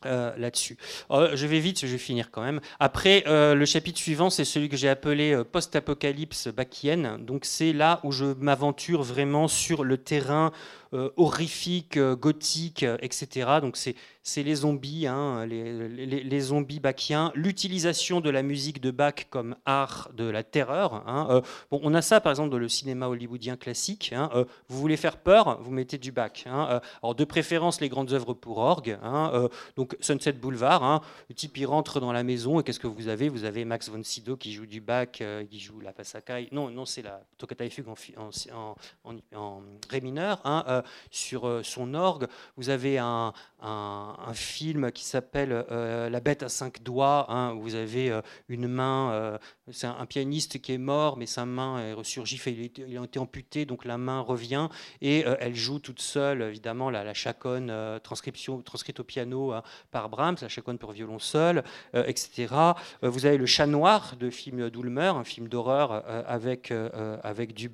[0.05, 0.77] là-dessus.
[1.11, 2.61] je vais vite, je vais finir quand même.
[2.79, 7.25] Après, le chapitre suivant, c'est celui que j'ai appelé post-apocalypse bakienne.
[7.25, 10.53] Donc c'est là où je m'aventure vraiment sur le terrain euh,
[11.17, 13.59] horrifiques, euh, gothiques, euh, etc.
[13.61, 13.95] Donc c'est
[14.43, 20.25] les zombies, hein, les, zombies bachiens, l'utilisation de la musique de Bach comme art de
[20.25, 20.95] la terreur.
[21.07, 24.13] Hein, bon, on a ça par exemple dans le cinéma hollywoodien classique.
[24.15, 24.29] Hein,
[24.69, 26.45] vous voulez faire peur, vous mettez du Bach.
[26.47, 28.99] alors de préférence les grandes œuvres pour orgue.
[29.77, 33.31] donc Sunset Boulevard, le type il rentre dans la maison et qu'est-ce que vous avez?
[33.31, 36.49] Vous avez Max von Sydow qui joue du Bach, qui joue la Passacaille.
[36.53, 37.65] Non, non, c'est la Toccata
[39.05, 40.43] en, ré mineur.
[40.78, 40.78] Euh,
[41.11, 42.27] sur euh, son orgue.
[42.57, 43.33] Vous avez un,
[44.35, 48.13] film qui s'appelle euh, La bête à cinq doigts, hein, où vous avez
[48.49, 49.39] une main,
[49.73, 53.65] c'est un, pianiste qui est mort, mais sa main est ressurgie, il, a été amputé,
[53.65, 54.69] donc la main revient,
[55.01, 57.73] et elle joue toute seule, évidemment, la, la chaconne
[58.03, 59.55] transcrite au piano
[59.91, 61.65] par Brahms, la chaconne pour violon seul,
[61.95, 62.55] etc.
[63.03, 66.73] vous avez Le chat noir de film d'Ulmer, un film d'horreur avec,
[67.23, 67.69] avec du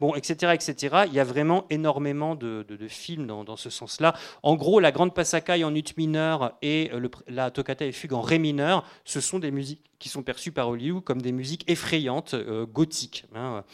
[0.00, 1.04] bon, etc., etc.
[1.06, 4.14] Il y a vraiment énormément de, films dans, ce sens-là.
[4.42, 8.20] En gros, la Grande Passacaille en ut mineur et euh, la Toccata et Fugue en
[8.20, 12.34] ré mineur, ce sont des musiques qui sont perçues par Hollywood comme des musiques effrayantes,
[12.34, 13.64] euh, gothiques, hein,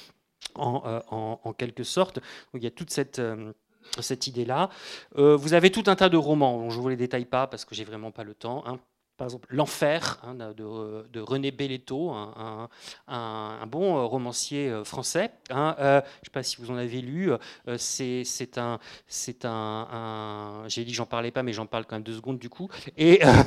[0.58, 2.18] euh, en, quelque sorte.
[2.54, 4.70] il y a toute cette idée-là.
[5.14, 7.74] vous avez tout un tas de romans, je ne vous les détaille pas parce que
[7.74, 8.64] j'ai vraiment pas le temps.
[8.66, 8.78] Hein
[9.16, 15.30] par exemple L'Enfer hein, de, René Belletto, un, bon euh, romancier euh, français.
[15.50, 17.30] Hein, euh, je ne sais pas si vous en avez lu.
[17.78, 22.16] c'est un, c'est un, j'ai dit j'en parlais pas, mais j'en parle quand même deux
[22.16, 22.68] secondes du coup.
[22.96, 23.20] Et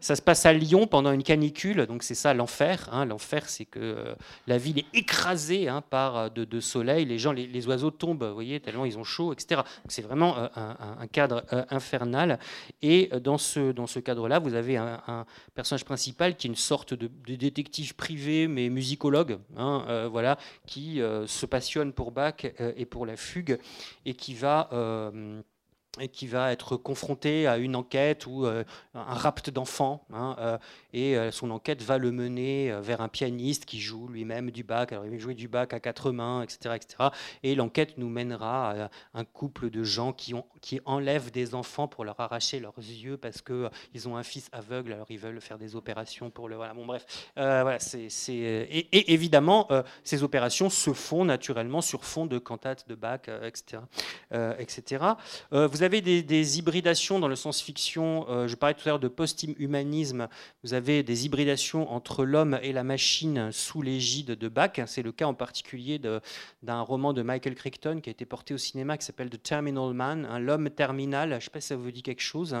[0.00, 2.88] ça se passe à Lyon pendant une canicule, donc c'est ça l'enfer.
[2.92, 3.04] Hein.
[3.04, 4.14] L'enfer, c'est que
[4.46, 8.84] la ville est écrasée par de, soleil, les gens, les, oiseaux tombent, vous voyez, tellement
[8.84, 9.62] ils ont chaud, etc.
[9.88, 12.38] c'est vraiment un, cadre infernal.
[12.82, 16.56] Et dans ce, dans ce cadre-là, vous avez un un, personnage principal qui est une
[16.56, 22.34] sorte de, détective privé, mais musicologue, hein, euh, voilà, qui euh, se passionne pour Bach
[22.60, 23.58] euh, et pour la fugue,
[24.04, 24.70] et qui va
[26.00, 28.64] et qui va être confronté à une enquête ou euh,
[28.94, 30.04] un rapt d'enfants.
[30.12, 30.58] Hein, euh,
[30.92, 34.92] et euh, son enquête va le mener vers un pianiste qui joue lui-même du bac.
[34.92, 36.74] Alors il va jouer du bac à quatre mains, etc.
[36.76, 37.10] etc.
[37.42, 40.34] Et l'enquête nous mènera à un couple de gens qui,
[40.84, 44.92] enlèvent des enfants pour leur arracher leurs yeux parce qu'ils ils ont un fils aveugle,
[44.92, 46.56] alors ils veulent faire des opérations pour le...
[46.56, 47.06] Voilà, bon bref.
[47.36, 49.68] voilà, c'est, et, et, évidemment,
[50.04, 53.82] ces opérations se font naturellement sur fond de cantates de bac, etc.
[54.58, 55.04] etc.
[55.52, 58.26] vous avez des, hybridations dans le sens-fiction.
[58.28, 60.28] Euh, je parlais tout à l'heure de post-humanisme.
[60.62, 64.80] Vous avez des hybridations entre l'homme et la machine sous l'égide de Bach.
[64.86, 65.98] C'est le cas en particulier
[66.62, 69.94] d'un roman de Michael Crichton qui a été porté au cinéma qui s'appelle The Terminal
[69.94, 71.30] Man, l'homme terminal.
[71.30, 72.56] Je ne sais pas si ça vous dit quelque chose.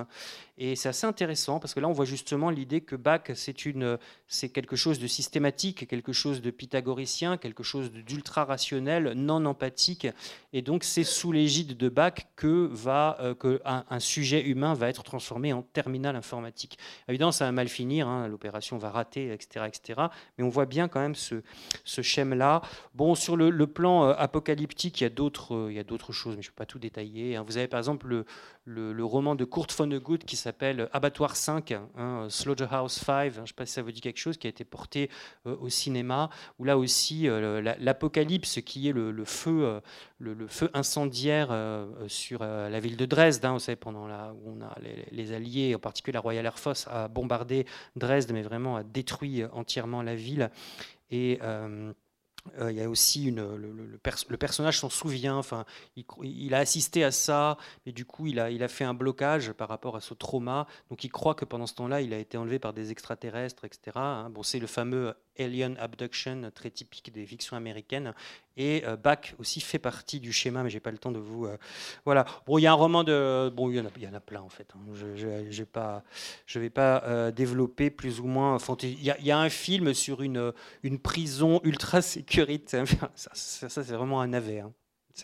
[0.58, 4.76] Et c'est assez intéressant parce que là, on voit justement l'idée que Bach, c'est quelque
[4.76, 10.06] chose de systématique, quelque chose de pythagoricien, quelque chose d'ultra rationnel, non empathique.
[10.52, 14.88] Et donc, c'est sous l'égide de Bach que va euh, que un, sujet humain va
[14.88, 16.78] être transformé en terminal informatique.
[17.08, 20.02] Évidemment, ça va mal finir, hein, l'opération va rater, etc., etc.
[20.36, 21.42] Mais on voit bien quand même ce,
[21.84, 22.62] ce schème-là.
[22.94, 26.12] Bon, sur le, plan euh, apocalyptique, il y a d'autres, euh, il y a d'autres
[26.12, 27.36] choses, mais je ne peux pas tout détailler.
[27.36, 27.44] Hein.
[27.46, 28.24] Vous avez par exemple
[28.64, 33.54] le, roman de Kurt Vonnegut qui s'appelle Abattoir 5, hein, Slaughterhouse 5, je ne sais
[33.54, 35.10] pas si ça vous dit quelque chose, qui a été porté
[35.44, 37.28] au cinéma, où là aussi
[37.78, 39.80] l'apocalypse qui est le, feu,
[40.18, 41.54] le, feu incendiaire
[42.08, 44.74] sur la ville de Dresde, hein, vous savez, pendant la, où on a
[45.12, 47.66] les, Alliés, en particulier la Royal Air Force, a bombardé
[47.96, 50.50] Dresde, mais vraiment a détruit entièrement la ville.
[51.10, 51.92] Et euh,
[52.58, 55.64] euh, il y a aussi le, personnage s'en souvient, enfin,
[56.22, 57.56] il, a assisté à ça,
[57.86, 60.66] et du coup, il a, il a fait un blocage par rapport à ce trauma.
[60.90, 63.92] Donc, il croit que pendant ce temps-là, il a été enlevé par des extraterrestres, etc.
[63.96, 64.30] Hein.
[64.30, 68.14] Bon, c'est le fameux alien abduction très typique des fictions américaines.
[68.56, 71.46] Et Bach aussi fait partie du schéma, mais j'ai pas le temps de vous.
[72.06, 72.24] voilà.
[72.46, 73.50] Bon, il y a un roman de.
[73.54, 74.66] Bon, il y en a, il y en a plein en fait.
[74.74, 74.80] Hein.
[74.94, 75.50] Je ne
[76.46, 78.56] je vais pas développer plus ou moins.
[78.82, 80.52] Il y, y, a un film sur une,
[80.82, 82.82] une prison ultra sécurité.
[83.14, 84.60] Ça, c'est vraiment un navet.
[84.60, 84.72] Hein.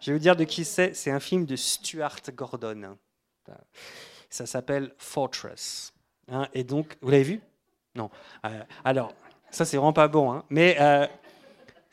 [0.00, 0.94] Je vais vous dire de qui c'est.
[0.94, 2.96] C'est un film de Stuart Gordon.
[4.28, 5.92] Ça s'appelle Fortress.
[6.28, 6.48] Hein.
[6.54, 7.40] et donc, vous l'avez vu?
[7.94, 8.10] Non.
[8.84, 9.14] alors,
[9.50, 10.32] ça, c'est vraiment pas bon.
[10.32, 10.44] Hein.
[10.50, 11.06] mais euh,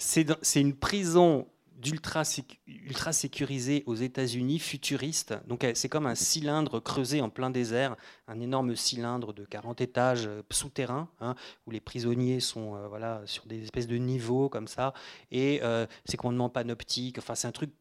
[0.01, 1.47] c'est une prison
[1.77, 2.23] d'ultra
[2.67, 5.33] ultra sécurisée aux États-Unis, futuriste.
[5.47, 7.95] Donc c'est comme un cylindre creusé en plein désert,
[8.27, 13.21] un énorme cylindre de 40 étages euh, souterrain, hein, où les prisonniers sont euh, voilà
[13.25, 14.93] sur des espèces de niveaux comme ça,
[15.31, 17.17] et euh, c'est complètement panoptique.
[17.17, 17.71] Enfin, c'est un truc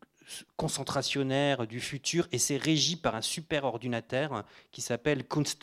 [0.56, 5.60] concentrationnaire du futur et c'est régi par un super ordinateur qui s'appelle Kunst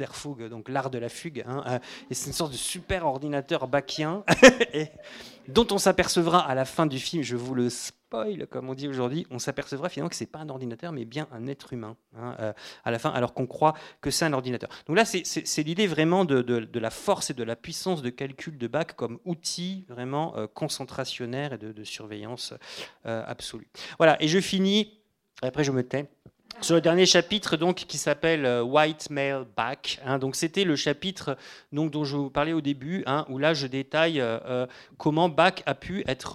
[0.49, 1.43] donc l'art de la fugue.
[1.47, 1.79] Hein, euh,
[2.09, 4.23] et c'est une sorte de super ordinateur bachien
[5.47, 7.69] dont on s'apercevra à la fin du film, je vous le
[8.07, 11.27] spoil comme on dit aujourd'hui, on s'apercevra finalement que c'est pas un ordinateur mais bien
[11.31, 12.53] un être humain hein, euh,
[12.85, 14.69] à la fin, alors qu'on croit que c'est un ordinateur.
[14.87, 18.67] Donc là, c'est l'idée vraiment de, la force et de la puissance de calcul de
[18.67, 22.53] Bach comme outil vraiment euh, concentrationnaire et de, surveillance
[23.03, 23.69] absolue.
[23.97, 24.99] Voilà, et je finis,
[25.41, 26.09] après je me tais
[26.61, 29.99] sur le dernier chapitre donc qui s'appelle euh, White Male Back.
[30.03, 31.37] Hein, donc c'était le chapitre
[31.71, 34.67] donc dont je vous parlais au début, hein, où là je détaille euh, euh,
[34.97, 36.27] comment Bach a pu être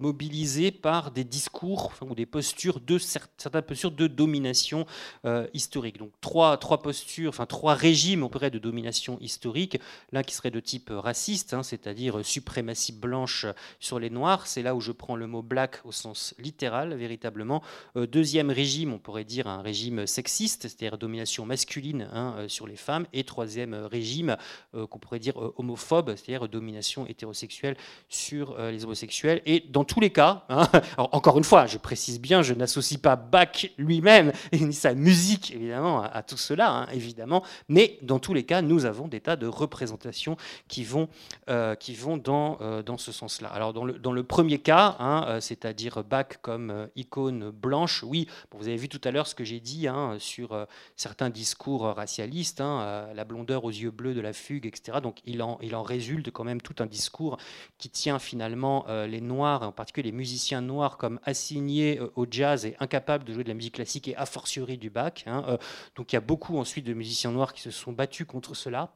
[0.00, 4.86] mobilisé par des discours ou des postures de certaines postures de domination
[5.54, 5.98] historique.
[5.98, 9.80] Donc trois trois postures, enfin trois régimes on pourrait de domination historique.
[10.12, 13.46] L'un qui serait de type raciste, hein, c'est-à-dire suprématie blanche
[13.78, 14.46] sur les noirs.
[14.46, 17.62] C'est là où je prends le mot black au sens littéral véritablement.
[17.94, 22.76] deuxième régime, on pourrait dire un régime sexiste, c'est-à-dire domination masculine hein, euh, sur les
[22.76, 24.36] femmes, et troisième euh, régime
[24.74, 27.76] euh, qu'on pourrait dire homophobe, c'est-à-dire domination hétérosexuelle
[28.08, 29.42] sur les homosexuels.
[29.46, 30.68] Et dans tous les cas, hein,
[30.98, 36.02] encore une fois, je précise bien, je n'associe pas Bach lui-même ni sa musique évidemment
[36.02, 39.46] à, tout cela, hein, évidemment, mais dans tous les cas, nous avons des tas de
[39.46, 40.36] représentations
[40.68, 41.08] qui vont,
[41.78, 43.48] qui vont dans, dans ce sens-là.
[43.48, 48.76] Alors dans le, dans le premier cas, c'est-à-dire Bach comme icône blanche, oui, vous avez
[48.76, 50.64] vu tout à l'heure ce que j'ai dit hein, sur euh,
[50.96, 54.98] certains discours racialistes, hein, euh, la blondeur aux yeux bleus de la fugue, etc.
[55.02, 57.38] Donc il en, résulte quand même tout un discours
[57.78, 62.66] qui tient finalement euh, les Noirs, en particulier les musiciens noirs, comme assignés au jazz
[62.66, 65.24] et incapables de jouer de la musique classique et a fortiori du bac.
[65.26, 65.58] Hein,
[65.96, 68.92] donc il y a beaucoup ensuite de musiciens noirs qui se sont battus contre cela,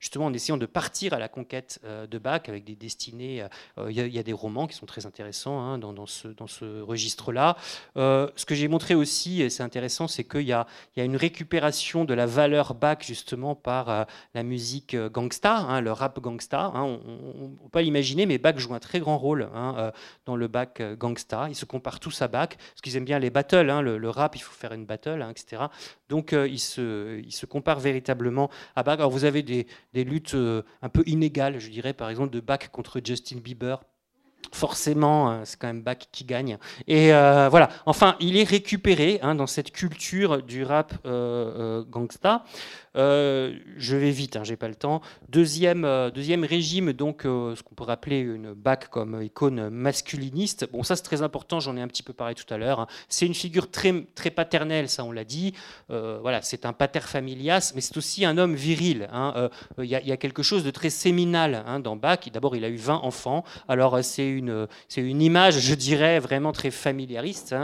[0.00, 3.46] justement en essayant de partir à la conquête de Bach avec des destinées.
[3.88, 7.56] Il y, a des romans qui sont très intéressants dans ce registre-là.
[7.94, 12.14] ce que j'ai montré aussi, et c'est intéressant, c'est qu'il y, a, une récupération de
[12.14, 14.04] la valeur Bach justement par euh,
[14.34, 16.72] la musique euh, gangsta, hein, le rap gangsta.
[16.74, 16.82] Hein.
[16.82, 19.90] on ne peut pas l'imaginer, mais Bach joue un très grand rôle hein, euh,
[20.24, 21.46] dans le Bach gangsta.
[21.48, 24.40] Ils se comparent tous à Bach, parce qu'ils aiment bien les battles, le, rap, il
[24.40, 25.64] faut faire une battle, etc.
[26.08, 28.98] Donc ils, se, ils se comparent véritablement à Bach.
[28.98, 30.36] Alors vous avez des, des luttes
[30.82, 33.80] un peu inégales, je dirais, par exemple de Bach contre Justin Bieber
[34.56, 36.58] forcément, euh, c'est quand même Bach qui gagne.
[36.86, 42.44] Et euh, voilà, enfin, il est récupéré hein, dans cette culture du rap euh, gangsta.
[42.94, 45.02] Je vais vite, hein, j'ai pas le temps.
[45.28, 50.66] Deuxième, deuxième régime, donc ce qu'on pourrait appeler une BAC comme icône masculiniste.
[50.72, 52.80] Bon, ça c'est très important, j'en ai un petit peu parlé tout à l'heure.
[52.80, 52.86] Hein.
[53.10, 55.52] C'est une figure très, très paternelle, ça on l'a dit.
[55.90, 59.08] voilà, c'est un pater familias, mais c'est aussi un homme viril.
[59.12, 59.50] Hein.
[59.76, 62.20] Il y, a quelque chose de très séminal dans Bach.
[62.32, 63.44] D'abord, il a eu 20 enfants.
[63.68, 64.25] Alors c'est
[64.88, 67.54] c'est une image, je dirais, vraiment très familiariste,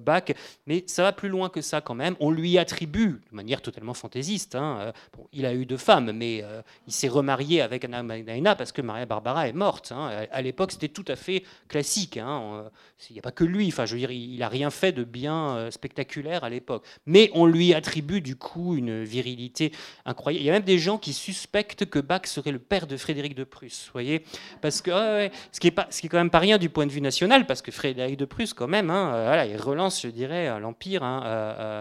[0.00, 0.24] Bach.
[0.66, 2.16] Mais ça va plus loin que ça quand même.
[2.20, 4.92] On lui attribue, de manière totalement fantaisiste, Hein, euh,
[5.32, 8.82] il a eu deux femmes, mais euh, il s'est remarié avec Anna Magdalena parce que
[8.82, 9.92] Maria Barbara est morte.
[9.92, 10.26] Hein.
[10.30, 12.16] À l'époque, c'était tout à fait classique.
[12.16, 12.64] Hein.
[13.10, 13.68] Il n'y a pas que lui.
[13.68, 16.84] Enfin, je veux dire, il n'a rien fait de bien euh, spectaculaire à l'époque.
[17.06, 19.72] Mais on lui attribue du coup une virilité
[20.04, 20.42] incroyable.
[20.42, 23.34] Il y a même des gens qui suspectent que Bach serait le père de Frédéric
[23.34, 23.90] de Prusse.
[23.92, 24.24] Voyez,
[24.60, 26.92] parce que ce qui est ce qui est quand même pas rien du point de
[26.92, 31.02] vue national, parce que Frédéric de Prusse, quand même, voilà, il relance, je dirais, l'empire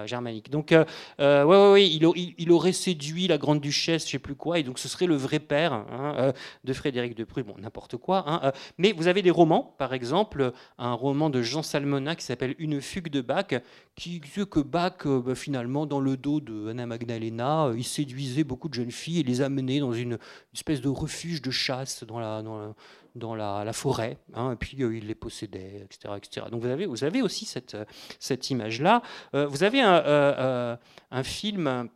[0.05, 0.49] germanique.
[0.49, 4.63] Donc, ouais, ouais, ouais, il, aurait séduit la grande duchesse, je sais plus quoi, et
[4.63, 6.31] donc ce serait le vrai père hein, euh,
[6.63, 8.23] de Frédéric de Prusse, bon, n'importe quoi.
[8.27, 8.51] Hein, euh.
[8.77, 12.81] mais vous avez des romans, par exemple, un roman de Jean Salmona qui s'appelle Une
[12.81, 13.47] fugue de Bach,
[13.95, 18.43] qui dit que Bach, euh, bah, finalement, dans le dos de Anna Magdalena, il séduisait
[18.43, 20.17] beaucoup de jeunes filles et les amenait dans une,
[20.53, 22.43] espèce de refuge de chasse dans la,
[23.73, 26.45] forêt, hein, et puis il les possédait, etc., etc.
[26.51, 27.77] Donc vous avez, aussi cette,
[28.19, 29.01] cette image-là.
[29.33, 31.89] vous avez un, film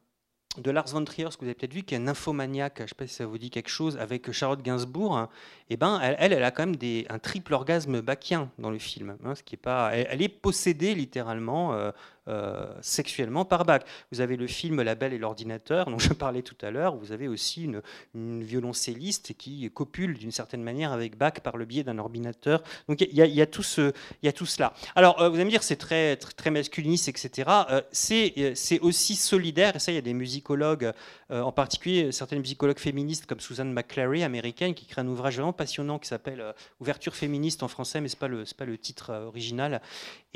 [0.57, 2.83] de Lars von Trier, ce que vous avez peut-être vu, qui est un infomaniaque, je
[2.83, 5.27] ne sais pas si ça vous dit quelque chose, avec Charlotte Gainsbourg,
[5.69, 9.17] eh ben, elle, a quand même un triple orgasme bachien dans le film.
[9.23, 11.91] Hein, ce qui est pas, elle, est possédée littéralement euh,
[12.27, 13.81] euh, sexuellement par Bach.
[14.11, 16.95] Vous avez le film La Belle et l'ordinateur, dont je parlais tout à l'heure.
[16.97, 17.81] Vous avez aussi une,
[18.43, 22.63] violoncelliste qui copule d'une certaine manière avec Bach par le biais d'un ordinateur.
[22.89, 23.93] Donc il y, a tout ce,
[24.45, 24.73] cela.
[24.95, 26.17] Alors euh, vous allez me dire c'est très,
[26.49, 27.49] masculiniste, etc.
[27.69, 29.75] Euh, c'est aussi solidaire.
[29.75, 30.91] Et ça, il y a des musicologues,
[31.29, 35.99] en particulier certaines musicologues féministes comme Susan McClary, américaine, qui crée un ouvrage vraiment passionnant
[35.99, 36.43] qui s'appelle
[36.79, 39.81] Ouverture féministe en français, mais pas le, pas le titre original,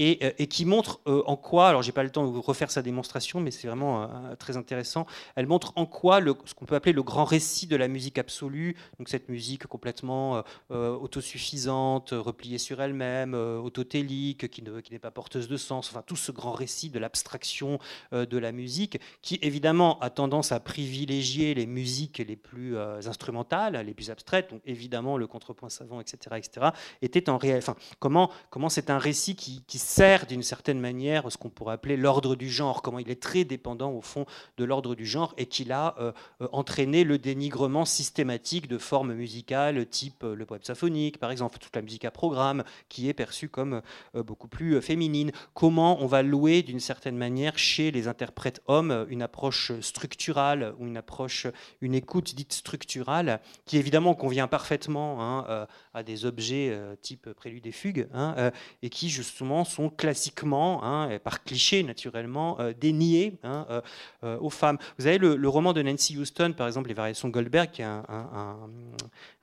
[0.02, 3.40] et, et qui montre en quoi, alors j'ai pas le temps de refaire sa démonstration,
[3.40, 5.06] mais c'est vraiment euh, très intéressant.
[5.36, 8.76] Elle montre en quoi ce qu'on peut appeler le grand récit de la musique absolue,
[8.98, 10.42] donc cette musique complètement euh,
[10.72, 16.32] euh, autosuffisante, repliée sur elle-même, autotélique, qui n'est pas porteuse de sens, enfin tout ce
[16.32, 17.80] grand récit de l'abstraction
[18.12, 23.94] de la musique, qui évidemment a tendance à privilégier les musiques les plus instrumentales, les
[23.94, 26.68] plus abstraites, donc évidemment le contrepoint savant, etc., etc.,
[27.02, 27.60] était en réel.
[27.60, 31.74] Enfin, comment comment c'est un récit qui, qui sert d'une certaine manière ce qu'on pourrait
[31.74, 34.26] appeler l'ordre du genre, comment il est très dépendant au fond
[34.58, 39.14] de l'ordre du genre et qu'il a euh, euh, entraîné le dénigrement systématique de formes
[39.14, 43.14] musicales type euh, le poème symphonique, par exemple, toute la musique à programme qui est
[43.14, 43.82] perçue comme
[44.14, 45.32] beaucoup plus féminine.
[45.54, 50.88] Comment on va louer d'une certaine manière chez les interprètes hommes une approche structurale ou
[50.88, 51.48] une approche,
[51.82, 57.72] une écoute dite structurale qui évidemment convient parfaitement hein, à des objets type prélude et
[57.72, 58.52] fugue hein,
[58.82, 63.82] et qui justement sont classiquement, hein, par cliché, naturellement euh, dénié hein, euh,
[64.24, 64.78] euh, aux femmes.
[64.98, 68.58] Vous avez le, roman de Nancy Houston, par exemple, Les Variations Goldberg, qui est un,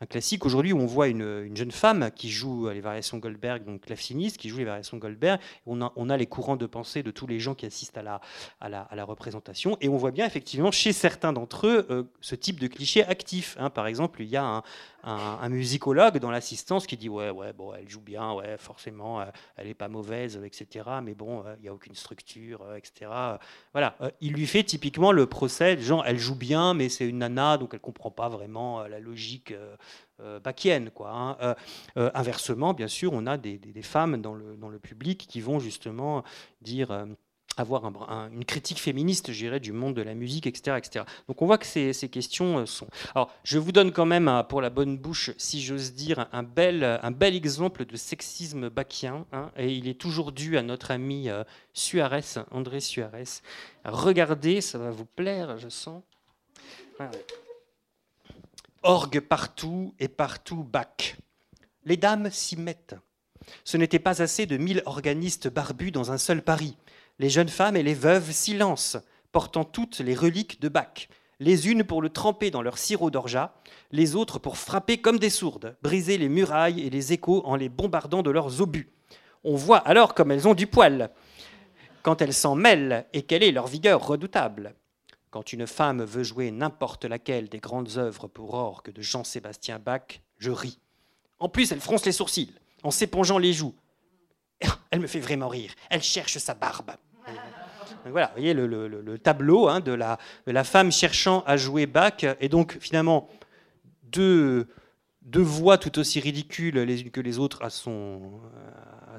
[0.08, 4.48] classique aujourd'hui on voit une, jeune femme qui joue les Variations Goldberg, donc claveciniste, qui
[4.48, 5.40] joue les Variations Goldberg.
[5.66, 8.20] On a, les courants de pensée de tous les gens qui assistent à la,
[8.60, 12.66] la, la représentation, et on voit bien effectivement chez certains d'entre eux ce type de
[12.66, 13.56] cliché actif.
[13.58, 13.70] Hein.
[13.70, 14.62] Par exemple, il y a un,
[15.04, 19.24] un, musicologue dans l'assistance qui dit ouais ouais bon elle joue bien ouais forcément
[19.56, 23.10] elle est pas mauvaise etc mais bon il n'y a aucune structure etc
[23.72, 27.58] voilà il lui fait typiquement le procès genre elle joue bien mais c'est une nana
[27.58, 29.52] donc elle comprend pas vraiment la logique
[30.20, 30.90] euh, bachienne.
[30.90, 31.54] Quoi, hein.
[31.94, 35.60] inversement, bien sûr, on a des, des, femmes dans le, dans le public qui vont
[35.60, 36.24] justement
[36.60, 37.06] dire
[37.60, 37.84] avoir
[38.32, 40.76] une critique féministe, je dirais, du monde de la musique, etc.
[40.76, 41.04] etc.
[41.28, 42.86] Donc on voit que ces, questions euh, sont...
[43.14, 46.42] Alors je vous donne quand même, euh, pour la bonne bouche, si j'ose dire, un
[46.42, 50.90] bel, un bel exemple de sexisme bachien, hein, et il est toujours dû à notre
[50.90, 53.40] ami euh, Suarez, André Suarez.
[53.84, 56.02] Regardez, ça va vous plaire, je sens.
[58.82, 61.16] Orgue partout et partout Bach.
[61.84, 62.96] Les dames s'y mettent.
[63.64, 66.76] Ce n'était pas assez de mille organistes barbus dans un seul Paris
[67.18, 68.96] les jeunes femmes et les veuves silence,
[69.32, 71.08] portant toutes les reliques de Bach,
[71.40, 73.54] les unes pour le tremper dans leur sirop d'orgeat,
[73.92, 77.68] les autres pour frapper comme des sourdes, briser les murailles et les échos en les
[77.68, 78.92] bombardant de leurs obus.
[79.44, 81.10] On voit alors comme elles ont du poil,
[82.02, 84.74] quand elles s'en mêlent et quelle est leur vigueur redoutable.
[85.30, 90.20] Quand une femme veut jouer n'importe laquelle des grandes œuvres pour orgue de Jean-Sébastien Bach,
[90.38, 90.78] je ris.
[91.38, 93.74] En plus, elle fronce les sourcils, en s'épongeant les joues.
[94.90, 95.72] Elle me fait vraiment rire.
[95.90, 96.92] Elle cherche sa barbe
[98.10, 102.78] voilà, vous voyez le, tableau hein, de, la, femme cherchant à jouer Bach, et donc
[102.80, 103.28] finalement
[104.04, 104.66] deux
[105.34, 108.40] voix tout aussi ridicules les unes que les autres à son,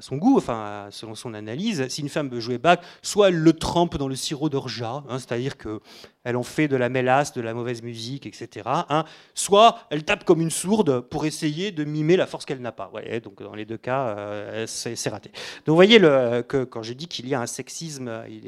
[0.00, 1.86] son goût, enfin selon son analyse.
[1.88, 5.18] Si une femme veut jouer Bach, soit elle le trempe dans le sirop d'orgeat, hein,
[5.18, 8.68] c'est-à-dire qu'elle en fait de la mélasse, de la mauvaise musique, etc.
[8.88, 9.04] Hein,
[9.34, 12.90] soit elle tape comme une sourde pour essayer de mimer la force qu'elle n'a pas.
[13.22, 15.30] Donc dans les deux cas, euh, c'est raté.
[15.64, 18.40] Donc vous voyez que quand je dis qu'il y a un sexisme, il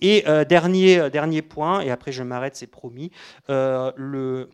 [0.00, 3.10] et euh, dernier, dernier point, et après je m'arrête, c'est promis,
[3.50, 4.48] euh, le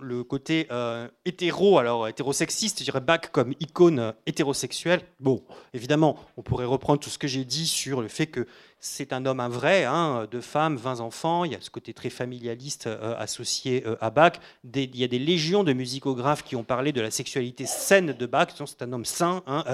[0.00, 5.02] le côté euh, hétéro, alors hétérosexiste, je dirais Bach comme icône euh, hétérosexuelle.
[5.20, 5.42] Bon,
[5.74, 8.46] évidemment, on pourrait reprendre tout ce que j'ai dit sur le fait que
[8.80, 11.92] c'est un homme un vrai, hein, deux femmes, 20 enfants, il y a ce côté
[11.92, 14.34] très familialiste euh, associé à Bach.
[14.74, 18.26] il y a des légions de musicographes qui ont parlé de la sexualité saine de
[18.26, 19.64] Bach, c'est un homme sain, hein,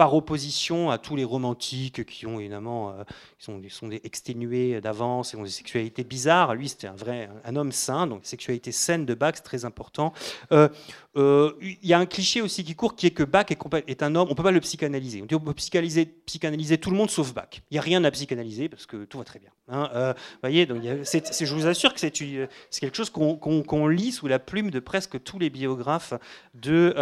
[0.00, 3.04] par opposition à tous les romantiques qui ont évidemment, euh,
[3.38, 6.54] sont, des exténués d'avance et ont des sexualités bizarres.
[6.54, 10.14] Lui, c'était un vrai, un homme sain, donc sexualité saine de Bach, c'est très important.
[10.52, 10.70] Euh,
[11.16, 14.14] euh, il y a un cliché aussi qui court, qui est que Bach est, un
[14.14, 15.22] homme, on peut pas le psychanalyser.
[15.22, 17.50] On peut psychanalyser, psychanalyser tout le monde sauf Bach.
[17.70, 19.50] Il n'y a rien à psychanalyser parce que tout va très bien.
[19.68, 20.14] Hein.
[20.40, 24.80] voyez, donc je vous assure que c'est quelque chose qu'on lit sous la plume de
[24.80, 26.14] presque tous les biographes
[26.54, 26.94] de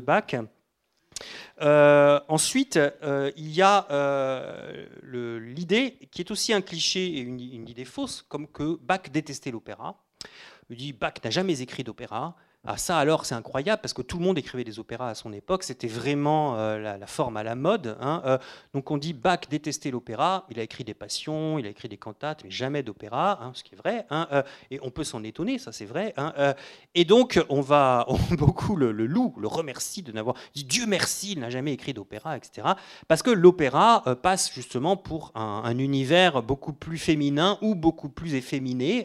[0.00, 0.34] Bach.
[1.60, 2.78] Ensuite,
[3.36, 3.86] il y a
[5.02, 9.50] l'idée, qui est aussi un cliché et une, une idée fausse, comme que Bach détestait
[9.50, 9.96] l'opéra.
[10.70, 12.34] Il dit Bach n'a jamais écrit d'opéra.
[12.64, 15.32] Ah, ça alors c'est incroyable parce que tout le monde écrivait des opéras à son
[15.32, 17.96] époque, c'était vraiment euh, la, forme à la mode.
[18.00, 18.38] Hein, euh.
[18.72, 21.96] donc on dit Bach détestait l'opéra, il a écrit des passions, il a écrit des
[21.96, 24.06] cantates, mais jamais d'opéra, hein, ce qui est vrai.
[24.10, 24.44] Hein, euh.
[24.70, 26.14] et on peut s'en étonner, ça c'est vrai.
[26.94, 28.06] et donc on va
[28.38, 31.94] beaucoup le, le loue, le remercie de n'avoir dit Dieu merci, il n'a jamais écrit
[31.94, 32.68] d'opéra, etc.
[33.08, 38.34] Parce que l'opéra passe justement pour un, un, univers beaucoup plus féminin ou beaucoup plus
[38.34, 39.04] efféminé.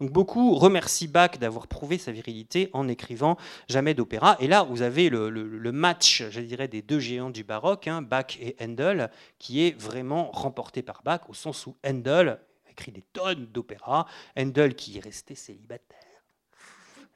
[0.00, 3.36] donc beaucoup remercient Bach d'avoir prouvé sa virilité en écrivant
[3.68, 4.36] jamais d'opéra.
[4.40, 8.36] Et là, vous avez le, match, je dirais, des deux géants du baroque, hein, Bach
[8.40, 12.38] et Handel, qui est vraiment remporté par Bach, au sens où Handel
[12.70, 14.06] écrit des tonnes d'opéras,
[14.36, 15.98] Handel qui est resté célibataire.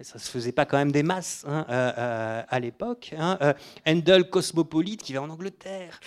[0.01, 3.15] ça se faisait pas quand même des masses hein, euh, euh, à l'époque.
[3.17, 3.39] Hein.
[3.43, 3.53] Euh,
[3.87, 6.01] Handel cosmopolite qui va en Angleterre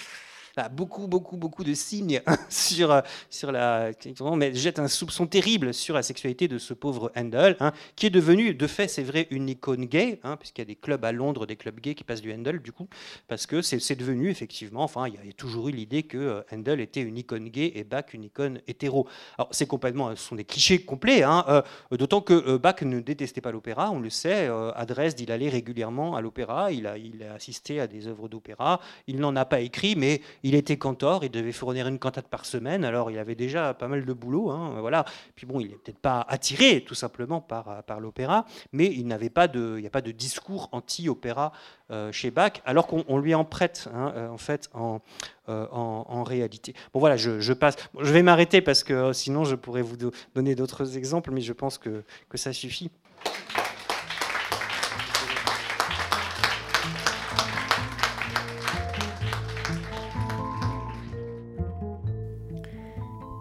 [0.70, 3.92] beaucoup, beaucoup, beaucoup de signes sur, euh, sur la.
[4.36, 8.10] Mais jette un soupçon terrible sur la sexualité de ce pauvre Handel, hein, qui est
[8.10, 11.12] devenu, de fait, c'est vrai, une icône gay, hein, puisqu'il y a des clubs à
[11.12, 12.88] Londres, des clubs gays qui passent du Handel, du coup,
[13.28, 16.80] parce que c'est devenu, effectivement, enfin, il y a toujours eu l'idée que euh, Handel
[16.80, 19.08] était une icône gay et Bach une icône hétéro.
[19.38, 20.16] Alors, c'est complètement.
[20.16, 21.62] Ce sont des clichés complets, hein, euh,
[21.98, 24.48] d'autant que Bach ne détestait pas l'opéra, on le sait.
[24.48, 28.28] à Dresde, il allait régulièrement à l'opéra, il a, il a assisté à des œuvres
[28.28, 28.80] d'opéra.
[29.08, 32.46] Il n'en a pas écrit, mais il était cantor, il devait fournir une cantate par
[32.46, 34.52] semaine, alors il avait déjà pas mal de boulot.
[34.52, 35.06] Hein, voilà.
[35.36, 39.30] Puis bon, il n'est peut-être pas attiré tout simplement par, par l'opéra, mais il n'avait
[39.30, 41.52] pas de, il n'y a pas de discours anti-opéra
[41.90, 45.00] euh, chez Bach, alors qu'on lui en prête hein, euh, en fait en,
[45.48, 46.74] euh, en, réalité.
[46.94, 47.78] Bon voilà, je, passe.
[47.98, 49.96] je vais m'arrêter parce que sinon je pourrais vous
[50.36, 52.92] donner d'autres exemples, mais je pense que, que ça suffit.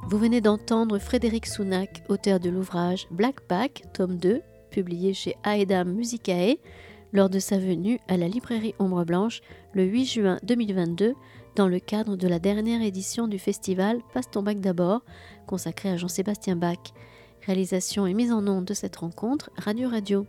[0.08, 5.92] Vous venez d'entendre Frédéric Sounac, auteur de l'ouvrage Black Pack, tome 2, publié chez Aedam
[5.92, 6.58] Musicae,
[7.12, 9.40] lors de sa venue à la librairie Ombre Blanche
[9.72, 11.14] le 8 juin 2022
[11.56, 15.02] dans le cadre de la dernière édition du festival Passe ton bac d'abord,
[15.48, 16.78] consacré à Jean-Sébastien Bach.
[17.44, 20.24] Réalisation et mise en onde de cette rencontre, Radio Radio.